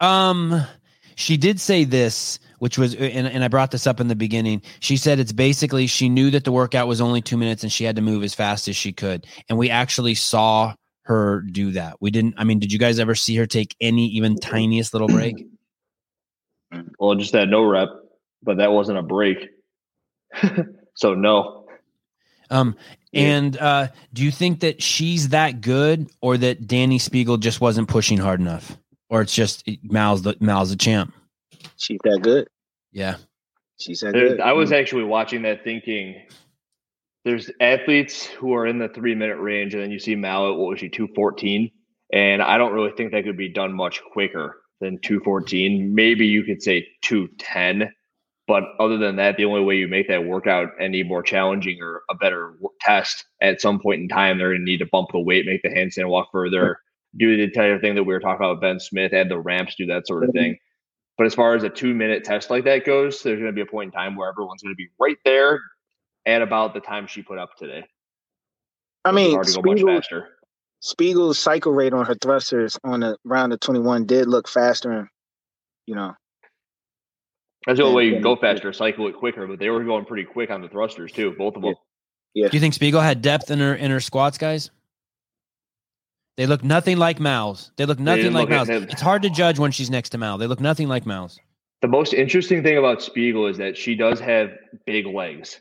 Um, 0.01 0.67
she 1.15 1.37
did 1.37 1.61
say 1.61 1.85
this, 1.85 2.39
which 2.59 2.79
was, 2.79 2.95
and, 2.95 3.27
and 3.27 3.45
I 3.45 3.49
brought 3.49 3.71
this 3.71 3.87
up 3.87 4.01
in 4.01 4.09
the 4.09 4.17
beginning. 4.17 4.63
She 4.81 4.97
said 4.97 5.19
it's 5.19 5.33
basically 5.33 5.87
she 5.87 6.09
knew 6.09 6.31
that 6.31 6.45
the 6.45 6.53
workout 6.53 6.89
was 6.89 7.01
only 7.01 7.21
two 7.21 7.37
minutes 7.37 7.63
and 7.63 7.71
she 7.71 7.85
had 7.85 7.97
to 7.97 8.03
move 8.03 8.23
as 8.23 8.35
fast 8.35 8.69
as 8.69 8.77
she 8.77 8.93
could. 8.93 9.27
And 9.49 9.59
we 9.59 9.69
actually 9.69 10.15
saw 10.15 10.75
her 11.03 11.43
do 11.43 11.73
that. 11.73 11.97
We 12.01 12.11
didn't, 12.11 12.35
I 12.39 12.45
mean, 12.45 12.59
did 12.59 12.73
you 12.73 12.79
guys 12.79 12.99
ever 12.99 13.15
see 13.15 13.37
her 13.37 13.47
take 13.47 13.77
any 13.81 14.07
even 14.07 14.37
tiniest 14.41 14.95
little 14.95 15.09
break? 15.09 15.47
Well, 16.99 17.17
just 17.17 17.33
that 17.33 17.49
no 17.49 17.65
rep, 17.65 17.89
but 18.43 18.59
that 18.59 18.73
wasn't 18.73 18.99
a 18.99 19.03
break. 19.03 19.39
so 20.95 21.15
no. 21.15 21.67
Um, 22.51 22.77
and 23.13 23.57
uh, 23.59 23.89
do 24.13 24.25
you 24.25 24.31
think 24.31 24.61
that 24.61 24.83
she's 24.83 25.31
that 25.31 25.61
good 25.61 26.11
or 26.21 26.37
that 26.37 26.67
Dani 26.67 26.97
Speegle 26.97 27.41
just 27.41 27.61
wasn't 27.61 27.89
pushing 27.89 28.19
hard 28.19 28.41
enough? 28.41 28.77
Or 29.09 29.23
it's 29.23 29.35
just 29.35 29.69
Mal's 29.83 30.23
the 30.23 30.37
Mal's 30.41 30.71
the 30.71 30.77
champ. 30.77 31.13
She's 31.77 31.99
that 32.05 32.21
good. 32.23 32.49
Yeah. 32.93 33.17
She's 33.79 34.01
that 34.01 34.13
There- 34.13 34.29
good. 34.31 34.41
I 34.41 34.53
was 34.53 34.73
actually 34.73 35.05
watching 35.05 35.43
that 35.43 35.65
thinking 35.65 36.27
there's 37.25 37.51
athletes 37.61 38.27
who 38.27 38.55
are 38.55 38.67
in 38.67 38.79
the 38.79 38.89
three 38.89 39.15
minute 39.15 39.39
range, 39.39 39.75
and 39.75 39.83
then 39.83 39.91
you 39.91 39.99
see 39.99 40.15
Mal 40.15 40.51
at 40.51 40.57
what 40.57 40.71
was 40.71 40.81
she, 40.81 40.89
214? 40.89 41.71
And 42.13 42.43
I 42.43 42.59
don't 42.59 42.73
really 42.73 42.93
think 42.97 43.13
that 43.13 43.25
could 43.25 43.37
be 43.37 43.53
done 43.53 43.73
much 43.73 44.03
quicker 44.13 44.63
than 44.81 44.99
214. 45.03 45.95
Maybe 45.95 46.27
you 46.27 46.45
could 46.45 46.63
say 46.63 46.87
210. 47.03 47.93
But 48.51 48.65
other 48.81 48.99
than 48.99 49.15
that, 49.15 49.37
the 49.37 49.45
only 49.45 49.63
way 49.63 49.77
you 49.77 49.87
make 49.87 50.09
that 50.09 50.25
workout 50.25 50.71
any 50.81 51.05
more 51.05 51.23
challenging 51.23 51.81
or 51.81 52.03
a 52.11 52.17
better 52.17 52.57
test 52.81 53.25
at 53.41 53.61
some 53.61 53.79
point 53.79 54.01
in 54.01 54.09
time, 54.09 54.39
they're 54.39 54.49
going 54.49 54.63
to 54.63 54.65
need 54.65 54.79
to 54.79 54.89
bump 54.91 55.11
the 55.13 55.21
weight, 55.21 55.47
make 55.47 55.63
the 55.63 55.69
handstand 55.69 56.09
walk 56.09 56.31
further, 56.33 56.81
do 57.17 57.37
the 57.37 57.45
entire 57.45 57.79
thing 57.79 57.95
that 57.95 58.03
we 58.03 58.13
were 58.13 58.19
talking 58.19 58.45
about 58.45 58.61
Ben 58.61 58.81
Smith, 58.81 59.13
add 59.13 59.29
the 59.29 59.39
ramps, 59.39 59.77
do 59.77 59.87
that 59.87 60.05
sort 60.09 60.25
of 60.25 60.31
mm-hmm. 60.31 60.39
thing. 60.39 60.59
But 61.17 61.29
as 61.29 61.35
far 61.37 61.55
as 61.55 61.63
a 61.63 61.69
two 61.69 61.95
minute 61.95 62.25
test 62.25 62.51
like 62.51 62.65
that 62.65 62.85
goes, 62.85 63.23
there's 63.23 63.39
going 63.39 63.53
to 63.53 63.55
be 63.55 63.61
a 63.61 63.67
point 63.67 63.93
in 63.95 64.01
time 64.01 64.17
where 64.17 64.29
everyone's 64.29 64.63
going 64.63 64.75
to 64.75 64.77
be 64.77 64.89
right 64.99 65.19
there 65.25 65.61
at 66.27 66.43
about 66.43 66.75
the 66.75 66.81
time 66.81 67.07
she 67.07 67.23
put 67.23 67.39
up 67.39 67.51
today. 67.57 67.85
I 69.05 69.13
mean, 69.13 69.35
hard 69.35 69.47
to 69.47 69.63
go 69.63 69.75
much 69.75 69.83
faster. 69.83 70.27
Speegle's 70.81 71.39
cycle 71.39 71.71
rate 71.71 71.93
on 71.93 72.05
her 72.05 72.17
thrusters 72.17 72.81
on 72.83 72.99
the 72.99 73.17
round 73.23 73.53
of 73.53 73.61
21 73.61 74.07
did 74.07 74.27
look 74.27 74.49
faster. 74.49 74.91
And, 74.91 75.09
you 75.87 75.95
know, 75.95 76.15
That's 77.67 77.79
the 77.79 77.85
only 77.85 77.97
way 77.97 78.05
you 78.07 78.13
can 78.15 78.23
go 78.23 78.37
faster, 78.37 78.73
cycle 78.73 79.07
it 79.09 79.17
quicker. 79.17 79.47
But 79.47 79.59
they 79.59 79.69
were 79.69 79.85
going 79.85 80.05
pretty 80.05 80.25
quick 80.25 80.51
on 80.51 80.63
the 80.63 80.69
thrusters 80.69 81.13
too, 81.13 81.35
both 81.37 81.57
of 81.57 81.63
them. 81.63 81.75
Do 82.35 82.49
you 82.53 82.61
think 82.61 82.75
Speegle 82.75 83.03
had 83.03 83.23
depth 83.23 83.51
in 83.51 83.59
her 83.59 83.75
in 83.75 83.91
her 83.91 84.01
squats, 84.01 84.39
guys? 84.39 84.71
They 86.37 86.47
look 86.47 86.65
nothing 86.65 86.97
like 86.97 87.21
Mal's. 87.21 87.71
They 87.77 87.85
look 87.85 87.99
nothing 87.99 88.23
didn't 88.25 88.35
like 88.35 88.49
look 88.49 88.59
at 88.61 88.69
Mal's. 88.69 88.93
It's 88.93 89.03
hard 89.03 89.23
to 89.23 89.31
judge 89.31 89.59
when 89.59 89.73
she's 89.73 89.91
next 89.91 90.11
to 90.11 90.19
Mal. 90.19 90.39
They 90.39 90.47
look 90.47 90.61
nothing 90.61 90.89
like 90.89 91.05
Mal's. 91.05 91.39
The 91.83 91.89
most 91.89 92.15
interesting 92.15 92.63
thing 92.63 92.79
about 92.79 93.01
Speegle 93.01 93.51
is 93.51 93.59
that 93.59 93.77
she 93.77 93.95
does 93.95 94.21
have 94.21 94.51
big 94.87 95.07
legs, 95.07 95.61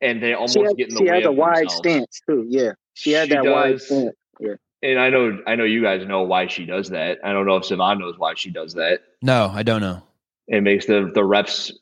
and 0.00 0.22
they 0.22 0.32
almost 0.32 0.56
had, 0.56 0.76
get 0.76 0.88
in 0.88 0.94
the 0.94 1.02
way. 1.02 1.06
she 1.06 1.10
way 1.10 1.16
had 1.16 1.26
a 1.26 1.32
wide 1.32 1.56
themselves. 1.56 1.76
stance 1.76 2.20
too. 2.28 2.44
Yeah, 2.48 2.72
she 2.94 3.12
had 3.12 3.28
She 3.28 3.34
that 3.34 3.44
wide 3.44 3.80
stance. 3.80 4.14
Yeah 4.40 4.54
And 4.82 4.98
I 4.98 5.10
know, 5.10 5.40
I 5.46 5.54
know 5.54 5.64
you 5.64 5.82
guys 5.82 6.04
know 6.06 6.22
why 6.22 6.46
she 6.46 6.66
does 6.66 6.90
that. 6.90 7.18
I 7.24 7.32
don't 7.32 7.46
know 7.46 7.56
if 7.56 7.64
Sevan 7.64 7.98
knows 7.98 8.18
why 8.18 8.34
she 8.36 8.50
does 8.50 8.74
that. 8.74 9.00
No, 9.22 9.50
I 9.52 9.62
don't 9.62 9.80
know. 9.80 10.02
It 10.48 10.62
makes 10.62 10.86
the 10.86 11.10
the 11.14 11.24
reps 11.24 11.72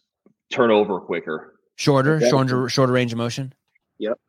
turn 0.50 0.70
over 0.70 1.00
quicker. 1.00 1.54
Shorter, 1.76 2.16
Okay. 2.16 2.28
shorter, 2.28 2.68
shorter 2.68 2.92
range 2.92 3.12
of 3.12 3.18
motion. 3.18 3.52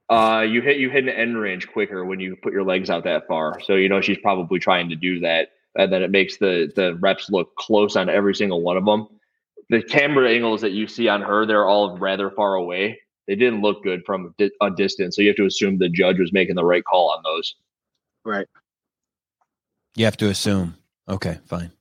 Uh, 0.09 0.41
you 0.47 0.61
hit 0.61 0.77
you 0.77 0.89
hit 0.91 1.05
an 1.05 1.09
end 1.09 1.37
range 1.37 1.67
quicker 1.67 2.05
when 2.05 2.19
you 2.19 2.35
put 2.35 2.53
your 2.53 2.63
legs 2.63 2.89
out 2.91 3.03
that 3.05 3.25
far. 3.27 3.59
So 3.61 3.73
you 3.75 3.89
know 3.89 3.99
she's 4.01 4.17
probably 4.19 4.59
trying 4.59 4.89
to 4.89 4.95
do 4.95 5.19
that, 5.21 5.49
and 5.75 5.91
then 5.91 6.03
it 6.03 6.11
makes 6.11 6.37
the 6.37 6.71
the 6.75 6.95
reps 6.95 7.29
look 7.31 7.55
close 7.55 7.95
on 7.95 8.09
every 8.09 8.35
single 8.35 8.61
one 8.61 8.77
of 8.77 8.85
them. 8.85 9.07
The 9.69 9.81
camera 9.81 10.29
angles 10.29 10.61
that 10.61 10.71
you 10.71 10.87
see 10.87 11.07
on 11.07 11.21
her, 11.23 11.45
they're 11.47 11.65
all 11.65 11.97
rather 11.97 12.29
far 12.29 12.53
away. 12.55 12.99
They 13.27 13.35
didn't 13.35 13.61
look 13.61 13.81
good 13.81 14.05
from 14.05 14.35
a 14.39 14.49
a 14.61 14.69
distance, 14.69 15.15
so 15.15 15.23
you 15.23 15.29
have 15.29 15.37
to 15.37 15.45
assume 15.45 15.79
the 15.79 15.89
judge 15.89 16.19
was 16.19 16.31
making 16.33 16.55
the 16.55 16.65
right 16.65 16.83
call 16.83 17.09
on 17.09 17.23
those. 17.23 17.55
Right. 18.23 18.47
You 19.95 20.05
have 20.05 20.17
to 20.17 20.27
assume. 20.29 20.75
Okay, 21.09 21.39
fine. 21.47 21.71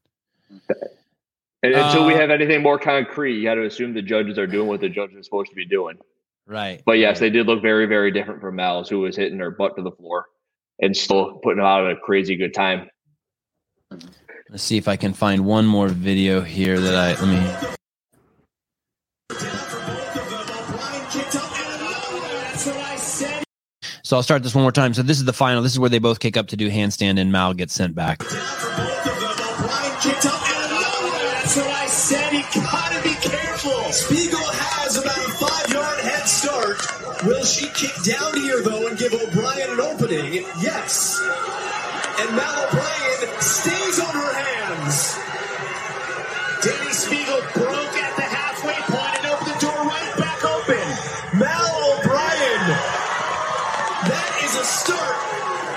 And 1.62 1.74
until 1.74 2.06
we 2.06 2.14
Uh, 2.14 2.18
have 2.18 2.30
anything 2.30 2.60
more 2.62 2.78
concrete, 2.78 3.36
you 3.36 3.44
got 3.44 3.54
to 3.54 3.64
assume 3.64 3.94
the 3.94 4.02
judges 4.02 4.36
are 4.38 4.48
doing 4.48 4.66
what 4.66 4.80
the 4.80 4.88
judges 4.88 5.16
are 5.16 5.22
supposed 5.22 5.50
to 5.50 5.54
be 5.54 5.64
doing. 5.64 5.96
Right. 6.46 6.82
But 6.84 6.98
yes, 6.98 7.20
they 7.20 7.30
did 7.30 7.46
look 7.46 7.62
very, 7.62 7.86
very 7.86 8.10
different 8.10 8.40
from 8.40 8.56
Mal's, 8.56 8.88
who 8.88 8.98
was 8.98 9.16
hitting 9.16 9.38
her 9.38 9.52
butt 9.52 9.76
to 9.76 9.82
the 9.82 9.92
floor 9.92 10.26
and 10.80 10.96
still 10.96 11.34
putting 11.42 11.62
out 11.62 11.88
a 11.88 11.94
crazy 11.96 12.34
good 12.34 12.52
time. 12.52 12.90
Let's 14.50 14.64
see 14.64 14.76
if 14.76 14.88
I 14.88 14.96
can 14.96 15.12
find 15.12 15.46
one 15.46 15.66
more 15.66 15.88
video 15.88 16.40
here 16.40 16.80
that 16.80 16.94
I 16.96 17.10
let 17.12 17.28
me. 17.28 17.38
O'Brien 19.30 21.06
kicked 21.10 21.36
up 21.36 21.42
out 21.44 21.74
of 21.74 21.80
nowhere. 21.80 22.40
That's 22.50 22.66
what 22.66 22.76
I 22.76 22.96
said. 22.96 23.44
So 24.02 24.16
I'll 24.16 24.22
start 24.24 24.42
this 24.42 24.54
one 24.54 24.62
more 24.62 24.72
time. 24.72 24.94
So 24.94 25.02
this 25.02 25.18
is 25.18 25.24
the 25.24 25.32
final. 25.32 25.62
This 25.62 25.72
is 25.72 25.78
where 25.78 25.88
they 25.90 26.00
both 26.00 26.18
kick 26.18 26.36
up 26.36 26.48
to 26.48 26.56
do 26.56 26.68
handstand, 26.70 27.20
and 27.20 27.30
Mal 27.30 27.54
gets 27.54 27.72
sent 27.72 27.94
back. 27.94 28.20
Will 37.24 37.44
she 37.44 37.66
kick 37.68 37.94
down 38.02 38.34
here 38.34 38.62
though 38.62 38.88
and 38.88 38.98
give 38.98 39.14
O'Brien 39.14 39.70
an 39.70 39.80
opening? 39.80 40.42
Yes. 40.60 41.20
And 42.18 42.34
Mal 42.34 42.66
O'Brien 42.66 43.40
stays 43.40 44.00
on 44.00 44.12
her 44.12 44.34
hands. 44.34 45.14
Dani 46.66 46.90
Speegle 46.90 47.54
broke 47.54 47.96
at 47.96 48.16
the 48.16 48.22
halfway 48.22 48.74
point 48.90 49.18
and 49.18 49.26
opened 49.26 49.54
the 49.54 49.60
door 49.60 49.84
right 49.84 50.14
back 50.18 50.44
open. 50.44 51.38
Mal 51.38 51.94
O'Brien. 51.94 52.66
That 54.10 54.40
is 54.42 54.56
a 54.58 54.64
start 54.64 55.16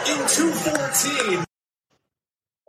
in 0.10 0.18
214. 0.28 1.46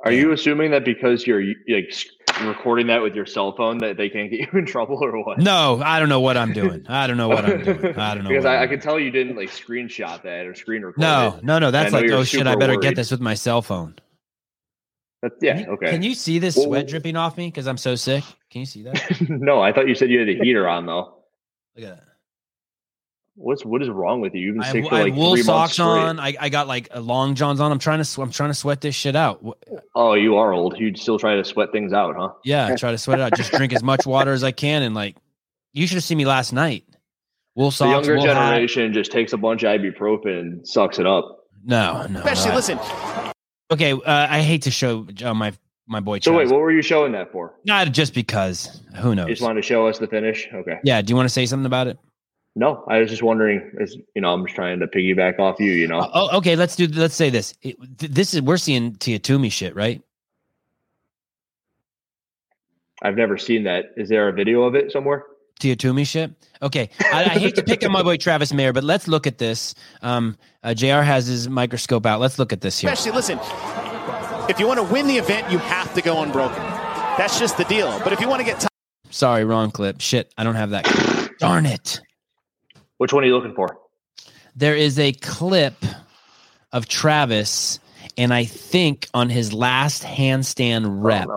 Are 0.05 0.13
you 0.13 0.33
assuming 0.33 0.71
that 0.73 0.85
because 0.85 1.27
you're 1.27 1.43
like 1.67 1.95
recording 2.45 2.87
that 2.89 3.03
with 3.03 3.15
your 3.15 3.27
cell 3.27 3.53
phone 3.57 3.79
that 3.79 3.97
they 3.97 4.09
can't 4.09 4.31
get 4.31 4.41
you 4.53 4.59
in 4.59 4.67
trouble 4.67 4.99
or 5.03 5.23
what? 5.25 5.39
No, 5.39 5.81
I 5.85 5.99
don't 5.99 6.09
know 6.09 6.21
what 6.21 6.37
I'm 6.37 6.53
doing. 6.53 6.85
I 6.89 7.07
don't 7.07 7.17
know 7.17 7.29
what 7.29 7.45
I'm 7.45 7.63
doing. 7.63 7.97
I 7.99 8.15
don't 8.15 8.25
know. 8.25 8.31
because 8.31 8.45
I, 8.45 8.63
I'm 8.63 8.69
can 8.69 8.81
tell 8.81 8.99
you 8.99 9.11
didn't 9.11 9.37
like 9.37 9.51
screenshot 9.51 10.23
that 10.23 10.47
or 10.47 10.55
screen 10.55 10.83
record. 10.83 11.01
No, 11.01 11.37
it. 11.39 11.45
no, 11.45 11.59
no. 11.59 11.71
That's 11.71 11.93
like, 11.93 12.11
oh 12.11 12.25
shit, 12.25 12.47
I 12.47 12.57
better 12.57 12.75
worried. 12.75 12.83
get 12.83 12.97
this 12.97 13.11
with 13.11 13.21
my 13.21 13.35
cell 13.35 13.63
phone. 13.63 13.95
But, 15.23 15.33
yeah, 15.41 15.55
Can 15.55 15.65
you, 15.65 15.71
okay. 15.73 15.91
Can 15.91 16.03
you 16.03 16.15
see 16.15 16.39
this 16.39 16.57
Well- 16.57 16.67
sweat 16.67 16.89
dripping 16.89 17.17
off 17.17 17.37
me 17.37 17.49
because 17.49 17.67
I'm 17.67 17.79
so 17.79 17.95
sick? 17.95 18.23
Can 18.51 18.61
you 18.61 18.67
see 18.67 18.83
that? 18.83 19.21
no, 19.29 19.61
I 19.61 19.73
thought 19.73 19.89
you 19.89 19.95
said 19.95 20.11
you 20.11 20.21
had 20.21 20.29
a 20.29 20.35
heater 20.43 20.69
on 20.69 20.87
though. 20.87 21.15
Look 21.77 21.87
at 21.87 21.97
that. 21.97 22.05
What's 23.39 23.65
what 23.65 23.83
is 23.83 23.89
wrong 23.91 24.21
with 24.23 24.35
you? 24.35 24.41
You've 24.41 24.55
been 24.55 24.65
I 24.65 24.73
sick 24.73 24.83
have, 24.83 24.89
for 24.89 24.95
I 24.95 25.03
like 25.03 25.13
have 25.13 25.19
wool 25.19 25.35
three 25.35 25.43
months 25.43 25.77
socks 25.77 25.79
on. 25.79 26.19
I, 26.19 26.35
I 26.41 26.49
got 26.49 26.67
like 26.69 26.89
long 26.97 27.35
johns 27.35 27.61
on. 27.61 27.71
I'm 27.71 27.79
trying 27.79 28.03
to 28.03 28.23
I'm 28.23 28.31
trying 28.31 28.51
to 28.51 28.55
sweat 28.55 28.81
this 28.81 28.95
shit 28.95 29.15
out. 29.15 29.45
Oh, 29.95 30.15
you 30.15 30.37
are 30.37 30.53
old. 30.53 30.79
You'd 30.79 30.99
still 30.99 31.19
try 31.19 31.37
to 31.37 31.45
sweat 31.45 31.71
things 31.71 31.93
out, 31.93 32.17
huh? 32.17 32.31
Yeah, 32.45 32.67
I 32.67 32.77
try 32.77 32.93
to 32.93 32.99
sweat 32.99 33.19
it 33.19 33.23
out. 33.23 33.37
Just 33.37 33.53
drink 33.53 33.75
as 33.75 33.83
much 33.83 34.07
water 34.07 34.33
as 34.33 34.43
I 34.43 34.53
can, 34.53 34.83
and 34.83 34.95
like, 34.95 35.17
you 35.75 35.87
should 35.87 35.97
have 35.97 36.05
seen 36.05 36.19
me 36.19 36.25
last 36.25 36.53
night. 36.53 36.85
Wool 37.55 37.69
The 37.71 37.77
socks, 37.77 37.91
younger 38.07 38.17
wool 38.17 38.27
hat. 38.27 38.51
generation 38.51 38.93
just 38.93 39.13
takes 39.13 39.33
a 39.33 39.37
bunch 39.39 39.65
of 39.65 39.81
ibuprofen 39.81 40.41
and 40.41 40.69
sucks 40.69 40.99
it 40.99 41.07
up. 41.07 41.45
No, 41.65 42.07
no. 42.07 42.21
Especially, 42.21 42.53
uh, 42.53 42.55
listen, 42.55 42.79
Okay, 43.73 43.93
uh, 43.93 44.01
I 44.31 44.41
hate 44.43 44.63
to 44.63 44.71
show 44.71 45.07
uh, 45.25 45.35
my 45.35 45.53
my 45.87 46.01
boy. 46.01 46.21
So 46.21 46.33
wait, 46.37 46.49
what 46.49 46.61
were 46.61 46.71
you 46.71 46.83
showing 46.83 47.13
that 47.13 47.33
for? 47.33 47.55
Not 47.65 47.91
just 47.93 48.15
because. 48.15 48.81
Who 48.97 49.15
knows? 49.15 49.25
You 49.25 49.27
knows? 49.27 49.29
just 49.29 49.43
wanted 49.43 49.63
to 49.63 49.67
show 49.67 49.87
us 49.87 49.99
the 49.99 50.07
finish? 50.07 50.49
Okay. 50.53 50.79
yeah. 50.85 51.03
Do 51.03 51.11
you 51.11 51.17
want 51.17 51.27
to 51.27 51.33
say 51.33 51.47
something 51.47 51.67
about 51.67 51.87
it? 51.89 51.99
No, 52.59 52.83
I 52.89 53.01
was 53.01 53.11
just 53.11 53.23
wondering. 53.23 53.71
As 53.79 53.95
you 54.15 54.23
know, 54.23 54.33
I'm 54.33 54.45
just 54.47 54.57
trying 54.57 54.81
to 54.81 54.87
piggyback 54.87 55.39
off 55.39 55.61
you. 55.61 55.73
You 55.73 55.87
know, 55.87 56.11
Oh, 56.15 56.39
okay. 56.39 56.57
Let's 56.57 56.75
do. 56.75 56.87
Let's 56.87 57.15
say 57.15 57.29
this. 57.29 57.53
It, 57.63 57.77
this 57.99 58.33
is 58.33 58.41
we're 58.41 58.57
seeing 58.57 58.95
Tia 58.95 59.19
Toomey 59.19 59.51
shit, 59.51 59.77
right? 59.77 60.03
I've 63.03 63.17
never 63.17 63.37
seen 63.37 63.65
that. 63.65 63.93
Is 63.97 64.09
there 64.09 64.29
a 64.29 64.33
video 64.33 64.63
of 64.63 64.75
it 64.75 64.91
somewhere? 64.91 65.25
Tia 65.59 65.77
Toomey 65.77 66.05
shit. 66.05 66.33
Okay, 66.63 66.89
I, 67.13 67.25
I 67.25 67.29
hate 67.39 67.55
to 67.57 67.63
pick 67.63 67.85
on 67.85 67.93
my 67.93 68.03
boy 68.03 68.17
Travis 68.17 68.53
Mayer, 68.53 68.73
but 68.73 68.85
let's 68.85 69.07
look 69.07 69.27
at 69.27 69.37
this. 69.39 69.75
Um, 70.03 70.37
uh, 70.63 70.73
Jr. 70.75 71.03
has 71.03 71.27
his 71.27 71.49
microscope 71.49 72.07
out. 72.07 72.21
Let's 72.21 72.39
look 72.39 72.53
at 72.55 72.63
this 72.63 72.79
here. 72.79 72.91
especially, 72.91 73.17
listen, 73.17 73.39
if 74.49 74.59
you 74.59 74.67
want 74.67 74.79
to 74.81 74.85
win 74.93 75.07
the 75.07 75.17
event, 75.19 75.51
you 75.51 75.59
have 75.59 75.93
to 75.95 76.01
go 76.03 76.23
unbroken. 76.23 76.63
That's 77.19 77.39
just 77.39 77.57
the 77.59 77.65
deal. 77.65 77.99
But 78.01 78.13
if 78.15 78.21
you 78.21 78.29
want 78.29 78.41
to 78.41 78.45
get 78.47 78.61
top 78.61 78.71
Sorry, 79.11 79.45
wrong 79.45 79.71
clip. 79.71 80.01
Shit, 80.01 80.33
I 80.37 80.45
don't 80.45 80.57
have 80.57 80.71
that. 80.71 80.85
clip. 80.85 81.39
Darn 81.39 81.65
it. 81.67 82.01
Which 82.99 83.13
one 83.13 83.25
are 83.25 83.27
you 83.27 83.35
looking 83.35 83.55
for? 83.55 83.79
There 84.55 84.75
is 84.75 84.99
a 84.99 85.13
clip 85.13 85.75
of 86.73 86.89
Travis, 86.89 87.79
and 88.17 88.33
I 88.33 88.45
think 88.45 89.09
on 89.13 89.29
his 89.29 89.53
last 89.53 90.03
handstand 90.03 90.87
rep, 90.89 91.29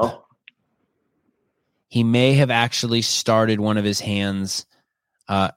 he 1.87 2.03
may 2.03 2.33
have 2.35 2.49
actually 2.49 3.01
started 3.01 3.59
one 3.59 3.77
of 3.77 3.83
his 3.83 3.99
hands, 3.99 4.65
uh, 5.27 5.51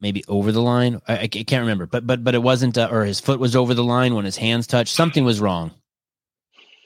maybe 0.00 0.22
over 0.28 0.52
the 0.52 0.60
line. 0.60 1.00
I, 1.08 1.20
I 1.20 1.28
can't 1.28 1.62
remember, 1.62 1.86
but 1.86 2.06
but 2.06 2.22
but 2.22 2.34
it 2.34 2.42
wasn't, 2.42 2.76
uh, 2.76 2.88
or 2.90 3.04
his 3.04 3.20
foot 3.20 3.40
was 3.40 3.56
over 3.56 3.72
the 3.74 3.84
line 3.84 4.14
when 4.14 4.24
his 4.24 4.36
hands 4.36 4.66
touched. 4.66 4.94
Something 4.94 5.24
was 5.24 5.40
wrong, 5.40 5.72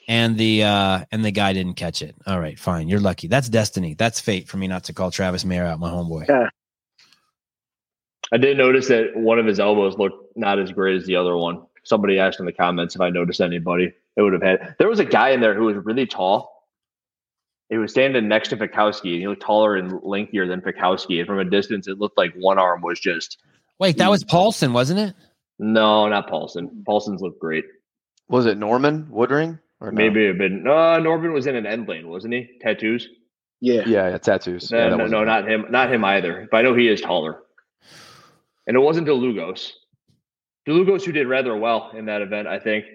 and 0.07 0.37
the 0.37 0.63
uh, 0.63 1.05
and 1.11 1.25
the 1.25 1.31
guy 1.31 1.51
didn't 1.51 1.75
catch 1.75 2.01
it. 2.01 2.15
All 2.25 2.39
right, 2.39 2.57
fine. 2.57 2.87
You're 2.87 3.01
lucky. 3.01 3.27
That's 3.27 3.49
destiny. 3.49 3.93
That's 3.93 4.21
fate 4.21 4.47
for 4.47 4.55
me 4.55 4.67
not 4.67 4.85
to 4.85 4.93
call 4.93 5.11
Travis 5.11 5.43
Mayer 5.43 5.65
out, 5.65 5.79
my 5.79 5.89
homeboy. 5.89 6.29
Yeah. 6.29 6.49
I 8.33 8.37
did 8.37 8.57
notice 8.57 8.87
that 8.87 9.15
one 9.15 9.37
of 9.37 9.45
his 9.45 9.59
elbows 9.59 9.95
looked 9.95 10.35
not 10.35 10.57
as 10.57 10.71
great 10.71 10.95
as 10.97 11.05
the 11.05 11.17
other 11.17 11.37
one. 11.37 11.61
Somebody 11.83 12.17
asked 12.17 12.39
in 12.39 12.47
the 12.47 12.51
comments 12.51 12.95
if 12.95 13.01
I 13.01 13.11
noticed 13.11 13.39
anybody. 13.41 13.93
It 14.17 14.21
would 14.23 14.33
have 14.33 14.41
had. 14.41 14.75
There 14.79 14.89
was 14.89 14.99
a 14.99 15.05
guy 15.05 15.29
in 15.29 15.39
there 15.39 15.53
who 15.53 15.65
was 15.65 15.77
really 15.77 16.07
tall. 16.07 16.51
He 17.69 17.77
was 17.77 17.91
standing 17.91 18.27
next 18.27 18.49
to 18.49 18.57
Fikowski, 18.57 19.11
and 19.13 19.21
he 19.21 19.27
looked 19.27 19.43
taller 19.43 19.75
and 19.75 20.01
lengthier 20.01 20.47
than 20.47 20.61
Fikowski. 20.61 21.19
And 21.19 21.27
from 21.27 21.37
a 21.39 21.45
distance, 21.45 21.87
it 21.87 21.99
looked 21.99 22.17
like 22.17 22.33
one 22.33 22.57
arm 22.57 22.81
was 22.81 22.99
just 22.99 23.37
Wait, 23.79 23.97
that 23.97 24.09
was 24.09 24.23
Paulson, 24.23 24.73
wasn't 24.73 24.99
it? 24.99 25.15
no, 25.59 26.09
not 26.09 26.27
Paulson. 26.27 26.83
Paulson's 26.87 27.21
looked 27.21 27.39
great. 27.39 27.65
Was 28.29 28.47
it 28.47 28.57
Norman 28.57 29.05
Woodring? 29.11 29.59
Or 29.79 29.91
no? 29.91 29.95
Maybe 30.01 30.23
it'd 30.23 30.39
been 30.39 30.63
no. 30.63 30.97
Norman 30.99 31.33
was 31.33 31.45
in 31.45 31.55
an 31.55 31.67
end 31.67 31.87
lane, 31.87 32.07
wasn't 32.07 32.33
he? 32.33 32.49
Tattoos. 32.61 33.07
Yeah. 33.61 33.83
Yeah, 33.85 34.09
yeah, 34.09 34.17
tattoos. 34.17 34.71
No, 34.71 34.77
yeah, 34.77 34.89
no, 34.89 34.97
wasn't 34.97 35.11
no, 35.11 35.19
him. 35.19 35.25
not 35.25 35.47
him. 35.47 35.65
Not 35.69 35.93
him 35.93 36.03
either. 36.03 36.47
But 36.49 36.57
I 36.57 36.61
know 36.63 36.73
he 36.73 36.87
is 36.87 36.99
taller. 36.99 37.42
And 38.67 38.77
it 38.77 38.79
wasn't 38.79 39.07
DeLugos. 39.07 39.71
DeLugos 40.67 41.03
who 41.03 41.11
did 41.11 41.27
rather 41.27 41.55
well 41.55 41.91
in 41.95 42.05
that 42.05 42.21
event, 42.21 42.47
I 42.47 42.59
think, 42.59 42.85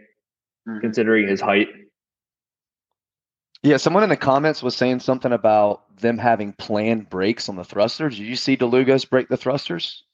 Mhm. 0.66 0.80
considering 0.80 1.28
his 1.28 1.40
height. 1.40 1.68
Yeah, 3.62 3.76
someone 3.76 4.04
in 4.04 4.08
the 4.08 4.16
comments 4.16 4.62
was 4.62 4.76
saying 4.76 5.00
something 5.00 5.32
about 5.32 5.96
them 5.96 6.16
having 6.16 6.52
planned 6.52 7.10
breaks 7.10 7.48
on 7.48 7.56
the 7.56 7.64
thrusters. 7.64 8.16
Did 8.16 8.26
you 8.26 8.36
see 8.36 8.56
DeLugos 8.56 9.08
break 9.08 9.28
the 9.28 9.36
thrusters? 9.36 10.04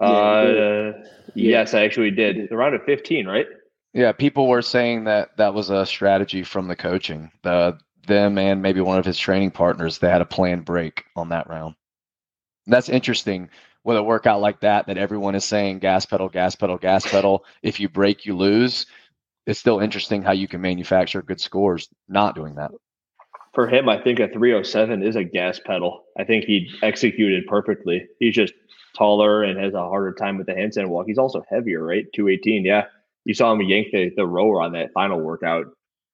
Yeah, 0.00 0.06
uh, 0.06 0.92
yes, 1.34 1.74
I 1.74 1.84
actually 1.84 2.10
did. 2.10 2.50
Around 2.52 2.74
at 2.74 2.84
15, 2.84 3.26
right? 3.26 3.46
Yeah, 3.94 4.12
people 4.12 4.48
were 4.48 4.62
saying 4.62 5.04
that 5.04 5.36
that 5.38 5.54
was 5.54 5.70
a 5.70 5.86
strategy 5.86 6.42
from 6.42 6.68
the 6.68 6.76
coaching. 6.76 7.30
The 7.42 7.78
them 8.06 8.38
and 8.38 8.62
maybe 8.62 8.80
one 8.80 8.98
of 8.98 9.04
his 9.04 9.18
training 9.18 9.50
partners, 9.50 9.98
they 9.98 10.08
had 10.08 10.22
a 10.22 10.26
planned 10.26 10.64
break 10.64 11.04
on 11.14 11.28
that 11.28 11.48
round. 11.48 11.74
That's 12.66 12.88
interesting 12.88 13.50
with 13.88 13.96
a 13.96 14.02
workout 14.02 14.42
like 14.42 14.60
that 14.60 14.86
that 14.86 14.98
everyone 14.98 15.34
is 15.34 15.46
saying 15.46 15.78
gas 15.78 16.04
pedal, 16.04 16.28
gas 16.28 16.54
pedal, 16.54 16.76
gas 16.76 17.10
pedal. 17.10 17.46
If 17.62 17.80
you 17.80 17.88
break, 17.88 18.26
you 18.26 18.36
lose. 18.36 18.84
It's 19.46 19.58
still 19.58 19.80
interesting 19.80 20.22
how 20.22 20.32
you 20.32 20.46
can 20.46 20.60
manufacture 20.60 21.22
good 21.22 21.40
scores 21.40 21.88
not 22.06 22.34
doing 22.34 22.56
that. 22.56 22.70
For 23.54 23.66
him, 23.66 23.88
I 23.88 23.98
think 23.98 24.20
a 24.20 24.28
307 24.28 25.02
is 25.02 25.16
a 25.16 25.24
gas 25.24 25.58
pedal. 25.58 26.04
I 26.18 26.24
think 26.24 26.44
he 26.44 26.70
executed 26.82 27.46
perfectly. 27.46 28.06
He's 28.20 28.34
just 28.34 28.52
taller 28.94 29.42
and 29.42 29.58
has 29.58 29.72
a 29.72 29.80
harder 29.80 30.12
time 30.12 30.36
with 30.36 30.48
the 30.48 30.52
handstand 30.52 30.88
walk. 30.88 31.06
He's 31.06 31.16
also 31.16 31.42
heavier, 31.48 31.82
right? 31.82 32.04
218. 32.14 32.66
Yeah. 32.66 32.84
You 33.24 33.32
saw 33.32 33.50
him 33.52 33.62
yank 33.62 33.88
the, 33.90 34.10
the 34.14 34.26
rower 34.26 34.60
on 34.60 34.72
that 34.72 34.92
final 34.92 35.18
workout. 35.18 35.64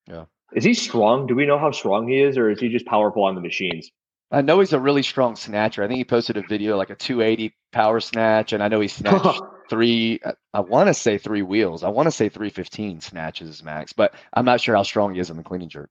Yeah. 0.07 0.27
Is 0.55 0.63
he 0.63 0.75
strong? 0.75 1.27
Do 1.27 1.35
we 1.35 1.45
know 1.45 1.59
how 1.59 1.73
strong 1.73 2.07
he 2.07 2.21
is, 2.21 2.39
or 2.39 2.51
is 2.51 2.61
he 2.61 2.69
just 2.69 2.87
powerful 2.87 3.25
on 3.25 3.35
the 3.35 3.41
machines? 3.41 3.91
I 4.31 4.41
know 4.43 4.61
he's 4.61 4.73
a 4.73 4.81
really 4.81 5.03
strong 5.03 5.37
snatcher. 5.37 5.83
I 5.85 5.87
think 5.89 5.99
he 5.99 6.05
posted 6.05 6.37
a 6.37 6.43
video 6.43 6.77
like 6.77 6.91
a 6.91 6.95
280 6.97 7.55
power 7.73 8.01
snatch, 8.01 8.53
and 8.53 8.63
I 8.63 8.69
know 8.69 8.81
he 8.81 8.89
snatched 8.89 9.41
three. 9.71 10.21
I- 10.25 10.33
I 10.53 10.61
want 10.61 10.87
to 10.89 10.95
say 10.95 11.19
three 11.19 11.43
wheels. 11.43 11.83
I 11.83 11.89
want 11.89 12.07
to 12.07 12.11
say 12.13 12.29
315 12.29 13.01
snatches 13.01 13.63
max, 13.63 13.93
but 13.93 14.15
I'm 14.33 14.45
not 14.45 14.61
sure 14.61 14.77
how 14.77 14.85
strong 14.85 15.15
he 15.15 15.21
is 15.21 15.31
in 15.31 15.37
the 15.37 15.43
clean 15.43 15.63
and 15.63 15.71
jerk. 15.71 15.91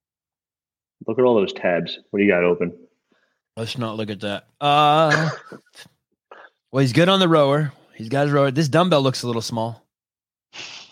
Look 1.05 1.19
at 1.19 1.25
all 1.25 1.35
those 1.35 1.51
tabs. 1.51 1.99
What 2.09 2.19
do 2.19 2.25
you 2.25 2.31
got 2.31 2.43
open? 2.45 2.73
Let's 3.57 3.77
not 3.77 3.97
look 3.97 4.09
at 4.09 4.21
that. 4.21 4.47
Uh, 4.61 5.29
well, 6.71 6.79
he's 6.81 6.93
good 6.93 7.09
on 7.09 7.19
the 7.19 7.27
rower. 7.27 7.73
He's 7.95 8.07
got 8.09 8.23
his 8.23 8.31
rower. 8.31 8.51
This 8.51 8.69
dumbbell 8.69 9.01
looks 9.01 9.21
a 9.23 9.27
little 9.27 9.41
small. 9.41 9.85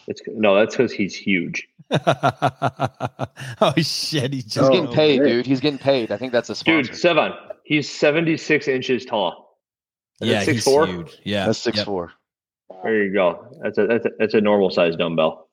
It's 0.08 0.22
no, 0.28 0.56
that's 0.56 0.76
because 0.76 0.92
he's 0.92 1.16
huge. 1.16 1.68
oh 3.62 3.74
shit! 3.78 4.34
He 4.34 4.42
just 4.42 4.58
He's 4.58 4.70
getting 4.70 4.88
Oh, 4.88 4.92
paid, 4.94 5.24
dude. 5.24 5.46
He's 5.46 5.60
getting 5.60 5.80
paid. 5.80 6.12
I 6.12 6.18
think 6.18 6.32
that's 6.32 6.50
a 6.50 6.64
Dude, 6.64 6.90
Sevan. 6.90 7.36
He's 7.66 7.90
76 7.90 8.68
inches 8.68 9.06
tall. 9.06 9.58
Is 10.22 10.30
it 10.30 10.32
yeah, 10.32 10.44
he's 10.44 10.66
6'4"? 10.66 10.88
huge. 10.88 11.18
Yeah, 11.24 11.46
that's 11.48 11.60
six 11.60 11.78
yep. 11.78 11.86
four. 11.86 12.12
There 12.84 13.04
you 13.04 13.14
go. 13.14 13.58
That's 13.62 13.78
a 13.78 13.88
that's 13.88 14.06
a, 14.06 14.10
that's 14.20 14.34
a 14.34 14.42
normal 14.42 14.70
size 14.70 14.96
dumbbell. 14.96 15.48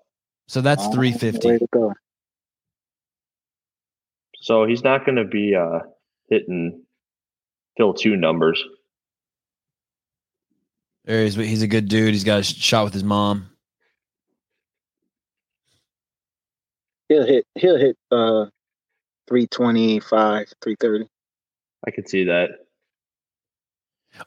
So 0.47 0.61
that's 0.61 0.85
Oh, 0.87 0.93
three 0.93 1.13
Way 1.13 1.19
fifty. 1.19 1.59
to 1.59 1.67
go. 1.73 1.93
So 4.41 4.65
he's 4.65 4.85
not 4.85 5.05
going 5.05 5.17
to 5.17 5.25
be 5.25 5.55
uh, 5.55 5.81
hitting 6.31 6.83
Phil 7.77 7.93
two 7.95 8.17
numbers. 8.17 8.63
There 11.05 11.25
he's 11.25 11.35
he's 11.35 11.63
a 11.63 11.67
good 11.67 11.89
dude. 11.89 12.13
He's 12.13 12.25
got 12.25 12.41
a 12.41 12.43
shot 12.45 12.85
with 12.85 12.95
his 12.95 13.05
mom. 13.05 13.51
He'll 17.09 17.27
hit. 17.27 17.47
He'll 17.55 17.79
hit. 17.79 17.97
Uh, 18.11 18.47
three 19.29 19.47
twenty 19.47 20.01
five, 20.01 20.53
three 20.63 20.77
thirty. 20.79 21.07
I 21.87 21.91
could 21.91 22.09
see 22.09 22.25
that. 22.25 22.51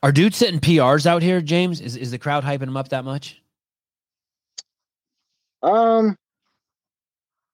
Are 0.04 0.12
dudes 0.12 0.38
setting 0.38 0.60
PRs 0.60 1.06
out 1.06 1.22
here, 1.22 1.42
James? 1.42 1.82
Is 1.82 1.96
is 1.96 2.12
the 2.12 2.18
crowd 2.18 2.44
hyping 2.44 2.64
him 2.64 2.78
up 2.78 2.90
that 2.90 3.04
much? 3.04 3.42
Um. 5.64 6.16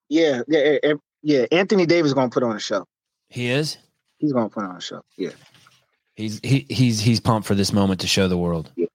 Yeah, 0.09 0.41
yeah, 0.47 0.77
yeah. 1.21 1.45
Anthony 1.51 1.85
Davis 1.85 2.13
gonna 2.13 2.29
put 2.29 2.43
on 2.43 2.55
a 2.55 2.59
show. 2.59 2.85
He 3.29 3.49
is. 3.49 3.77
He's 4.19 4.31
gonna 4.33 4.49
put 4.49 4.63
on 4.63 4.75
a 4.75 4.81
show. 4.81 5.01
Yeah. 5.17 5.31
He's 6.15 6.39
he, 6.43 6.65
he's 6.69 6.99
he's 6.99 7.19
pumped 7.19 7.47
for 7.47 7.55
this 7.55 7.73
moment 7.73 7.99
to 8.01 8.07
show 8.07 8.27
the 8.27 8.37
world. 8.37 8.71
Yeah. 8.75 8.87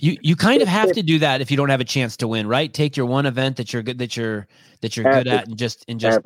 You 0.00 0.16
you 0.22 0.36
kind 0.36 0.62
of 0.62 0.68
have 0.68 0.92
to 0.92 1.02
do 1.02 1.18
that 1.20 1.40
if 1.40 1.50
you 1.50 1.56
don't 1.56 1.68
have 1.68 1.80
a 1.80 1.84
chance 1.84 2.16
to 2.18 2.28
win, 2.28 2.46
right? 2.46 2.72
Take 2.72 2.96
your 2.96 3.06
one 3.06 3.26
event 3.26 3.56
that 3.56 3.72
you're 3.72 3.82
good 3.82 3.98
that 3.98 4.16
you're 4.16 4.46
that 4.80 4.96
you're 4.96 5.10
good 5.10 5.28
at 5.28 5.48
and 5.48 5.56
just 5.56 5.84
and 5.88 5.98
just 5.98 6.20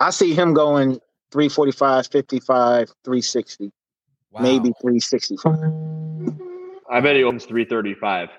I 0.00 0.10
see 0.10 0.34
him 0.34 0.54
going 0.54 0.98
345, 1.30 2.06
55, 2.06 2.88
360, 3.04 3.70
wow. 4.30 4.40
maybe 4.40 4.72
365. 4.80 5.54
I 6.90 7.00
bet 7.00 7.16
he 7.16 7.22
opens 7.22 7.44
335. 7.44 8.30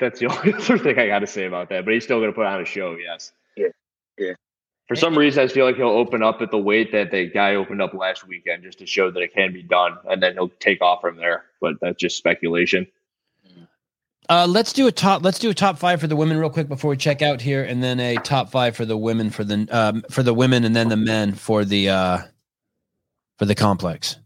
That's 0.00 0.18
the 0.18 0.26
only 0.38 0.54
other 0.54 0.78
thing 0.78 0.98
I 0.98 1.06
got 1.06 1.20
to 1.20 1.26
say 1.26 1.44
about 1.44 1.68
that. 1.68 1.84
But 1.84 1.94
he's 1.94 2.04
still 2.04 2.18
going 2.18 2.30
to 2.30 2.34
put 2.34 2.46
on 2.46 2.60
a 2.60 2.64
show, 2.64 2.96
yes. 2.96 3.32
Yeah, 3.56 3.68
yeah. 4.18 4.32
For 4.92 4.96
some 4.96 5.16
reason, 5.16 5.42
I 5.42 5.46
feel 5.46 5.64
like 5.64 5.76
he'll 5.76 5.88
open 5.88 6.22
up 6.22 6.42
at 6.42 6.50
the 6.50 6.58
weight 6.58 6.92
that 6.92 7.10
the 7.10 7.26
guy 7.26 7.54
opened 7.54 7.80
up 7.80 7.94
last 7.94 8.28
weekend 8.28 8.62
just 8.62 8.78
to 8.80 8.84
show 8.84 9.10
that 9.10 9.20
it 9.20 9.32
can 9.32 9.50
be 9.50 9.62
done. 9.62 9.96
And 10.04 10.22
then 10.22 10.34
he'll 10.34 10.50
take 10.60 10.82
off 10.82 11.00
from 11.00 11.16
there. 11.16 11.46
But 11.62 11.76
that's 11.80 11.96
just 11.96 12.18
speculation. 12.18 12.86
Uh, 14.28 14.46
let's 14.46 14.70
do 14.74 14.86
a 14.86 14.92
top. 14.92 15.24
Let's 15.24 15.38
do 15.38 15.48
a 15.48 15.54
top 15.54 15.78
five 15.78 15.98
for 15.98 16.08
the 16.08 16.14
women 16.14 16.36
real 16.36 16.50
quick 16.50 16.68
before 16.68 16.90
we 16.90 16.98
check 16.98 17.22
out 17.22 17.40
here, 17.40 17.64
and 17.64 17.82
then 17.82 18.00
a 18.00 18.16
top 18.16 18.50
five 18.50 18.76
for 18.76 18.84
the 18.84 18.98
women 18.98 19.30
for 19.30 19.44
the 19.44 19.66
um, 19.70 20.04
for 20.10 20.22
the 20.22 20.34
women, 20.34 20.62
and 20.62 20.76
then 20.76 20.90
the 20.90 20.96
men 20.98 21.32
for 21.32 21.64
the 21.64 21.88
uh, 21.88 22.18
for 23.38 23.46
the 23.46 23.54
complex. 23.54 24.18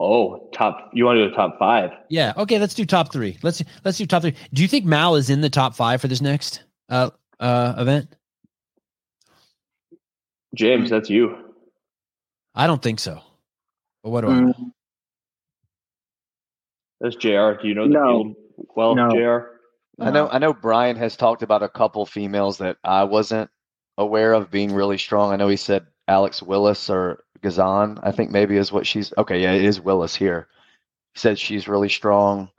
Oh, 0.00 0.48
top. 0.54 0.88
You 0.94 1.04
want 1.04 1.18
to 1.18 1.26
do 1.26 1.32
a 1.34 1.36
top 1.36 1.58
five? 1.58 1.90
Yeah. 2.08 2.32
Okay. 2.38 2.58
Let's 2.58 2.72
do 2.72 2.86
top 2.86 3.12
three. 3.12 3.36
Let's 3.42 3.62
let's 3.84 3.98
do 3.98 4.06
top 4.06 4.22
three. 4.22 4.34
Do 4.54 4.62
you 4.62 4.68
think 4.68 4.86
Mal 4.86 5.16
is 5.16 5.28
in 5.28 5.42
the 5.42 5.50
top 5.50 5.74
five 5.74 6.00
for 6.00 6.08
this 6.08 6.22
next 6.22 6.62
uh, 6.88 7.10
uh, 7.38 7.74
event? 7.76 8.16
James, 10.54 10.90
that's 10.90 11.08
you. 11.10 11.36
I 12.54 12.66
don't 12.66 12.82
think 12.82 13.00
so. 13.00 13.20
But 14.02 14.10
what 14.10 14.20
do 14.22 14.28
I 14.28 14.40
know? 14.40 14.52
Mm, 14.52 14.72
That's 17.00 17.16
JR. 17.16 17.60
Do 17.60 17.68
you 17.68 17.74
know 17.74 17.84
the 17.88 17.94
No. 17.94 18.34
well, 18.76 18.94
No. 18.94 19.10
JR? 19.10 19.46
I 20.00 20.10
know. 20.10 20.28
I 20.28 20.38
know. 20.38 20.52
Brian 20.52 20.96
has 20.96 21.16
talked 21.16 21.42
about 21.42 21.62
a 21.62 21.68
couple 21.68 22.04
females 22.06 22.58
that 22.58 22.76
I 22.82 23.04
wasn't 23.04 23.50
aware 23.98 24.32
of 24.32 24.50
being 24.50 24.72
really 24.74 24.98
strong. 24.98 25.32
I 25.32 25.36
know 25.36 25.48
he 25.48 25.56
said 25.56 25.86
Alex 26.08 26.42
Willis 26.42 26.88
or 26.90 27.24
Gazan. 27.42 27.98
I 28.02 28.10
think 28.10 28.30
maybe 28.30 28.56
is 28.56 28.72
what 28.72 28.86
she's. 28.86 29.12
Okay, 29.18 29.40
yeah, 29.42 29.52
it 29.52 29.64
is 29.64 29.80
Willis 29.80 30.14
here. 30.14 30.48
He 31.14 31.20
said 31.20 31.38
she's 31.38 31.68
really 31.68 31.88
strong. 31.90 32.50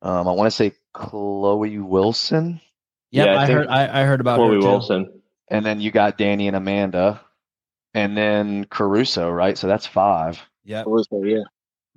Um, 0.00 0.26
I 0.26 0.32
want 0.32 0.46
to 0.46 0.50
say 0.50 0.72
Chloe 0.94 1.78
Wilson, 1.78 2.60
Yep, 3.12 3.26
Yeah, 3.26 3.32
I 3.34 3.42
I, 3.42 3.46
heard. 3.46 3.68
I, 3.68 4.00
I 4.02 4.04
heard 4.04 4.20
about 4.20 4.36
Chloe 4.36 4.54
her 4.56 4.60
too. 4.60 4.66
Wilson. 4.66 5.21
And 5.52 5.66
then 5.66 5.80
you 5.80 5.90
got 5.90 6.16
Dani 6.16 6.46
and 6.46 6.56
Amanda, 6.56 7.20
and 7.92 8.16
then 8.16 8.64
Caruso, 8.64 9.30
right? 9.30 9.56
So 9.58 9.66
that's 9.66 9.86
five. 9.86 10.40
Yep. 10.64 10.86
Caruso, 10.86 11.22
yeah. 11.22 11.42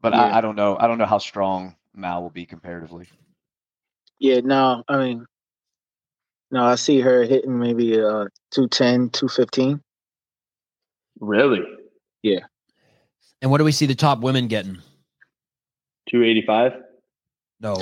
But 0.02 0.14
Yeah. 0.14 0.24
I, 0.24 0.38
I 0.38 0.42
don't 0.42 0.58
know. 0.58 0.78
I 0.78 0.88
don't 0.88 0.98
know 0.98 1.06
how 1.06 1.20
strong 1.20 1.76
Mal 1.96 2.22
will 2.22 2.30
be 2.30 2.46
comparatively. 2.46 3.08
Yeah, 4.20 4.42
no, 4.42 4.84
I 4.90 4.98
mean, 4.98 5.26
no, 6.52 6.66
I 6.66 6.76
see 6.76 7.00
her 7.00 7.24
hitting 7.24 7.58
maybe 7.58 8.00
uh 8.00 8.28
210, 8.52 9.10
215. 9.12 9.82
Really? 11.22 11.62
Yeah. 12.22 12.40
And 13.42 13.52
what 13.52 13.60
do 13.60 13.64
we 13.64 13.72
see 13.72 13.86
the 13.86 13.96
top 13.96 14.20
women 14.20 14.48
getting? 14.48 14.80
285? 16.10 16.74
No. 17.62 17.74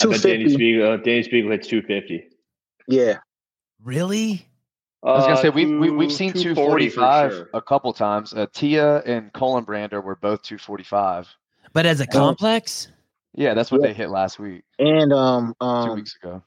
I 0.00 0.06
bet 0.06 0.20
Dani 0.20 0.46
250. 0.46 0.56
Speegle, 0.56 0.94
uh, 0.94 1.02
Dani 1.02 1.28
Speegle 1.28 1.50
hits 1.50 1.66
250. 1.66 2.28
Yeah, 2.86 3.18
really? 3.82 4.46
I 5.04 5.12
was 5.12 5.22
gonna 5.24 5.34
Uh, 5.34 5.42
say 5.42 5.50
we've 5.50 5.78
we, 5.78 5.90
we've 5.90 6.12
seen 6.12 6.32
245 6.32 7.32
sure. 7.32 7.48
a 7.54 7.62
couple 7.62 7.92
times. 7.92 8.32
Uh, 8.34 8.46
Tia 8.52 8.98
and 9.02 9.32
Colin 9.32 9.64
Brander 9.64 10.00
were 10.00 10.16
both 10.16 10.42
245. 10.42 11.28
But 11.72 11.86
as 11.86 12.00
a 12.00 12.04
Oh. 12.04 12.12
complex, 12.12 12.88
Yeah, 13.34 13.54
that's 13.54 13.70
what 13.70 13.80
Yeah. 13.82 13.88
they 13.88 13.92
hit 13.94 14.10
last 14.10 14.38
week, 14.40 14.64
And 14.80 15.12
um 15.12 15.54
two 15.60 15.66
um 15.66 15.94
weeks 15.94 16.16
ago. 16.16 16.42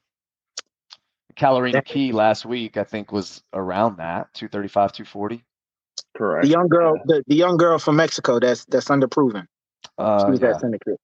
Calorina 1.38 1.74
that- 1.74 1.86
Key 1.86 2.12
last 2.12 2.46
week, 2.46 2.76
I 2.76 2.84
think, 2.84 3.12
was 3.14 3.42
around 3.54 3.98
that 3.98 4.34
235, 4.34 4.92
240. 4.92 5.46
Correct. 6.18 6.44
the 6.44 6.50
young 6.50 6.68
girl 6.68 6.96
the, 7.06 7.24
the 7.28 7.36
young 7.36 7.56
girl 7.56 7.80
from 7.80 7.96
Mexico 7.96 8.40
that's 8.40 8.66
that's 8.66 8.90
underproven. 8.90 9.46
Uh, 9.98 10.26
She 10.26 10.32
was 10.32 10.42
yeah. 10.42 10.50
at 10.50 10.60
syndicate. 10.60 11.00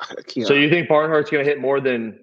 So 0.44 0.54
you 0.54 0.70
think 0.70 0.88
Barnhart's 0.88 1.30
going 1.30 1.44
to 1.44 1.50
hit 1.50 1.60
more 1.60 1.80
than 1.80 2.20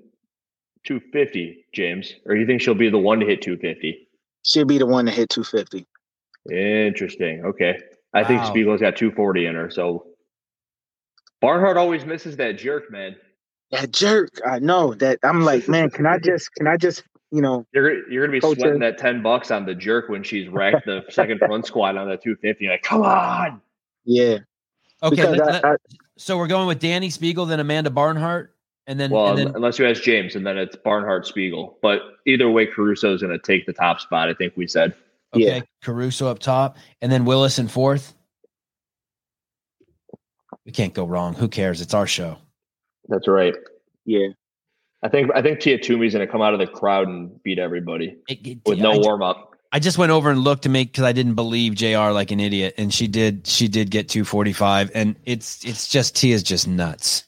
250, 0.86 1.66
James, 1.74 2.14
or 2.26 2.36
you 2.36 2.46
think 2.46 2.62
she'll 2.62 2.74
be 2.76 2.90
the 2.90 2.98
one 2.98 3.20
to 3.20 3.26
hit 3.26 3.42
250? 3.42 4.06
she'll 4.46 4.66
be 4.66 4.78
the 4.78 4.86
one 4.86 5.06
to 5.06 5.12
hit 5.12 5.30
250. 5.30 5.86
Interesting. 6.50 7.44
Okay, 7.44 7.80
I 8.14 8.24
think 8.24 8.42
Speegle's 8.44 8.80
got 8.82 8.96
240 8.96 9.48
in 9.48 9.56
her. 9.56 9.70
So 9.70 10.06
Barnhart 11.42 11.78
always 11.78 12.06
misses 12.06 12.38
that 12.38 12.58
jerk, 12.58 12.92
man. 12.92 13.16
That 13.72 13.92
jerk, 13.92 14.30
I 14.46 14.60
know 14.60 14.94
that. 14.96 15.20
I'm 15.24 15.42
like, 15.42 15.68
man, 15.68 15.90
can 15.90 16.06
I 16.06 16.20
just 16.20 16.54
can 16.54 16.68
I 16.68 16.78
just 16.78 17.04
you 17.32 17.42
know 17.42 17.66
You're 17.74 18.08
you're 18.10 18.24
gonna 18.26 18.32
be 18.32 18.40
Coach, 18.40 18.60
sweating 18.60 18.80
that 18.80 19.00
10 19.00 19.24
bucks 19.24 19.50
on 19.50 19.66
the 19.66 19.74
jerk 19.74 20.08
when 20.08 20.22
she's 20.22 20.48
racked 20.48 20.86
the 20.86 21.04
second 21.10 21.40
front 21.40 21.66
squat 21.66 21.98
on 21.98 22.08
the 22.08 22.18
250. 22.18 22.68
Like, 22.68 22.84
come 22.84 23.02
on. 23.02 23.60
yeah 24.06 24.38
okay. 25.02 25.16
because 25.16 25.38
let- 25.38 25.66
I, 25.66 25.74
I, 25.74 25.76
so 26.18 26.38
we're 26.38 26.48
going 26.48 26.68
with 26.68 26.80
Dani 26.80 27.08
Speegle, 27.08 27.48
then 27.48 27.60
Amanda 27.60 27.90
Barnhart, 27.90 28.55
and 28.88 29.00
then 29.00 29.12
Well, 29.12 29.30
and 29.30 29.38
then 29.38 29.56
unless 29.56 29.80
you 29.80 29.88
ask 29.88 30.02
James, 30.04 30.36
and 30.36 30.46
then 30.46 30.58
it's 30.58 30.76
Barnhart 30.76 31.26
Speegle. 31.26 31.76
But 31.82 32.02
either 32.26 32.50
way, 32.50 32.66
Caruso 32.66 33.14
is 33.14 33.22
gonna 33.22 33.40
take 33.40 33.66
the 33.66 33.74
top 33.74 34.00
spot. 34.00 34.30
I 34.30 34.34
think 34.34 34.54
we 34.56 34.68
said. 34.68 34.94
okay, 35.34 35.46
yeah. 35.58 35.62
Caruso 35.84 36.28
up 36.28 36.40
top, 36.40 36.78
and 37.02 37.12
then 37.12 37.26
Willis 37.26 37.60
in 37.60 37.68
fourth. 37.68 38.14
We 40.66 40.72
can't 40.72 40.94
go 40.94 41.06
wrong. 41.06 41.34
Who 41.36 41.48
cares? 41.48 41.82
It's 41.82 41.94
our 41.94 42.08
show. 42.08 42.38
That's 43.08 43.28
right. 43.28 43.54
yeah 44.06 44.30
I 45.04 45.10
think 45.10 45.30
I 45.36 45.42
think 45.44 45.60
Tia 45.60 45.78
Toomey's 45.78 46.14
gonna 46.14 46.26
come 46.26 46.42
out 46.42 46.54
of 46.54 46.60
the 46.60 46.66
crowd 46.68 47.08
and 47.08 47.42
beat 47.44 47.60
everybody 47.60 48.18
It- 48.28 48.48
it- 48.48 48.58
with 48.66 48.80
no 48.80 48.94
I, 48.94 48.98
warm 48.98 49.22
up. 49.22 49.52
I 49.72 49.80
just 49.80 49.98
went 49.98 50.12
over 50.12 50.32
and 50.32 50.40
looked 50.40 50.64
to 50.64 50.70
make 50.70 50.92
because 50.94 51.04
I 51.04 51.12
didn't 51.12 51.36
believe 51.36 51.76
Jr. 51.76 52.10
like 52.12 52.32
an 52.32 52.40
idiot, 52.40 52.76
and 52.78 52.92
she 52.94 53.08
did. 53.08 53.46
She 53.46 53.68
did 53.68 53.92
get 53.92 54.08
two 54.10 54.24
forty 54.26 54.54
five, 54.54 54.90
and 54.96 55.16
it's 55.26 55.64
it's 55.66 55.88
just 55.88 56.16
Tia's 56.16 56.42
just 56.42 56.68
nuts. 56.68 57.25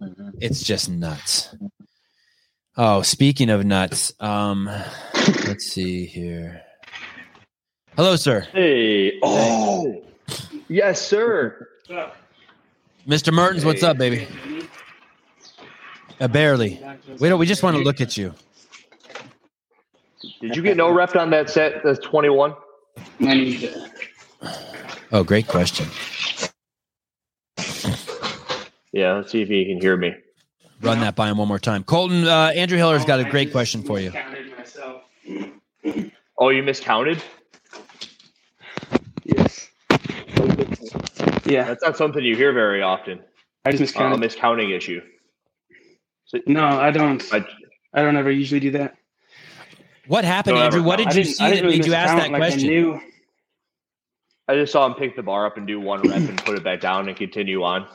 Mhm. 0.00 0.32
It's 0.40 0.62
just 0.62 0.88
nuts. 0.88 1.54
Oh, 2.76 3.02
speaking 3.02 3.50
of 3.50 3.64
nuts, 3.64 4.12
um, 4.20 4.70
let's 5.46 5.66
see 5.66 6.06
here. 6.06 6.62
Hello, 7.96 8.16
sir, 8.16 8.40
Hey, 8.52 9.18
oh, 9.22 10.02
yes, 10.68 11.02
sir. 11.02 11.68
Mr. 13.06 13.32
Mertens. 13.32 13.64
What's 13.64 13.82
up, 13.82 13.98
baby? 13.98 14.26
Uh, 16.20 16.28
barely. 16.28 16.80
We 17.18 17.28
don't. 17.28 17.38
We 17.40 17.46
just 17.46 17.62
want 17.62 17.76
to 17.76 17.82
look 17.82 18.00
at 18.00 18.16
you. 18.16 18.34
Did 20.40 20.54
you 20.56 20.62
get 20.62 20.76
no 20.76 20.90
rep 20.90 21.16
on 21.16 21.30
that 21.30 21.50
set? 21.50 21.82
That's 21.82 21.98
21. 22.00 22.54
Oh, 25.12 25.24
great 25.24 25.48
question. 25.48 25.86
Yeah, 28.92 29.14
let's 29.14 29.30
see 29.32 29.42
if 29.42 29.48
he 29.48 29.64
can 29.66 29.80
hear 29.80 29.96
me. 29.96 30.14
Run 30.82 31.00
that 31.00 31.14
by 31.14 31.28
him 31.28 31.38
one 31.38 31.48
more 31.48 31.58
time. 31.58 31.84
Colten, 31.84 32.26
uh, 32.26 32.52
Andrew 32.52 32.78
Hiller's 32.78 33.04
got 33.04 33.20
a 33.20 33.24
great 33.24 33.52
question 33.52 33.82
for 33.82 34.00
you. 34.00 34.12
Oh, 36.38 36.48
you 36.48 36.62
miscounted? 36.62 37.22
Yes. 39.24 39.68
Yeah, 41.44 41.64
That's 41.64 41.82
not 41.82 41.96
something 41.96 42.24
you 42.24 42.34
hear 42.36 42.52
very 42.52 42.80
often. 42.80 43.20
I 43.64 43.72
just 43.72 43.96
Uh, 43.96 44.04
a 44.04 44.16
miscounting 44.16 44.74
issue. 44.74 45.02
So, 46.24 46.38
no, 46.46 46.64
I 46.64 46.90
don't. 46.90 47.22
I, 47.32 47.44
I 47.92 48.02
don't 48.02 48.16
ever 48.16 48.30
usually 48.30 48.60
do 48.60 48.70
that. 48.72 48.96
What 50.06 50.24
happened, 50.24 50.56
Don't 50.56 50.64
Andrew? 50.64 50.80
ever 50.80 50.88
What 50.88 50.96
did 50.96 51.14
you 51.14 51.24
see 51.24 51.44
that 51.44 51.50
didn't 51.50 51.64
really 51.66 51.78
made 51.78 51.86
you 51.86 51.94
ask 51.94 52.16
that 52.16 52.30
like, 52.30 52.42
I 52.42 52.48
question? 52.50 52.68
knew. 52.68 53.00
I 54.48 54.54
just 54.54 54.72
saw 54.72 54.86
him 54.86 54.94
pick 54.94 55.14
the 55.14 55.22
bar 55.22 55.46
up 55.46 55.56
and 55.56 55.66
do 55.66 55.78
one 55.78 56.00
rep 56.02 56.16
and 56.18 56.42
put 56.44 56.56
it 56.56 56.64
back 56.64 56.80
down 56.80 57.06
and 57.08 57.16
continue 57.16 57.62
on. 57.62 57.86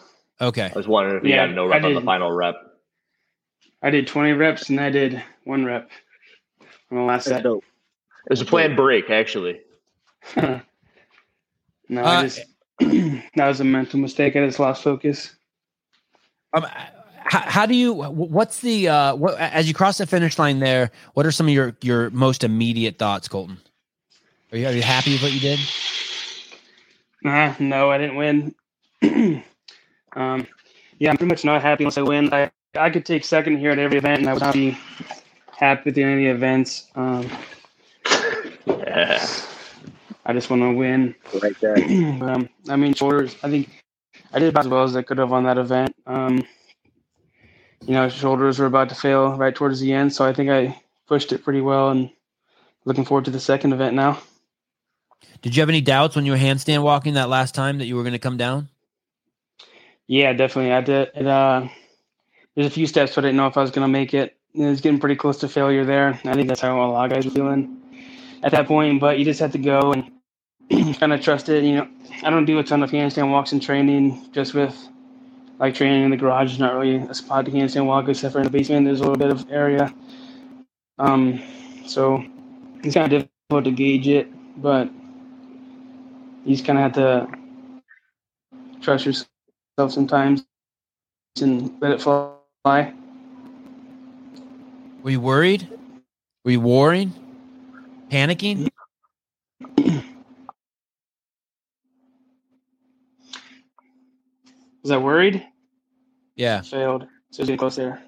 Okay. 0.41 0.69
I 0.73 0.77
was 0.77 0.87
wondering 0.87 1.17
if 1.17 1.23
he 1.23 1.29
Yeah, 1.29 1.47
had 1.47 1.55
no 1.55 1.65
I 1.65 1.75
rep 1.75 1.83
on 1.83 1.93
the 1.93 2.01
final 2.01 2.31
rep. 2.31 2.55
I 3.81 3.89
did 3.89 4.07
20 4.07 4.33
reps 4.33 4.69
and 4.69 4.79
I 4.79 4.89
did 4.89 5.21
one 5.43 5.63
rep 5.65 5.89
on 6.91 6.97
the 6.97 7.03
last 7.03 7.25
set. 7.25 7.43
dope. 7.43 7.63
It 8.25 8.31
was 8.31 8.41
a 8.41 8.45
planned 8.45 8.75
break, 8.75 9.09
actually. 9.09 9.61
no, 10.35 10.61
Uh, 11.89 12.01
I 12.01 12.21
just 12.23 12.39
that 12.79 13.47
was 13.47 13.59
a 13.59 13.63
mental 13.63 13.99
mistake. 13.99 14.35
I 14.35 14.45
just 14.45 14.59
lost 14.59 14.83
focus. 14.83 15.35
Um, 16.53 16.65
how, 17.23 17.39
how 17.39 17.65
do 17.65 17.75
you? 17.75 17.93
What's 17.93 18.59
the? 18.59 18.87
Uh, 18.89 19.15
what 19.15 19.37
as 19.39 19.67
you 19.67 19.73
cross 19.73 19.97
the 19.99 20.07
finish 20.07 20.37
line 20.39 20.59
there? 20.59 20.91
What 21.13 21.25
are 21.25 21.31
some 21.31 21.47
of 21.47 21.53
your 21.53 21.75
your 21.81 22.09
most 22.09 22.43
immediate 22.43 22.97
thoughts, 22.97 23.27
Colten? 23.27 23.57
Are 24.51 24.57
you 24.57 24.67
are 24.67 24.73
you 24.73 24.81
happy 24.81 25.13
with 25.13 25.21
what 25.21 25.31
you 25.33 25.39
did? 25.39 25.59
Nah, 27.23 27.53
no, 27.59 27.91
I 27.91 27.97
didn't 27.97 28.15
win. 28.15 28.55
um, 30.15 30.47
yeah, 30.99 31.09
I'm 31.09 31.17
pretty 31.17 31.29
much 31.29 31.45
not 31.45 31.61
happy 31.61 31.83
unless 31.83 31.97
I 31.97 32.01
win. 32.01 32.33
I 32.33 32.51
I 32.75 32.89
could 32.89 33.05
take 33.05 33.23
second 33.23 33.57
here 33.57 33.71
at 33.71 33.79
every 33.79 33.97
event, 33.97 34.19
and 34.19 34.29
I 34.29 34.33
would 34.33 34.41
not 34.41 34.53
be 34.53 34.77
happy 35.57 35.89
with 35.89 35.97
any 35.97 36.13
of 36.13 36.17
the 36.17 36.27
events. 36.27 36.87
Um, 36.95 37.29
Yeah. 38.65 39.25
I 40.25 40.33
just 40.33 40.49
want 40.49 40.61
to 40.63 40.73
win. 40.73 41.15
like 41.41 41.59
that. 41.59 41.77
um, 42.21 42.49
I 42.67 42.75
mean, 42.75 42.93
shoulders. 42.93 43.35
I 43.43 43.49
think 43.49 43.83
I 44.33 44.39
did 44.39 44.49
about 44.49 44.65
as 44.65 44.69
well 44.69 44.83
as 44.83 44.95
I 44.95 45.01
could 45.03 45.17
have 45.19 45.31
on 45.31 45.43
that 45.43 45.57
event. 45.57 45.95
Um, 46.07 46.43
you 47.85 47.93
know, 47.93 48.09
shoulders 48.09 48.57
were 48.57 48.65
about 48.65 48.89
to 48.89 48.95
fail 48.95 49.35
right 49.37 49.53
towards 49.53 49.79
the 49.79 49.93
end, 49.93 50.13
so 50.13 50.25
I 50.25 50.33
think 50.33 50.49
I 50.49 50.81
pushed 51.07 51.31
it 51.31 51.43
pretty 51.43 51.61
well, 51.61 51.91
and 51.91 52.09
looking 52.85 53.05
forward 53.05 53.25
to 53.25 53.31
the 53.31 53.39
second 53.39 53.73
event 53.73 53.95
now. 53.95 54.19
Did 55.41 55.55
you 55.55 55.61
have 55.61 55.69
any 55.69 55.81
doubts 55.81 56.15
when 56.15 56.25
you 56.25 56.31
were 56.31 56.37
handstand 56.37 56.81
walking 56.81 57.13
that 57.13 57.29
last 57.29 57.53
time 57.53 57.77
that 57.77 57.85
you 57.85 57.95
were 57.95 58.03
going 58.03 58.13
to 58.13 58.19
come 58.19 58.37
down? 58.37 58.69
Yeah, 60.07 60.33
definitely. 60.33 60.71
I 60.73 60.81
did. 60.81 61.09
It, 61.15 61.27
uh, 61.27 61.67
there's 62.55 62.67
a 62.67 62.71
few 62.71 62.87
steps, 62.87 63.15
but 63.15 63.23
I 63.25 63.27
didn't 63.29 63.37
know 63.37 63.47
if 63.47 63.57
I 63.57 63.61
was 63.61 63.71
going 63.71 63.85
to 63.85 63.91
make 63.91 64.13
it. 64.13 64.37
It 64.53 64.65
was 64.65 64.81
getting 64.81 64.99
pretty 64.99 65.15
close 65.15 65.39
to 65.39 65.49
failure 65.49 65.85
there. 65.85 66.19
I 66.25 66.33
think 66.33 66.47
that's 66.47 66.61
how 66.61 66.77
a 66.81 66.87
lot 66.91 67.05
of 67.05 67.11
guys 67.11 67.25
were 67.25 67.31
feeling 67.31 67.81
at 68.43 68.51
that 68.51 68.67
point. 68.67 69.01
But 69.01 69.19
you 69.19 69.25
just 69.25 69.39
have 69.39 69.51
to 69.53 69.57
go 69.57 69.93
and 69.93 70.95
kind 70.99 71.11
of 71.11 71.21
trust 71.21 71.49
it. 71.49 71.63
You 71.63 71.75
know, 71.75 71.87
I 72.23 72.29
don't 72.29 72.45
do 72.45 72.59
a 72.59 72.63
ton 72.63 72.83
of 72.83 72.91
handstand 72.91 73.31
walks 73.31 73.51
in 73.51 73.59
training, 73.59 74.29
just 74.31 74.53
with 74.53 74.77
like 75.59 75.73
training 75.73 76.03
in 76.03 76.11
the 76.11 76.17
garage. 76.17 76.53
Is 76.53 76.59
not 76.59 76.75
really 76.75 76.97
a 76.97 77.13
spot 77.13 77.45
to 77.45 77.51
handstand 77.51 77.85
walk, 77.87 78.07
except 78.07 78.33
for 78.33 78.39
in 78.39 78.45
the 78.45 78.51
basement. 78.51 78.85
There's 78.85 79.01
a 79.01 79.03
little 79.03 79.17
bit 79.17 79.31
of 79.31 79.51
area. 79.51 79.93
Um, 80.99 81.41
so 81.85 82.23
it's 82.83 82.93
kind 82.93 83.11
of 83.11 83.27
difficult 83.49 83.65
to 83.65 83.71
gauge 83.71 84.07
it, 84.07 84.29
but 84.61 84.89
you 86.45 86.55
just 86.55 86.65
kind 86.65 86.79
of 86.79 86.83
have 86.83 86.93
to 86.93 87.27
trust 88.81 89.05
yourself 89.05 89.27
sometimes 89.77 90.45
and 91.41 91.75
let 91.81 91.91
it 91.91 92.01
fly. 92.01 92.93
Were 95.03 95.11
you 95.11 95.19
worried? 95.19 95.67
Were 96.43 96.51
you 96.51 96.61
worrying? 96.61 97.13
Panicking? 98.09 98.69
Was 104.81 104.91
I 104.91 104.97
worried? 104.97 105.45
Yeah. 106.35 106.61
Failed. 106.61 107.07
So 107.31 107.41
it's 107.41 107.47
getting 107.47 107.57
close 107.57 107.75
there. 107.75 108.01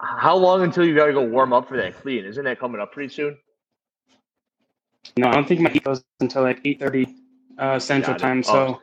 How 0.00 0.34
long 0.34 0.62
until 0.62 0.84
you 0.84 0.96
got 0.96 1.06
to 1.06 1.12
go 1.12 1.22
warm 1.22 1.52
up 1.52 1.68
for 1.68 1.76
that 1.76 1.96
clean? 2.00 2.24
Isn't 2.24 2.44
that 2.44 2.58
coming 2.58 2.80
up 2.80 2.90
pretty 2.92 3.14
soon? 3.14 3.38
No, 5.16 5.28
I 5.28 5.32
don't 5.34 5.46
think 5.46 5.60
my 5.60 5.70
heat 5.70 5.84
goes 5.84 6.02
until 6.20 6.42
like 6.42 6.60
eight 6.64 6.80
thirty 6.80 7.06
uh, 7.58 7.78
Central 7.78 8.16
Time. 8.16 8.42
Oh. 8.46 8.52
So 8.52 8.80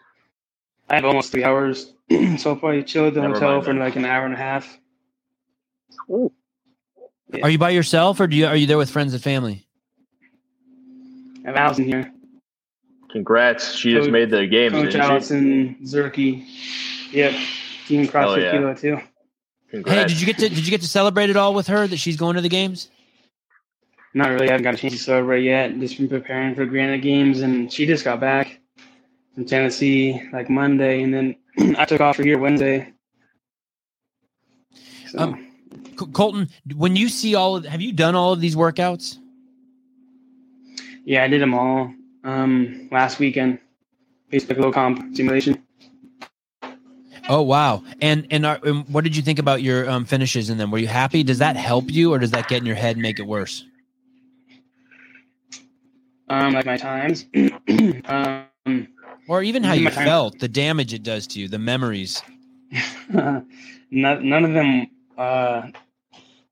I 0.90 0.96
have 0.96 1.06
almost 1.06 1.32
three 1.32 1.44
hours. 1.44 1.94
so 2.38 2.52
I'll 2.52 2.56
probably 2.56 2.84
chill 2.84 3.08
at 3.08 3.14
the 3.14 3.22
Never 3.22 3.36
hotel 3.36 3.62
for 3.62 3.68
then. 3.68 3.80
like 3.80 3.96
an 3.96 4.06
hour 4.06 4.26
and 4.26 4.34
a 4.34 4.38
half. 4.38 4.80
Are 7.44 7.50
you 7.50 7.60
by 7.60 7.70
yourself 7.70 8.20
or 8.20 8.28
do 8.28 8.36
you 8.36 8.48
are 8.48 8.56
you 8.56 8.66
there 8.66 8.78
with 8.78 8.90
friends 8.90 9.14
and 9.14 9.22
family? 9.22 9.68
I 11.44 11.50
have 11.50 11.56
Allison 11.56 11.86
here. 11.86 12.12
Congrats. 13.12 13.76
She 13.76 13.94
just 13.94 14.06
Coach- 14.06 14.12
made 14.12 14.30
the 14.30 14.48
games, 14.48 14.74
Coach? 14.74 14.96
Allison 14.96 15.78
Zerke. 15.84 16.46
Yep. 17.12 17.34
Team 17.88 18.08
Hell 18.08 18.12
CrossFit 18.12 18.42
yeah. 18.44 18.52
Kilo 18.52 18.74
too. 18.74 19.00
Congrats. 19.72 20.00
Hey, 20.00 20.08
did 20.08 20.20
you 20.20 20.26
get 20.26 20.38
to 20.40 20.50
did 20.50 20.66
you 20.66 20.72
get 20.72 20.82
to 20.82 20.88
celebrate 20.88 21.30
it 21.30 21.38
all 21.38 21.54
with 21.54 21.68
her 21.68 21.88
that 21.88 21.98
she's 21.98 22.18
going 22.18 22.36
to 22.36 22.42
the 22.42 22.50
games? 22.50 22.90
Not 24.16 24.30
really. 24.30 24.48
I 24.48 24.52
haven't 24.52 24.64
got 24.64 24.74
a 24.74 24.78
chance 24.78 24.94
to 24.94 25.00
celebrate 25.00 25.44
yet. 25.44 25.80
Just 25.80 25.98
been 25.98 26.10
preparing 26.10 26.56
for 26.56 26.66
Granite 26.66 27.02
Games, 27.04 27.42
and 27.42 27.72
she 27.72 27.86
just 27.86 28.04
got 28.04 28.20
back 28.20 28.59
Tennessee 29.46 30.22
like 30.32 30.50
Monday, 30.50 31.02
and 31.04 31.14
then 31.14 31.36
I 31.78 31.86
took 31.86 32.02
off 32.02 32.18
for 32.18 32.24
here 32.24 32.40
Wednesday. 32.40 32.94
So, 35.08 35.20
Um, 35.20 35.48
Colten, 35.96 36.50
when 36.76 36.96
you 36.96 37.10
see 37.10 37.36
all 37.36 37.58
of, 37.58 37.66
have 37.66 37.82
you 37.82 37.92
done 37.92 38.16
all 38.16 38.34
of 38.34 38.42
these 38.42 38.56
workouts? 38.56 39.18
Yeah, 41.06 41.24
I 41.24 41.28
did 41.28 41.42
them 41.42 41.54
all 41.54 41.94
um, 42.24 42.88
last 42.92 43.20
weekend. 43.20 43.60
Basically, 44.30 44.58
low 44.58 44.72
comp 44.72 45.16
simulation. 45.16 45.62
Oh 47.28 47.42
wow! 47.42 47.84
And 48.02 48.28
and, 48.32 48.46
are, 48.46 48.60
and 48.64 48.88
what 48.90 49.04
did 49.04 49.16
you 49.16 49.22
think 49.22 49.40
about 49.40 49.62
your 49.62 49.90
um, 49.90 50.06
finishes 50.06 50.50
in 50.50 50.58
them? 50.58 50.72
Were 50.72 50.78
you 50.78 50.88
happy? 50.88 51.24
Does 51.24 51.40
that 51.40 51.56
help 51.56 51.92
you, 51.92 52.14
or 52.14 52.20
does 52.20 52.32
that 52.32 52.48
get 52.48 52.60
in 52.60 52.66
your 52.66 52.76
head 52.76 52.96
and 52.96 53.02
make 53.02 53.20
it 53.20 53.28
worse? 53.28 53.66
Um, 56.30 56.54
like 56.54 56.66
my 56.66 56.78
times. 56.78 57.26
um, 58.06 58.88
Or 59.30 59.44
even 59.44 59.64
how 59.64 59.74
you 59.74 59.92
felt, 59.92 60.40
the 60.40 60.48
damage 60.48 60.92
it 60.92 61.04
does 61.04 61.28
to 61.28 61.40
you, 61.40 61.48
the 61.48 61.60
memories. 61.60 62.20
none, 63.10 63.46
none 63.92 64.44
of 64.44 64.54
them 64.54 64.88
uh, 65.20 65.70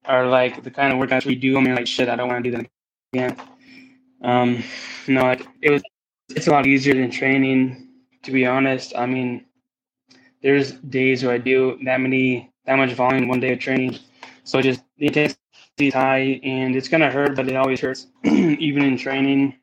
are 0.05 0.27
like 0.27 0.63
the 0.63 0.69
kind 0.69 0.93
of 0.93 0.99
workouts 0.99 1.25
we 1.25 1.33
do. 1.33 1.57
I 1.57 1.61
mean, 1.61 1.73
like 1.73 1.87
shit, 1.87 2.07
I 2.07 2.15
don't 2.15 2.27
want 2.27 2.43
to 2.43 2.51
do 2.51 2.55
that 2.55 2.67
again. 3.13 3.35
Um, 4.21 4.63
no, 5.07 5.35
it 5.63 5.71
was. 5.71 5.81
It's 6.29 6.45
a 6.45 6.51
lot 6.51 6.67
easier 6.67 6.93
than 6.93 7.09
training, 7.09 7.87
to 8.21 8.31
be 8.31 8.45
honest. 8.45 8.93
I 8.95 9.07
mean, 9.07 9.43
there's 10.43 10.73
days 10.73 11.23
where 11.23 11.33
I 11.33 11.39
do 11.39 11.79
that 11.83 11.99
many, 11.99 12.51
that 12.65 12.75
much 12.75 12.93
volume 12.93 13.27
one 13.27 13.39
day 13.39 13.53
of 13.53 13.59
training, 13.59 13.97
so 14.43 14.61
just 14.61 14.83
the 14.99 15.07
intensity 15.07 15.39
is 15.79 15.95
high, 15.95 16.39
and 16.43 16.75
it's 16.75 16.89
gonna 16.89 17.09
hurt, 17.09 17.35
but 17.35 17.47
it 17.47 17.55
always 17.55 17.79
hurts, 17.79 18.05
even 18.23 18.83
in 18.83 18.97
training. 18.97 19.55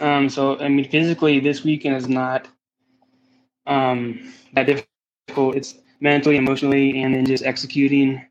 Um, 0.00 0.28
so 0.28 0.58
I 0.60 0.68
mean, 0.68 0.88
physically, 0.88 1.40
this 1.40 1.64
weekend 1.64 1.96
is 1.96 2.08
not 2.08 2.48
um 3.66 4.32
that 4.54 4.66
difficult. 4.66 5.56
It's 5.56 5.74
mentally, 6.00 6.36
emotionally, 6.36 7.02
and 7.02 7.14
then 7.14 7.24
just 7.24 7.44
executing 7.44 8.24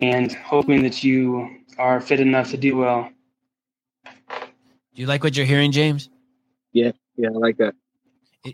and 0.00 0.32
hoping 0.32 0.82
that 0.82 1.04
you 1.04 1.48
are 1.78 2.00
fit 2.00 2.20
enough 2.20 2.50
to 2.50 2.56
do 2.56 2.76
well. 2.76 3.10
Do 4.04 5.02
you 5.02 5.06
like 5.06 5.24
what 5.24 5.36
you're 5.36 5.46
hearing, 5.46 5.72
James? 5.72 6.08
Yeah, 6.72 6.92
yeah, 7.16 7.28
I 7.28 7.32
like 7.32 7.56
that. 7.58 7.74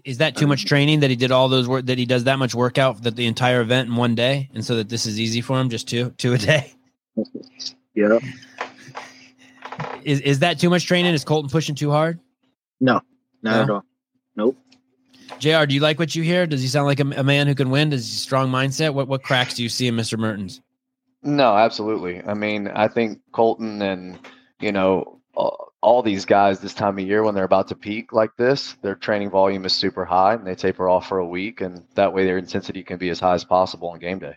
Is 0.04 0.18
that 0.18 0.36
too 0.36 0.46
much 0.46 0.66
training 0.66 1.00
that 1.00 1.10
he 1.10 1.16
did 1.16 1.32
all 1.32 1.48
those 1.48 1.66
work 1.66 1.86
that 1.86 1.98
he 1.98 2.06
does 2.06 2.24
that 2.24 2.38
much 2.38 2.54
workout 2.54 3.02
that 3.02 3.16
the 3.16 3.26
entire 3.26 3.60
event 3.60 3.88
in 3.88 3.96
one 3.96 4.14
day, 4.14 4.48
and 4.54 4.64
so 4.64 4.76
that 4.76 4.88
this 4.88 5.04
is 5.04 5.18
easy 5.18 5.40
for 5.40 5.60
him, 5.60 5.68
just 5.68 5.88
two 5.88 6.10
two 6.10 6.32
a 6.32 6.38
day? 6.38 6.72
Yeah. 7.94 8.18
Is 10.04 10.20
is 10.20 10.38
that 10.38 10.60
too 10.60 10.70
much 10.70 10.86
training? 10.86 11.12
Is 11.12 11.24
Colten 11.24 11.50
pushing 11.50 11.74
too 11.74 11.90
hard? 11.90 12.20
No, 12.80 13.00
not 13.42 13.56
No? 13.56 13.62
at 13.62 13.70
all. 13.70 13.84
Nope. 14.36 14.56
Jr. 15.38 15.64
Do 15.66 15.74
you 15.74 15.80
like 15.80 15.98
what 15.98 16.14
you 16.14 16.22
hear? 16.22 16.46
Does 16.46 16.60
he 16.62 16.68
sound 16.68 16.86
like 16.86 17.00
a, 17.00 17.08
a 17.20 17.24
man 17.24 17.46
who 17.46 17.54
can 17.54 17.70
win? 17.70 17.90
Does 17.90 18.06
he 18.06 18.14
strong 18.14 18.50
mindset? 18.50 18.94
What 18.94 19.08
what 19.08 19.22
cracks 19.22 19.54
do 19.54 19.62
you 19.62 19.68
see 19.68 19.86
in 19.86 19.94
Mr. 19.96 20.18
Mertens? 20.18 20.60
No, 21.22 21.54
absolutely. 21.56 22.22
I 22.22 22.34
mean, 22.34 22.68
I 22.68 22.88
think 22.88 23.20
Colten 23.32 23.82
and 23.82 24.18
you 24.60 24.72
know 24.72 25.20
all, 25.34 25.72
all 25.82 26.02
these 26.02 26.24
guys 26.24 26.60
this 26.60 26.74
time 26.74 26.98
of 26.98 27.06
year 27.06 27.22
when 27.22 27.34
they're 27.34 27.44
about 27.44 27.68
to 27.68 27.74
peak 27.74 28.12
like 28.12 28.36
this, 28.36 28.74
their 28.82 28.94
training 28.94 29.30
volume 29.30 29.64
is 29.64 29.74
super 29.74 30.04
high, 30.04 30.34
and 30.34 30.46
they 30.46 30.54
taper 30.54 30.88
off 30.88 31.08
for 31.08 31.18
a 31.18 31.26
week, 31.26 31.60
and 31.60 31.84
that 31.94 32.12
way 32.12 32.24
their 32.24 32.38
intensity 32.38 32.82
can 32.82 32.98
be 32.98 33.10
as 33.10 33.20
high 33.20 33.34
as 33.34 33.44
possible 33.44 33.88
on 33.88 33.98
game 33.98 34.18
day. 34.18 34.36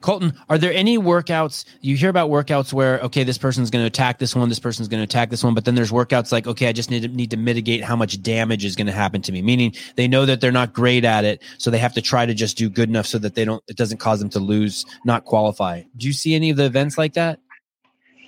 Colten, 0.00 0.34
are 0.48 0.56
there 0.56 0.72
any 0.72 0.98
workouts 0.98 1.64
you 1.80 1.94
hear 1.96 2.08
about 2.08 2.30
workouts 2.30 2.72
where 2.72 3.00
okay, 3.00 3.22
this 3.22 3.38
person's 3.38 3.70
going 3.70 3.82
to 3.82 3.86
attack 3.86 4.18
this 4.18 4.34
one, 4.34 4.48
this 4.48 4.58
person's 4.58 4.88
going 4.88 5.00
to 5.00 5.04
attack 5.04 5.30
this 5.30 5.44
one, 5.44 5.54
but 5.54 5.64
then 5.64 5.74
there's 5.74 5.90
workouts 5.90 6.32
like 6.32 6.46
okay, 6.46 6.68
I 6.68 6.72
just 6.72 6.90
need 6.90 7.02
to 7.02 7.08
need 7.08 7.30
to 7.30 7.36
mitigate 7.36 7.84
how 7.84 7.96
much 7.96 8.20
damage 8.22 8.64
is 8.64 8.76
going 8.76 8.86
to 8.86 8.92
happen 8.92 9.20
to 9.22 9.32
me. 9.32 9.42
Meaning 9.42 9.74
they 9.96 10.08
know 10.08 10.24
that 10.26 10.40
they're 10.40 10.52
not 10.52 10.72
great 10.72 11.04
at 11.04 11.24
it, 11.24 11.42
so 11.58 11.70
they 11.70 11.78
have 11.78 11.94
to 11.94 12.02
try 12.02 12.24
to 12.24 12.34
just 12.34 12.56
do 12.56 12.70
good 12.70 12.88
enough 12.88 13.06
so 13.06 13.18
that 13.18 13.34
they 13.34 13.44
don't 13.44 13.62
it 13.68 13.76
doesn't 13.76 13.98
cause 13.98 14.20
them 14.20 14.30
to 14.30 14.40
lose, 14.40 14.86
not 15.04 15.24
qualify. 15.24 15.82
Do 15.96 16.06
you 16.06 16.12
see 16.12 16.34
any 16.34 16.50
of 16.50 16.56
the 16.56 16.64
events 16.64 16.96
like 16.96 17.14
that? 17.14 17.38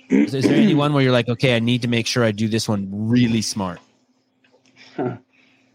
Is, 0.09 0.35
is 0.35 0.45
there 0.45 0.55
any 0.55 0.75
one 0.75 0.93
where 0.93 1.01
you're 1.01 1.11
like, 1.11 1.29
okay, 1.29 1.55
I 1.55 1.59
need 1.59 1.81
to 1.81 1.87
make 1.87 2.05
sure 2.05 2.23
I 2.23 2.31
do 2.31 2.47
this 2.47 2.69
one 2.69 2.87
really 2.91 3.41
smart? 3.41 3.79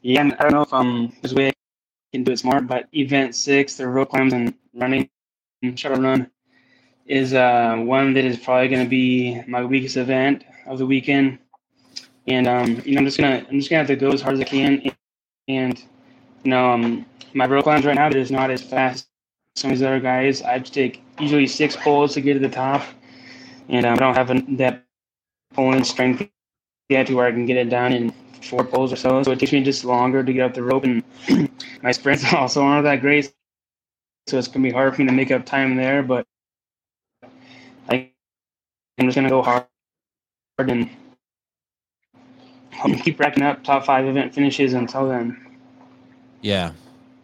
Yeah, 0.01 0.31
I 0.39 0.43
don't 0.45 0.53
know 0.53 0.63
if 0.63 0.73
um 0.73 1.13
this 1.23 1.35
way 1.35 1.49
I 1.49 1.53
can 2.13 2.23
do 2.23 2.31
it 2.31 2.39
smart, 2.39 2.69
but 2.69 2.87
event 2.93 3.35
six, 3.35 3.77
the 3.77 3.89
rope 3.89 4.11
climbs 4.11 4.33
and 4.33 4.55
running 4.73 5.11
shuttle 5.77 6.01
run 6.03 6.31
is 7.07 7.35
uh 7.35 7.77
one 7.79 8.15
that 8.15 8.25
is 8.25 8.39
probably 8.39 8.69
gonna 8.69 8.89
be 8.89 9.43
my 9.49 9.65
weakest 9.65 9.97
event 9.97 10.45
of 10.67 10.79
the 10.79 10.87
weekend. 10.87 11.39
And 12.27 12.47
um, 12.49 12.83
you 12.85 12.95
know, 12.95 13.01
I'm 13.01 13.07
just 13.07 13.19
gonna 13.19 13.47
I'm 13.49 13.59
just 13.59 13.71
gonna 13.71 13.81
have 13.81 13.89
to 13.89 13.97
go 13.97 14.13
as 14.13 14.23
hard 14.23 14.35
as 14.35 14.41
I 14.41 14.45
can 14.45 14.83
and 15.49 15.79
you 16.45 16.51
know, 16.51 16.71
um 16.73 17.07
my 17.35 17.47
rope 17.47 17.65
climbs 17.65 17.85
right 17.87 17.97
now 17.97 18.11
they're 18.11 18.27
not 18.31 18.51
as 18.51 18.63
fast 18.63 19.09
as 19.57 19.63
some 19.63 19.73
of 19.73 19.79
these 19.79 19.87
other 19.87 20.01
guys. 20.01 20.43
I 20.43 20.59
take 20.61 21.03
usually 21.21 21.47
six 21.47 21.77
pulls 21.77 22.15
to 22.15 22.21
get 22.21 22.35
to 22.35 22.41
the 22.41 22.49
top. 22.49 22.83
And 23.69 23.87
um, 23.87 23.95
I 23.95 23.97
don't 23.97 24.15
have 24.17 24.59
that 24.59 24.85
pulling 25.55 25.85
strength 25.85 26.29
yet 26.89 27.07
to 27.09 27.15
where 27.17 27.27
I 27.27 27.33
can 27.33 27.47
get 27.47 27.57
it 27.57 27.71
down 27.71 27.93
in 27.93 28.13
four 28.43 28.65
pulls 28.65 28.93
or 28.93 28.97
so. 28.97 29.23
So 29.25 29.33
it 29.33 29.41
takes 29.41 29.53
me 29.53 29.63
just 29.63 29.85
longer 29.85 30.25
to 30.25 30.33
get 30.33 30.45
up 30.45 30.55
the 30.55 30.63
rope, 30.63 30.85
and 30.85 31.03
my 31.83 31.93
sprints 31.93 32.33
also 32.35 32.63
aren't 32.63 32.85
that 32.85 33.01
great. 33.01 33.33
So 34.29 34.39
it's 34.39 34.49
gonna 34.49 34.65
be 34.65 34.73
hard 34.73 34.95
for 34.97 35.03
me 35.03 35.09
to 35.09 35.15
make 35.15 35.31
up 35.31 35.47
time 35.47 35.77
there. 35.77 36.03
But 36.03 36.27
I, 37.89 38.11
I'm 38.99 39.07
just 39.07 39.17
gonna 39.17 39.31
go 39.31 39.43
hard 39.43 39.67
and 40.59 40.91
um, 42.85 42.95
keep 42.97 43.21
racking 43.21 43.45
up 43.45 43.65
top 43.65 43.87
five 43.87 44.07
event 44.07 44.35
finishes 44.35 44.75
until 44.75 45.09
then. 45.09 45.47
Yeah, 46.43 46.73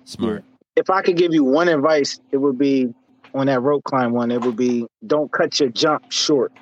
smart. 0.05 0.44
If 0.76 0.90
I 0.90 1.02
could 1.02 1.16
give 1.16 1.34
you 1.34 1.44
one 1.44 1.68
advice, 1.68 2.18
it 2.32 2.38
would 2.38 2.59
be 2.59 2.88
on 3.34 3.46
that 3.46 3.62
rope 3.62 3.84
climb 3.84 4.12
one. 4.12 4.30
It 4.32 4.42
would 4.42 4.57
be 4.57 4.86
don't 5.07 5.30
cut 5.32 5.61
your 5.61 5.70
jump 5.70 6.02
short. 6.11 6.52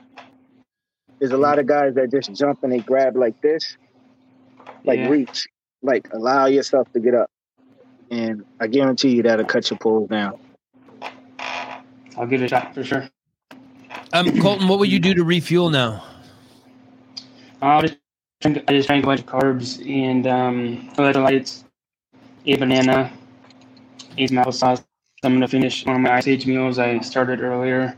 There's 1.20 1.32
a 1.32 1.38
lot 1.38 1.58
of 1.58 1.66
guys 1.66 1.94
that 1.96 2.10
just 2.12 2.34
jump 2.34 2.60
and 2.62 2.72
they 2.72 2.80
grab 2.80 3.16
like 3.16 3.34
this, 3.42 3.76
like 4.84 5.00
Yeah. 5.00 5.08
reach, 5.08 5.46
like 5.82 6.08
allow 6.14 6.46
yourself 6.46 6.88
to 6.94 7.00
get 7.00 7.14
up, 7.14 7.30
and 8.12 8.44
I 8.60 8.66
guarantee 8.66 9.16
you 9.16 9.22
that'll 9.22 9.46
cut 9.46 9.70
your 9.70 9.78
pulls 9.78 10.10
down. 10.10 10.38
I'll 12.16 12.26
give 12.26 12.42
it 12.42 12.44
a 12.44 12.48
shot 12.48 12.74
for 12.74 12.84
sure. 12.84 13.08
Um, 14.12 14.26
Colten, 14.26 14.68
what 14.68 14.78
would 14.78 14.92
you 14.92 14.98
do 14.98 15.14
to 15.14 15.24
refuel 15.24 15.70
now? 15.70 16.04
I'll 17.62 17.80
just 17.80 17.96
drink, 18.42 18.62
I 18.68 18.72
just 18.72 18.86
drank 18.86 19.04
a 19.04 19.06
bunch 19.06 19.20
of 19.20 19.26
carbs 19.26 19.80
and 19.90 20.26
um, 20.26 20.90
electrolytes, 20.96 21.64
ate 22.44 22.56
a 22.56 22.58
banana, 22.58 23.10
ate 24.18 24.28
some 24.28 24.38
applesauce. 24.38 24.84
I'm 25.24 25.34
gonna 25.34 25.48
finish 25.48 25.86
one 25.86 25.96
of 25.96 26.02
my 26.02 26.16
ice 26.16 26.28
age 26.28 26.46
meals 26.46 26.78
I 26.78 26.98
started 26.98 27.40
earlier. 27.40 27.96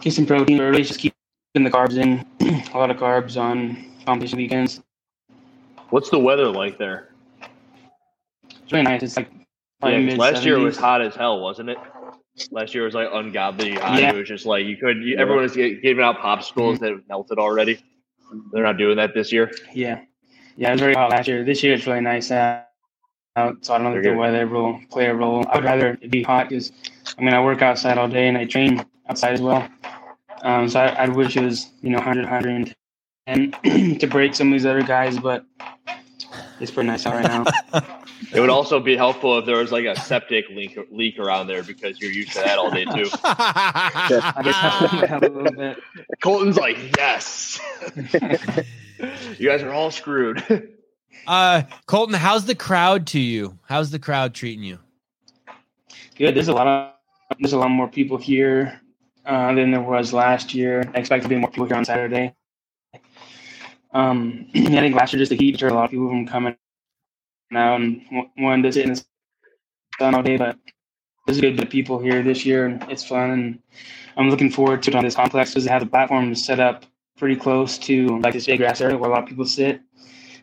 Get 0.00 0.12
some 0.12 0.26
protein 0.26 0.60
early, 0.60 0.82
just 0.82 1.00
keep 1.00 1.12
putting 1.52 1.64
the 1.64 1.70
carbs 1.70 1.96
in. 1.96 2.24
a 2.72 2.78
lot 2.78 2.90
of 2.90 2.98
carbs 2.98 3.40
on 3.40 3.84
competition 4.06 4.36
weekends. 4.36 4.80
What's 5.90 6.10
the 6.10 6.18
weather 6.18 6.48
like 6.48 6.78
there? 6.78 7.07
It's 8.68 8.72
really 8.74 8.84
nice. 8.84 9.02
It's 9.02 9.16
like 9.16 9.30
probably 9.80 10.10
Yeah, 10.10 10.16
last 10.16 10.44
year 10.44 10.58
was 10.58 10.76
hot 10.76 11.00
as 11.00 11.14
hell, 11.14 11.40
wasn't 11.40 11.70
it? 11.70 11.78
Last 12.50 12.74
year 12.74 12.84
was 12.84 12.92
like 12.92 13.08
ungodly 13.10 13.76
hot. 13.76 13.98
Yeah. 13.98 14.10
It 14.10 14.16
was 14.16 14.28
just 14.28 14.44
like 14.44 14.66
you 14.66 14.76
could. 14.76 14.98
You, 15.02 15.16
everyone 15.16 15.44
was 15.44 15.56
giving 15.56 16.02
out 16.02 16.18
popsicles 16.18 16.78
that 16.80 16.90
have 16.90 17.00
melted 17.08 17.38
already. 17.38 17.82
They're 18.52 18.62
not 18.62 18.76
doing 18.76 18.98
that 18.98 19.14
this 19.14 19.32
year. 19.32 19.50
Yeah, 19.72 20.02
yeah, 20.58 20.68
it 20.68 20.72
was 20.72 20.80
very 20.82 20.92
hot 20.92 21.08
last 21.08 21.28
year. 21.28 21.44
This 21.44 21.62
year 21.62 21.72
it's 21.72 21.86
really 21.86 22.02
nice 22.02 22.30
out, 22.30 22.66
out, 23.36 23.64
so 23.64 23.72
I 23.72 23.78
don't 23.78 23.90
think 23.90 24.04
They're 24.04 24.12
the 24.12 24.18
weather 24.18 24.46
will 24.46 24.78
play 24.90 25.06
a 25.06 25.14
role. 25.14 25.46
I 25.48 25.54
would 25.54 25.64
rather 25.64 25.96
it 26.02 26.10
be 26.10 26.22
hot 26.22 26.50
because 26.50 26.70
I 27.16 27.22
mean 27.22 27.32
I 27.32 27.42
work 27.42 27.62
outside 27.62 27.96
all 27.96 28.06
day 28.06 28.28
and 28.28 28.36
I 28.36 28.44
train 28.44 28.84
outside 29.08 29.32
as 29.32 29.40
well. 29.40 29.66
Um, 30.42 30.68
so 30.68 30.80
I, 30.80 30.88
I 30.88 31.08
wish 31.08 31.38
it 31.38 31.42
was 31.42 31.70
you 31.80 31.88
know 31.88 32.00
100, 32.00 32.24
110 32.24 33.96
to 33.98 34.06
break 34.06 34.34
some 34.34 34.48
of 34.48 34.52
these 34.52 34.66
other 34.66 34.82
guys, 34.82 35.18
but 35.18 35.46
it's 36.60 36.70
pretty 36.70 36.88
nice 36.88 37.06
out 37.06 37.14
right 37.14 37.24
now. 37.72 37.94
It 38.32 38.40
would 38.40 38.50
also 38.50 38.80
be 38.80 38.96
helpful 38.96 39.38
if 39.38 39.46
there 39.46 39.56
was 39.56 39.72
like 39.72 39.84
a 39.84 39.98
septic 39.98 40.48
leak 40.50 40.78
leak 40.90 41.18
around 41.18 41.46
there 41.46 41.62
because 41.62 42.00
you're 42.00 42.10
used 42.10 42.32
to 42.32 42.40
that 42.40 42.58
all 42.58 42.70
day 42.70 42.84
too. 42.84 43.08
I 43.24 44.40
guess 44.44 44.56
I 44.56 45.06
have 45.06 45.22
a 45.22 45.28
little 45.28 45.52
bit. 45.52 45.78
Colten's 46.22 46.56
like, 46.56 46.76
yes. 46.96 47.60
you 49.38 49.48
guys 49.48 49.62
are 49.62 49.72
all 49.72 49.90
screwed. 49.90 50.38
uh, 51.26 51.62
Colten, 51.86 52.14
how's 52.14 52.44
the 52.44 52.54
crowd 52.54 53.06
to 53.08 53.20
you? 53.20 53.58
How's 53.66 53.90
the 53.90 53.98
crowd 53.98 54.34
treating 54.34 54.64
you? 54.64 54.78
Good. 56.16 56.34
There's 56.34 56.48
a 56.48 56.52
lot 56.52 56.66
of 56.66 57.38
there's 57.38 57.52
a 57.52 57.58
lot 57.58 57.70
more 57.70 57.88
people 57.88 58.16
here 58.16 58.80
uh, 59.24 59.54
than 59.54 59.70
there 59.70 59.80
was 59.80 60.12
last 60.12 60.54
year. 60.54 60.90
I 60.94 60.98
expect 60.98 61.22
to 61.22 61.28
be 61.28 61.36
more 61.36 61.50
people 61.50 61.66
here 61.66 61.76
on 61.76 61.84
Saturday. 61.84 62.34
Um, 63.92 64.46
I 64.54 64.60
think 64.60 64.94
last 64.94 65.12
year 65.12 65.20
just 65.20 65.30
the 65.30 65.36
heat 65.36 65.56
drew 65.58 65.70
a 65.70 65.74
lot 65.74 65.84
of 65.84 65.90
people 65.90 66.08
from 66.08 66.26
coming 66.26 66.56
out 67.56 67.80
and 67.80 68.02
wanted 68.36 68.62
to 68.64 68.72
sit 68.72 68.84
in 68.84 68.94
the 68.94 69.04
sun 69.98 70.14
all 70.14 70.22
day. 70.22 70.36
But 70.36 70.56
there's 71.26 71.38
a 71.38 71.40
good 71.40 71.56
bit 71.56 71.64
of 71.64 71.70
people 71.70 71.98
here 71.98 72.22
this 72.22 72.44
year, 72.44 72.66
and 72.66 72.82
it's 72.90 73.04
fun. 73.04 73.30
And 73.30 73.58
I'm 74.16 74.30
looking 74.30 74.50
forward 74.50 74.82
to 74.84 74.90
it 74.90 74.94
on 74.94 75.04
this 75.04 75.14
complex 75.14 75.50
because 75.50 75.64
they 75.64 75.70
have 75.70 75.82
a 75.82 75.86
platform 75.86 76.34
set 76.34 76.60
up 76.60 76.84
pretty 77.16 77.36
close 77.36 77.78
to 77.78 78.18
like 78.20 78.34
this 78.34 78.46
big 78.46 78.58
grass 78.58 78.80
area 78.80 78.96
where 78.96 79.10
a 79.10 79.12
lot 79.12 79.22
of 79.22 79.28
people 79.28 79.44
sit. 79.44 79.80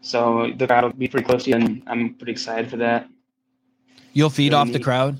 So 0.01 0.51
the 0.57 0.67
crowd 0.67 0.83
will 0.83 0.93
be 0.93 1.07
pretty 1.07 1.25
close 1.25 1.43
to 1.45 1.49
you, 1.51 1.55
and 1.55 1.83
I'm 1.87 2.13
pretty 2.15 2.31
excited 2.31 2.69
for 2.69 2.77
that. 2.77 3.07
You'll 4.13 4.29
feed 4.29 4.53
Really 4.53 4.61
off 4.61 4.71
the 4.71 4.79
crowd. 4.79 5.19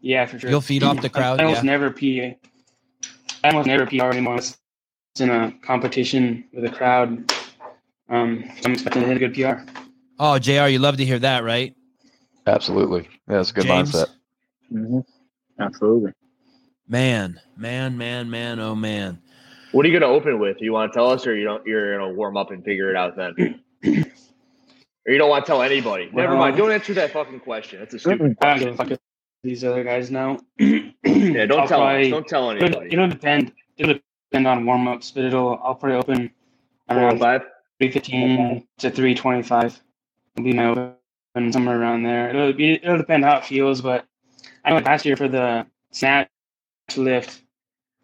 Yeah, 0.00 0.24
for 0.26 0.38
sure. 0.38 0.50
You'll 0.50 0.60
feed 0.60 0.82
off 0.82 1.00
the 1.02 1.08
crowd. 1.08 1.40
I 1.40 1.44
almost 1.44 1.64
Yeah. 1.64 1.70
never 1.70 1.90
pee. 1.90 2.22
I 3.44 3.48
almost 3.48 3.66
never 3.66 3.86
PR 3.86 4.10
anymore. 4.10 4.36
It's 4.36 4.56
in 5.18 5.30
a 5.30 5.52
competition 5.62 6.44
with 6.52 6.64
a 6.64 6.68
crowd. 6.68 7.32
Um, 8.08 8.44
I'm 8.64 8.72
expecting 8.72 9.02
to 9.02 9.08
hit 9.08 9.16
a 9.22 9.28
good 9.28 9.34
PR. 9.34 9.70
Oh, 10.18 10.38
Jr. 10.38 10.66
You 10.68 10.78
love 10.78 10.96
to 10.98 11.04
hear 11.04 11.18
that, 11.18 11.44
right? 11.44 11.74
Absolutely. 12.46 13.08
Yeah, 13.28 13.36
that's 13.38 13.50
a 13.50 13.54
good 13.54 13.64
James? 13.64 13.92
mindset. 13.92 14.06
hmm 14.70 15.00
Absolutely. 15.58 16.12
Man, 16.88 17.40
man, 17.56 17.96
man, 17.98 18.30
man. 18.30 18.60
Oh 18.60 18.74
man. 18.76 19.20
What 19.72 19.84
are 19.84 19.88
you 19.88 19.98
going 19.98 20.08
to 20.08 20.16
open 20.16 20.38
with? 20.38 20.58
You 20.60 20.72
want 20.72 20.92
to 20.92 20.96
tell 20.96 21.10
us, 21.10 21.26
or 21.26 21.34
you 21.34 21.44
don't? 21.44 21.66
You're 21.66 21.98
going 21.98 22.10
to 22.10 22.16
warm 22.16 22.36
up 22.36 22.50
and 22.52 22.62
figure 22.64 22.88
it 22.90 22.96
out 22.96 23.16
then, 23.16 23.34
or 23.84 25.12
you 25.12 25.18
don't 25.18 25.28
want 25.28 25.44
to 25.44 25.50
tell 25.50 25.62
anybody? 25.62 26.08
Never 26.12 26.36
mind. 26.36 26.56
Don't 26.56 26.70
answer 26.70 26.94
that 26.94 27.12
fucking 27.12 27.40
question. 27.40 27.82
It's 27.82 27.94
a 27.94 27.98
stupid. 27.98 28.36
I 28.40 28.58
don't 28.58 28.76
give 28.78 28.92
a 28.92 28.98
these 29.42 29.64
other 29.64 29.82
guys 29.84 30.10
know. 30.10 30.38
Yeah, 31.04 31.46
don't 31.46 31.60
I'll 31.60 31.68
tell 31.68 31.80
probably- 31.80 32.04
us. 32.06 32.10
Don't 32.10 32.26
tell 32.28 32.50
It'll, 32.50 32.64
anybody. 32.64 32.92
it'll 32.92 33.08
depend. 33.08 33.52
It'll 33.78 33.94
depend 34.30 34.46
on 34.46 34.64
warm 34.66 34.86
ups, 34.88 35.10
but 35.10 35.24
it'll. 35.24 35.58
I'll 35.62 35.74
probably 35.74 35.96
open 35.98 36.30
Four 36.88 36.96
or 36.98 37.00
around 37.00 37.18
five. 37.18 37.42
Three 37.78 37.90
fifteen 37.90 38.66
to 38.78 38.90
three 38.90 39.14
twenty 39.14 39.42
five. 39.42 39.80
Will 40.36 40.44
be 40.44 40.52
my 40.52 40.66
open 40.66 41.52
somewhere 41.52 41.80
around 41.80 42.02
there. 42.02 42.30
It'll 42.30 42.52
be. 42.52 42.74
It'll 42.74 42.98
depend 42.98 43.24
how 43.24 43.38
it 43.38 43.44
feels, 43.44 43.80
but 43.80 44.06
I 44.64 44.70
know 44.70 44.78
last 44.78 45.04
year 45.04 45.16
for 45.16 45.28
the 45.28 45.66
snatch 45.92 46.28
lift, 46.96 47.42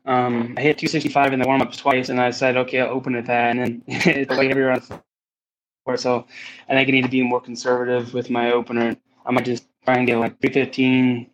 um, 0.04 0.54
I 0.56 0.62
hit 0.62 0.78
two 0.78 0.88
sixty 0.88 1.08
five 1.08 1.32
in 1.32 1.40
the 1.40 1.46
warm 1.46 1.62
ups 1.62 1.76
twice, 1.76 2.08
and 2.08 2.20
I 2.20 2.30
said, 2.30 2.56
okay, 2.56 2.80
I'll 2.80 2.92
open 2.92 3.14
at 3.14 3.26
that, 3.26 3.50
and 3.50 3.58
then 3.58 3.82
it's 3.86 4.30
like 4.30 4.50
every 4.50 4.62
round. 4.62 4.82
So 5.96 6.26
I 6.68 6.74
think 6.74 6.88
I 6.88 6.92
need 6.92 7.02
to 7.02 7.08
be 7.08 7.22
more 7.22 7.40
conservative 7.40 8.14
with 8.14 8.30
my 8.30 8.52
opener. 8.52 8.96
I 9.26 9.32
might 9.32 9.44
just 9.44 9.66
try 9.84 9.96
and 9.96 10.06
get 10.06 10.18
like 10.18 10.40
three 10.40 10.52
fifteen, 10.52 11.30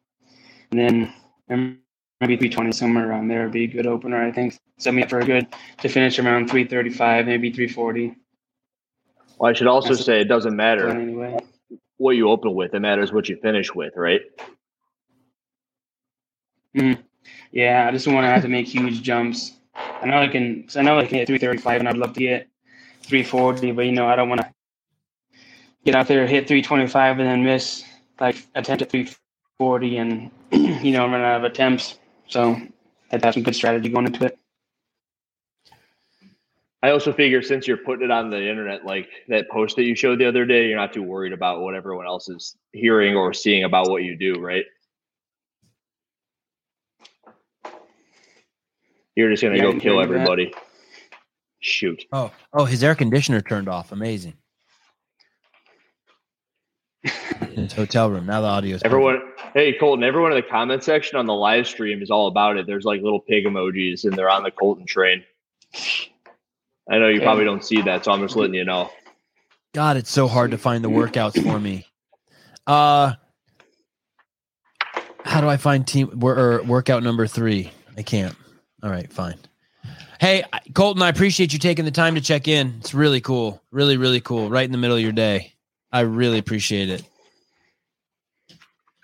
and 0.70 1.12
then 1.49 1.78
maybe 2.20 2.36
three 2.36 2.49
twenty 2.49 2.72
somewhere 2.72 3.09
around 3.09 3.28
there 3.28 3.45
would 3.45 3.53
be 3.53 3.64
a 3.64 3.68
good 3.68 3.86
opener. 3.86 4.22
I 4.22 4.32
think 4.32 4.59
set 4.78 4.95
me 4.95 5.03
up 5.03 5.11
for 5.11 5.20
a 5.20 5.24
good 5.24 5.47
to 5.78 5.89
finish 5.89 6.18
around 6.18 6.49
three 6.49 6.64
thirty 6.64 6.91
five, 6.91 7.26
maybe 7.26 7.53
three 7.53 7.68
forty. 7.68 8.16
Well, 9.39 9.51
I 9.51 9.55
should 9.55 9.66
also 9.68 9.91
That's- 9.91 10.05
say 10.05 10.20
it 10.20 10.24
doesn't 10.28 10.57
matter 10.57 10.89
anyway, 10.89 11.39
what 11.97 12.12
you 12.16 12.28
open 12.28 12.55
with. 12.55 12.74
It 12.74 12.80
matters 12.80 13.12
what 13.12 13.28
you 13.28 13.36
finish 13.36 13.74
with, 13.74 13.95
right? 13.97 14.22
Hmm. 16.74 16.93
yeah, 17.53 17.86
I 17.89 17.93
just 17.93 18.07
want 18.07 18.24
to 18.24 18.28
have 18.28 18.43
to 18.43 18.49
make 18.49 18.66
huge 18.66 19.03
jumps. 19.03 19.53
I 19.74 20.07
know 20.07 20.18
I 20.18 20.28
can. 20.28 20.66
I 20.76 20.82
know 20.82 20.99
I 20.99 21.07
can 21.07 21.18
hit 21.18 21.26
three 21.28 21.39
thirty 21.39 21.59
five, 21.59 21.80
and 21.80 21.89
I'd 21.89 21.97
love 21.97 22.12
to 22.14 22.20
get 22.20 22.49
three 23.03 23.22
forty, 23.22 23.72
but 23.72 23.86
you 23.86 23.93
know 23.93 24.07
I 24.07 24.16
don't 24.16 24.28
want 24.28 24.41
to 24.43 24.51
get 25.84 25.95
out 25.95 26.09
there 26.09 26.26
hit 26.26 26.47
three 26.49 26.62
twenty 26.62 26.86
five 26.86 27.18
and 27.18 27.28
then 27.28 27.45
miss 27.45 27.84
like 28.20 28.45
attempt 28.55 28.82
at 28.82 28.91
three 28.91 29.09
forty 29.57 29.97
and 29.99 30.30
you 30.53 30.91
know 30.91 31.07
run 31.09 31.20
out 31.22 31.36
of 31.39 31.45
attempts. 31.45 31.99
So 32.26 32.51
I 32.51 32.68
have 33.11 33.20
to 33.20 33.26
have 33.28 33.34
some 33.34 33.43
good 33.45 33.55
strategy 33.55 33.89
going 33.89 34.07
into 34.07 34.26
it. 34.26 34.39
I 36.83 36.91
also 36.91 37.12
figure 37.12 37.43
since 37.43 37.66
you're 37.66 37.76
putting 37.79 38.05
it 38.05 38.11
on 38.12 38.31
the 38.31 38.49
internet, 38.49 38.85
like 38.85 39.09
that 39.29 39.51
post 39.51 39.74
that 39.76 39.83
you 39.83 39.97
showed 39.97 40.20
the 40.20 40.29
other 40.29 40.45
day, 40.45 40.68
you're 40.68 40.79
not 40.79 40.93
too 40.93 41.03
worried 41.03 41.33
about 41.33 41.61
what 41.61 41.74
everyone 41.74 42.07
else 42.07 42.29
is 42.29 42.57
hearing 42.72 43.16
or 43.16 43.33
seeing 43.35 43.64
about 43.64 43.91
what 43.91 44.05
you 44.05 44.16
do, 44.16 44.41
right? 44.41 44.64
You're 49.16 49.31
just 49.31 49.43
gonna 49.43 49.57
Yeah, 49.57 49.62
go 49.62 49.72
kill 49.72 49.81
hear 49.81 49.93
you, 49.93 49.99
Matt. 49.99 50.11
everybody. 50.11 50.55
Shoot. 51.61 52.05
Oh, 52.12 52.31
oh, 52.53 52.64
his 52.64 52.85
air 52.85 52.95
conditioner 52.95 53.41
turned 53.41 53.68
off. 53.68 53.91
Amazing. 53.91 54.35
In 57.41 57.64
his 57.64 57.72
hotel 57.72 58.09
room. 58.09 58.26
Now 58.26 58.41
the 58.41 58.47
audio 58.47 58.76
is 58.76 58.83
Everyone, 58.85 59.20
hey 59.55 59.76
Colten, 59.76 60.05
everyone 60.05 60.31
in 60.31 60.37
the 60.37 60.43
comment 60.49 60.85
section 60.85 61.18
on 61.18 61.26
the 61.26 61.35
live 61.35 61.66
stream 61.66 62.01
is 62.03 62.11
all 62.11 62.29
about 62.29 62.57
it. 62.57 62.66
There's 62.68 62.85
like 62.85 63.03
little 63.03 63.18
pig 63.18 63.45
emojis 63.47 64.05
and 64.05 64.12
they're 64.12 64.31
on 64.31 64.45
the 64.45 64.53
Colten 64.53 64.87
train. 64.87 65.24
I 66.91 66.99
know 66.99 67.09
you 67.09 67.18
Yeah. 67.18 67.24
probably 67.24 67.45
don't 67.45 67.64
see 67.64 67.82
that, 67.82 68.05
so 68.05 68.12
I'm 68.12 68.20
just 68.22 68.36
letting 68.36 68.55
you 68.55 68.64
know. 68.64 68.91
God, 69.74 69.97
it's 69.97 70.11
so 70.11 70.26
hard 70.28 70.51
to 70.53 70.59
find 70.59 70.82
the 70.82 70.89
workouts 70.91 71.43
for 71.43 71.59
me. 71.61 71.86
Uh 72.66 73.14
how 75.24 75.41
do 75.43 75.49
I 75.49 75.57
find 75.59 75.86
team 75.86 76.11
wor- 76.18 76.39
or 76.39 76.62
workout 76.62 77.03
number 77.03 77.26
three? 77.26 77.70
I 77.97 78.03
can't. 78.03 78.34
All 78.82 78.91
right, 78.91 79.12
fine. 79.12 79.34
Hey, 80.20 80.43
Colten, 80.72 81.03
I 81.03 81.09
appreciate 81.11 81.53
you 81.53 81.59
taking 81.59 81.84
the 81.84 81.91
time 81.91 82.14
to 82.14 82.20
check 82.20 82.49
in. 82.49 82.74
It's 82.80 82.95
really 82.95 83.20
cool. 83.20 83.62
Really, 83.70 83.97
really 83.99 84.20
cool. 84.20 84.49
Right 84.49 84.64
in 84.64 84.72
the 84.72 84.78
middle 84.78 84.97
of 84.97 85.03
your 85.03 85.12
day. 85.12 85.53
I 85.93 86.01
really 86.01 86.39
appreciate 86.39 86.89
it. 86.89 87.03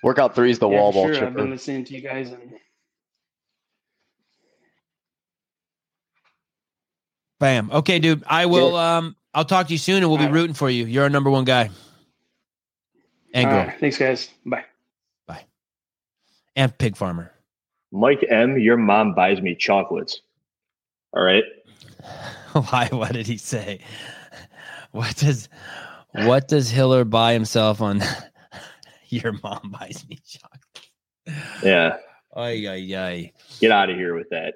Workout 0.03 0.35
three 0.35 0.51
is 0.51 0.59
the 0.59 0.69
Yeah, 0.69 0.77
wall 0.81 0.93
for 0.93 0.95
ball 0.95 1.07
sure. 1.07 1.15
I've 1.17 1.21
chipper. 1.31 1.43
been 1.43 1.51
listening 1.51 1.85
to 1.85 1.95
you 1.95 2.01
guys 2.01 2.31
and 2.31 2.53
Bam. 7.41 7.71
Okay, 7.71 7.99
dude. 7.99 8.23
I 8.27 8.47
will 8.47 8.77
um 8.77 9.17
I'll 9.33 9.45
talk 9.45 9.67
to 9.67 9.73
you 9.73 9.79
soon 9.79 10.03
and 10.03 10.09
we'll 10.09 10.19
be 10.19 10.29
rooting 10.29 10.55
for 10.55 10.71
you. 10.71 10.87
You're 10.87 11.05
our 11.05 11.11
number 11.11 11.31
one 11.31 11.45
guy. 11.45 11.71
And 13.33 13.51
girl. 13.51 13.67
right, 13.67 13.81
thanks 13.81 13.99
guys. 13.99 14.31
Bye. 14.47 14.65
Bye. 15.27 15.45
And 16.55 16.77
pig 16.79 16.97
farmer. 16.97 17.33
Mike 17.91 18.25
M, 18.29 18.59
your 18.59 18.77
mom 18.77 19.15
buys 19.15 19.41
me 19.41 19.55
chocolates. 19.55 20.21
All 21.13 21.23
right. 21.23 21.45
Why? 22.53 22.89
What 22.93 23.13
did 23.13 23.27
he 23.27 23.37
say? 23.37 23.81
What 24.93 25.17
does 25.17 25.49
what 26.13 26.47
does 26.47 26.71
Hiller 26.71 27.05
buy 27.05 27.33
himself 27.33 27.81
on 27.81 28.01
your 29.09 29.33
mom 29.43 29.75
buys 29.79 30.05
me 30.09 30.21
chocolates. 30.25 31.63
Yeah. 31.63 31.97
Ay 32.37 32.67
ay 32.69 32.97
ay. 32.97 33.33
Get 33.61 33.73
out 33.73 33.91
of 33.91 33.97
here 33.97 34.15
with 34.15 34.29
that. 34.31 34.55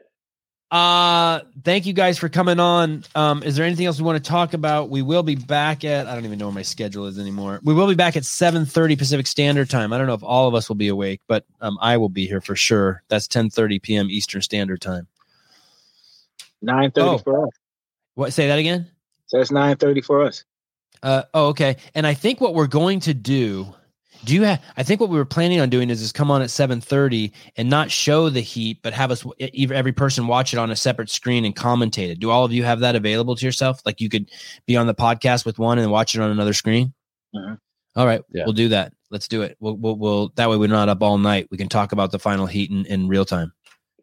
Uh 0.70 1.40
thank 1.64 1.86
you 1.86 1.94
guys 1.94 2.18
for 2.18 2.28
coming 2.28 2.60
on. 2.60 3.02
Um, 3.14 3.42
is 3.42 3.56
there 3.56 3.64
anything 3.64 3.86
else 3.86 3.98
we 3.98 4.04
want 4.04 4.22
to 4.22 4.28
talk 4.28 4.52
about? 4.52 4.90
We 4.90 5.00
will 5.00 5.22
be 5.22 5.34
back 5.34 5.82
at 5.82 6.06
I 6.06 6.14
don't 6.14 6.26
even 6.26 6.38
know 6.38 6.46
where 6.46 6.54
my 6.54 6.62
schedule 6.62 7.06
is 7.06 7.18
anymore. 7.18 7.60
We 7.62 7.72
will 7.72 7.86
be 7.88 7.94
back 7.94 8.16
at 8.18 8.26
7 8.26 8.66
Pacific 8.66 9.26
Standard 9.26 9.70
Time. 9.70 9.94
I 9.94 9.98
don't 9.98 10.06
know 10.06 10.12
if 10.14 10.22
all 10.22 10.46
of 10.46 10.54
us 10.54 10.68
will 10.68 10.76
be 10.76 10.88
awake, 10.88 11.22
but 11.26 11.46
um 11.62 11.78
I 11.80 11.96
will 11.96 12.10
be 12.10 12.26
here 12.26 12.42
for 12.42 12.54
sure. 12.54 13.02
That's 13.08 13.26
10 13.28 13.50
p.m. 13.82 14.10
Eastern 14.10 14.42
Standard 14.42 14.82
Time. 14.82 15.06
Nine 16.60 16.90
thirty 16.90 17.08
Oh. 17.08 17.18
for 17.18 17.46
us. 17.46 17.52
What 18.14 18.32
say 18.34 18.48
that 18.48 18.58
again? 18.58 18.90
So 19.26 19.38
that's 19.38 19.50
nine 19.50 19.76
thirty 19.76 20.02
for 20.02 20.22
us. 20.22 20.44
Uh, 21.02 21.22
oh, 21.32 21.46
okay. 21.48 21.76
And 21.94 22.06
I 22.06 22.14
think 22.14 22.40
what 22.40 22.54
we're 22.54 22.66
going 22.66 23.00
to 23.00 23.14
do, 23.14 23.72
do 24.24 24.34
you 24.34 24.42
have? 24.42 24.62
I 24.76 24.82
think 24.82 25.00
what 25.00 25.10
we 25.10 25.16
were 25.16 25.24
planning 25.24 25.60
on 25.60 25.68
doing 25.70 25.90
is 25.90 26.00
just 26.00 26.14
come 26.14 26.30
on 26.30 26.42
at 26.42 26.50
seven 26.50 26.80
thirty 26.80 27.32
and 27.56 27.70
not 27.70 27.90
show 27.90 28.28
the 28.28 28.40
heat, 28.40 28.78
but 28.82 28.92
have 28.92 29.10
us 29.10 29.24
every 29.40 29.92
person 29.92 30.26
watch 30.26 30.52
it 30.52 30.58
on 30.58 30.70
a 30.70 30.76
separate 30.76 31.10
screen 31.10 31.44
and 31.44 31.54
commentate 31.54 32.10
it. 32.10 32.18
Do 32.20 32.30
all 32.30 32.44
of 32.44 32.52
you 32.52 32.64
have 32.64 32.80
that 32.80 32.96
available 32.96 33.36
to 33.36 33.44
yourself? 33.46 33.80
Like 33.86 34.00
you 34.00 34.08
could 34.08 34.30
be 34.66 34.76
on 34.76 34.86
the 34.86 34.94
podcast 34.94 35.46
with 35.46 35.58
one 35.58 35.78
and 35.78 35.90
watch 35.90 36.14
it 36.14 36.20
on 36.20 36.30
another 36.30 36.52
screen. 36.52 36.92
Mhm. 37.34 37.58
All 37.96 38.06
right, 38.06 38.22
Yeah. 38.32 38.44
we'll 38.44 38.52
do 38.52 38.68
that. 38.68 38.92
Let's 39.10 39.26
do 39.26 39.42
it. 39.42 39.56
We'll, 39.60 39.74
we'll, 39.76 39.96
we'll 39.96 40.32
that 40.36 40.48
way 40.50 40.56
we're 40.56 40.68
not 40.68 40.88
up 40.88 41.02
all 41.02 41.18
night. 41.18 41.48
We 41.50 41.56
can 41.56 41.68
talk 41.68 41.92
about 41.92 42.12
the 42.12 42.18
final 42.18 42.46
heat 42.46 42.70
in, 42.70 42.84
in 42.86 43.08
real 43.08 43.24
time. 43.24 43.52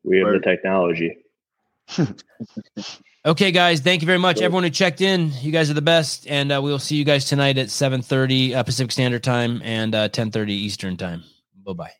We 0.03 0.19
have 0.19 0.33
the 0.33 0.39
technology. 0.39 1.17
Okay, 3.25 3.51
guys. 3.51 3.79
Thank 3.79 4.03
you 4.03 4.05
very 4.05 4.19
much, 4.19 4.39
everyone 4.39 4.63
who 4.63 4.69
checked 4.69 5.01
in. 5.01 5.31
You 5.41 5.51
guys 5.51 5.71
are 5.71 5.73
the 5.73 5.81
best, 5.81 6.27
and 6.27 6.51
uh, 6.51 6.61
we 6.61 6.69
will 6.69 6.77
see 6.77 6.95
you 6.95 7.03
guys 7.03 7.25
tonight 7.25 7.57
at 7.57 7.71
seven 7.71 8.03
thirty 8.03 8.53
uh, 8.53 8.61
Pacific 8.61 8.91
Standard 8.91 9.23
Time 9.23 9.63
and 9.63 9.95
uh, 9.95 10.09
ten 10.09 10.29
thirty 10.29 10.53
Eastern 10.53 10.95
Time. 10.95 11.23
Bye 11.65 11.73
bye. 11.73 11.95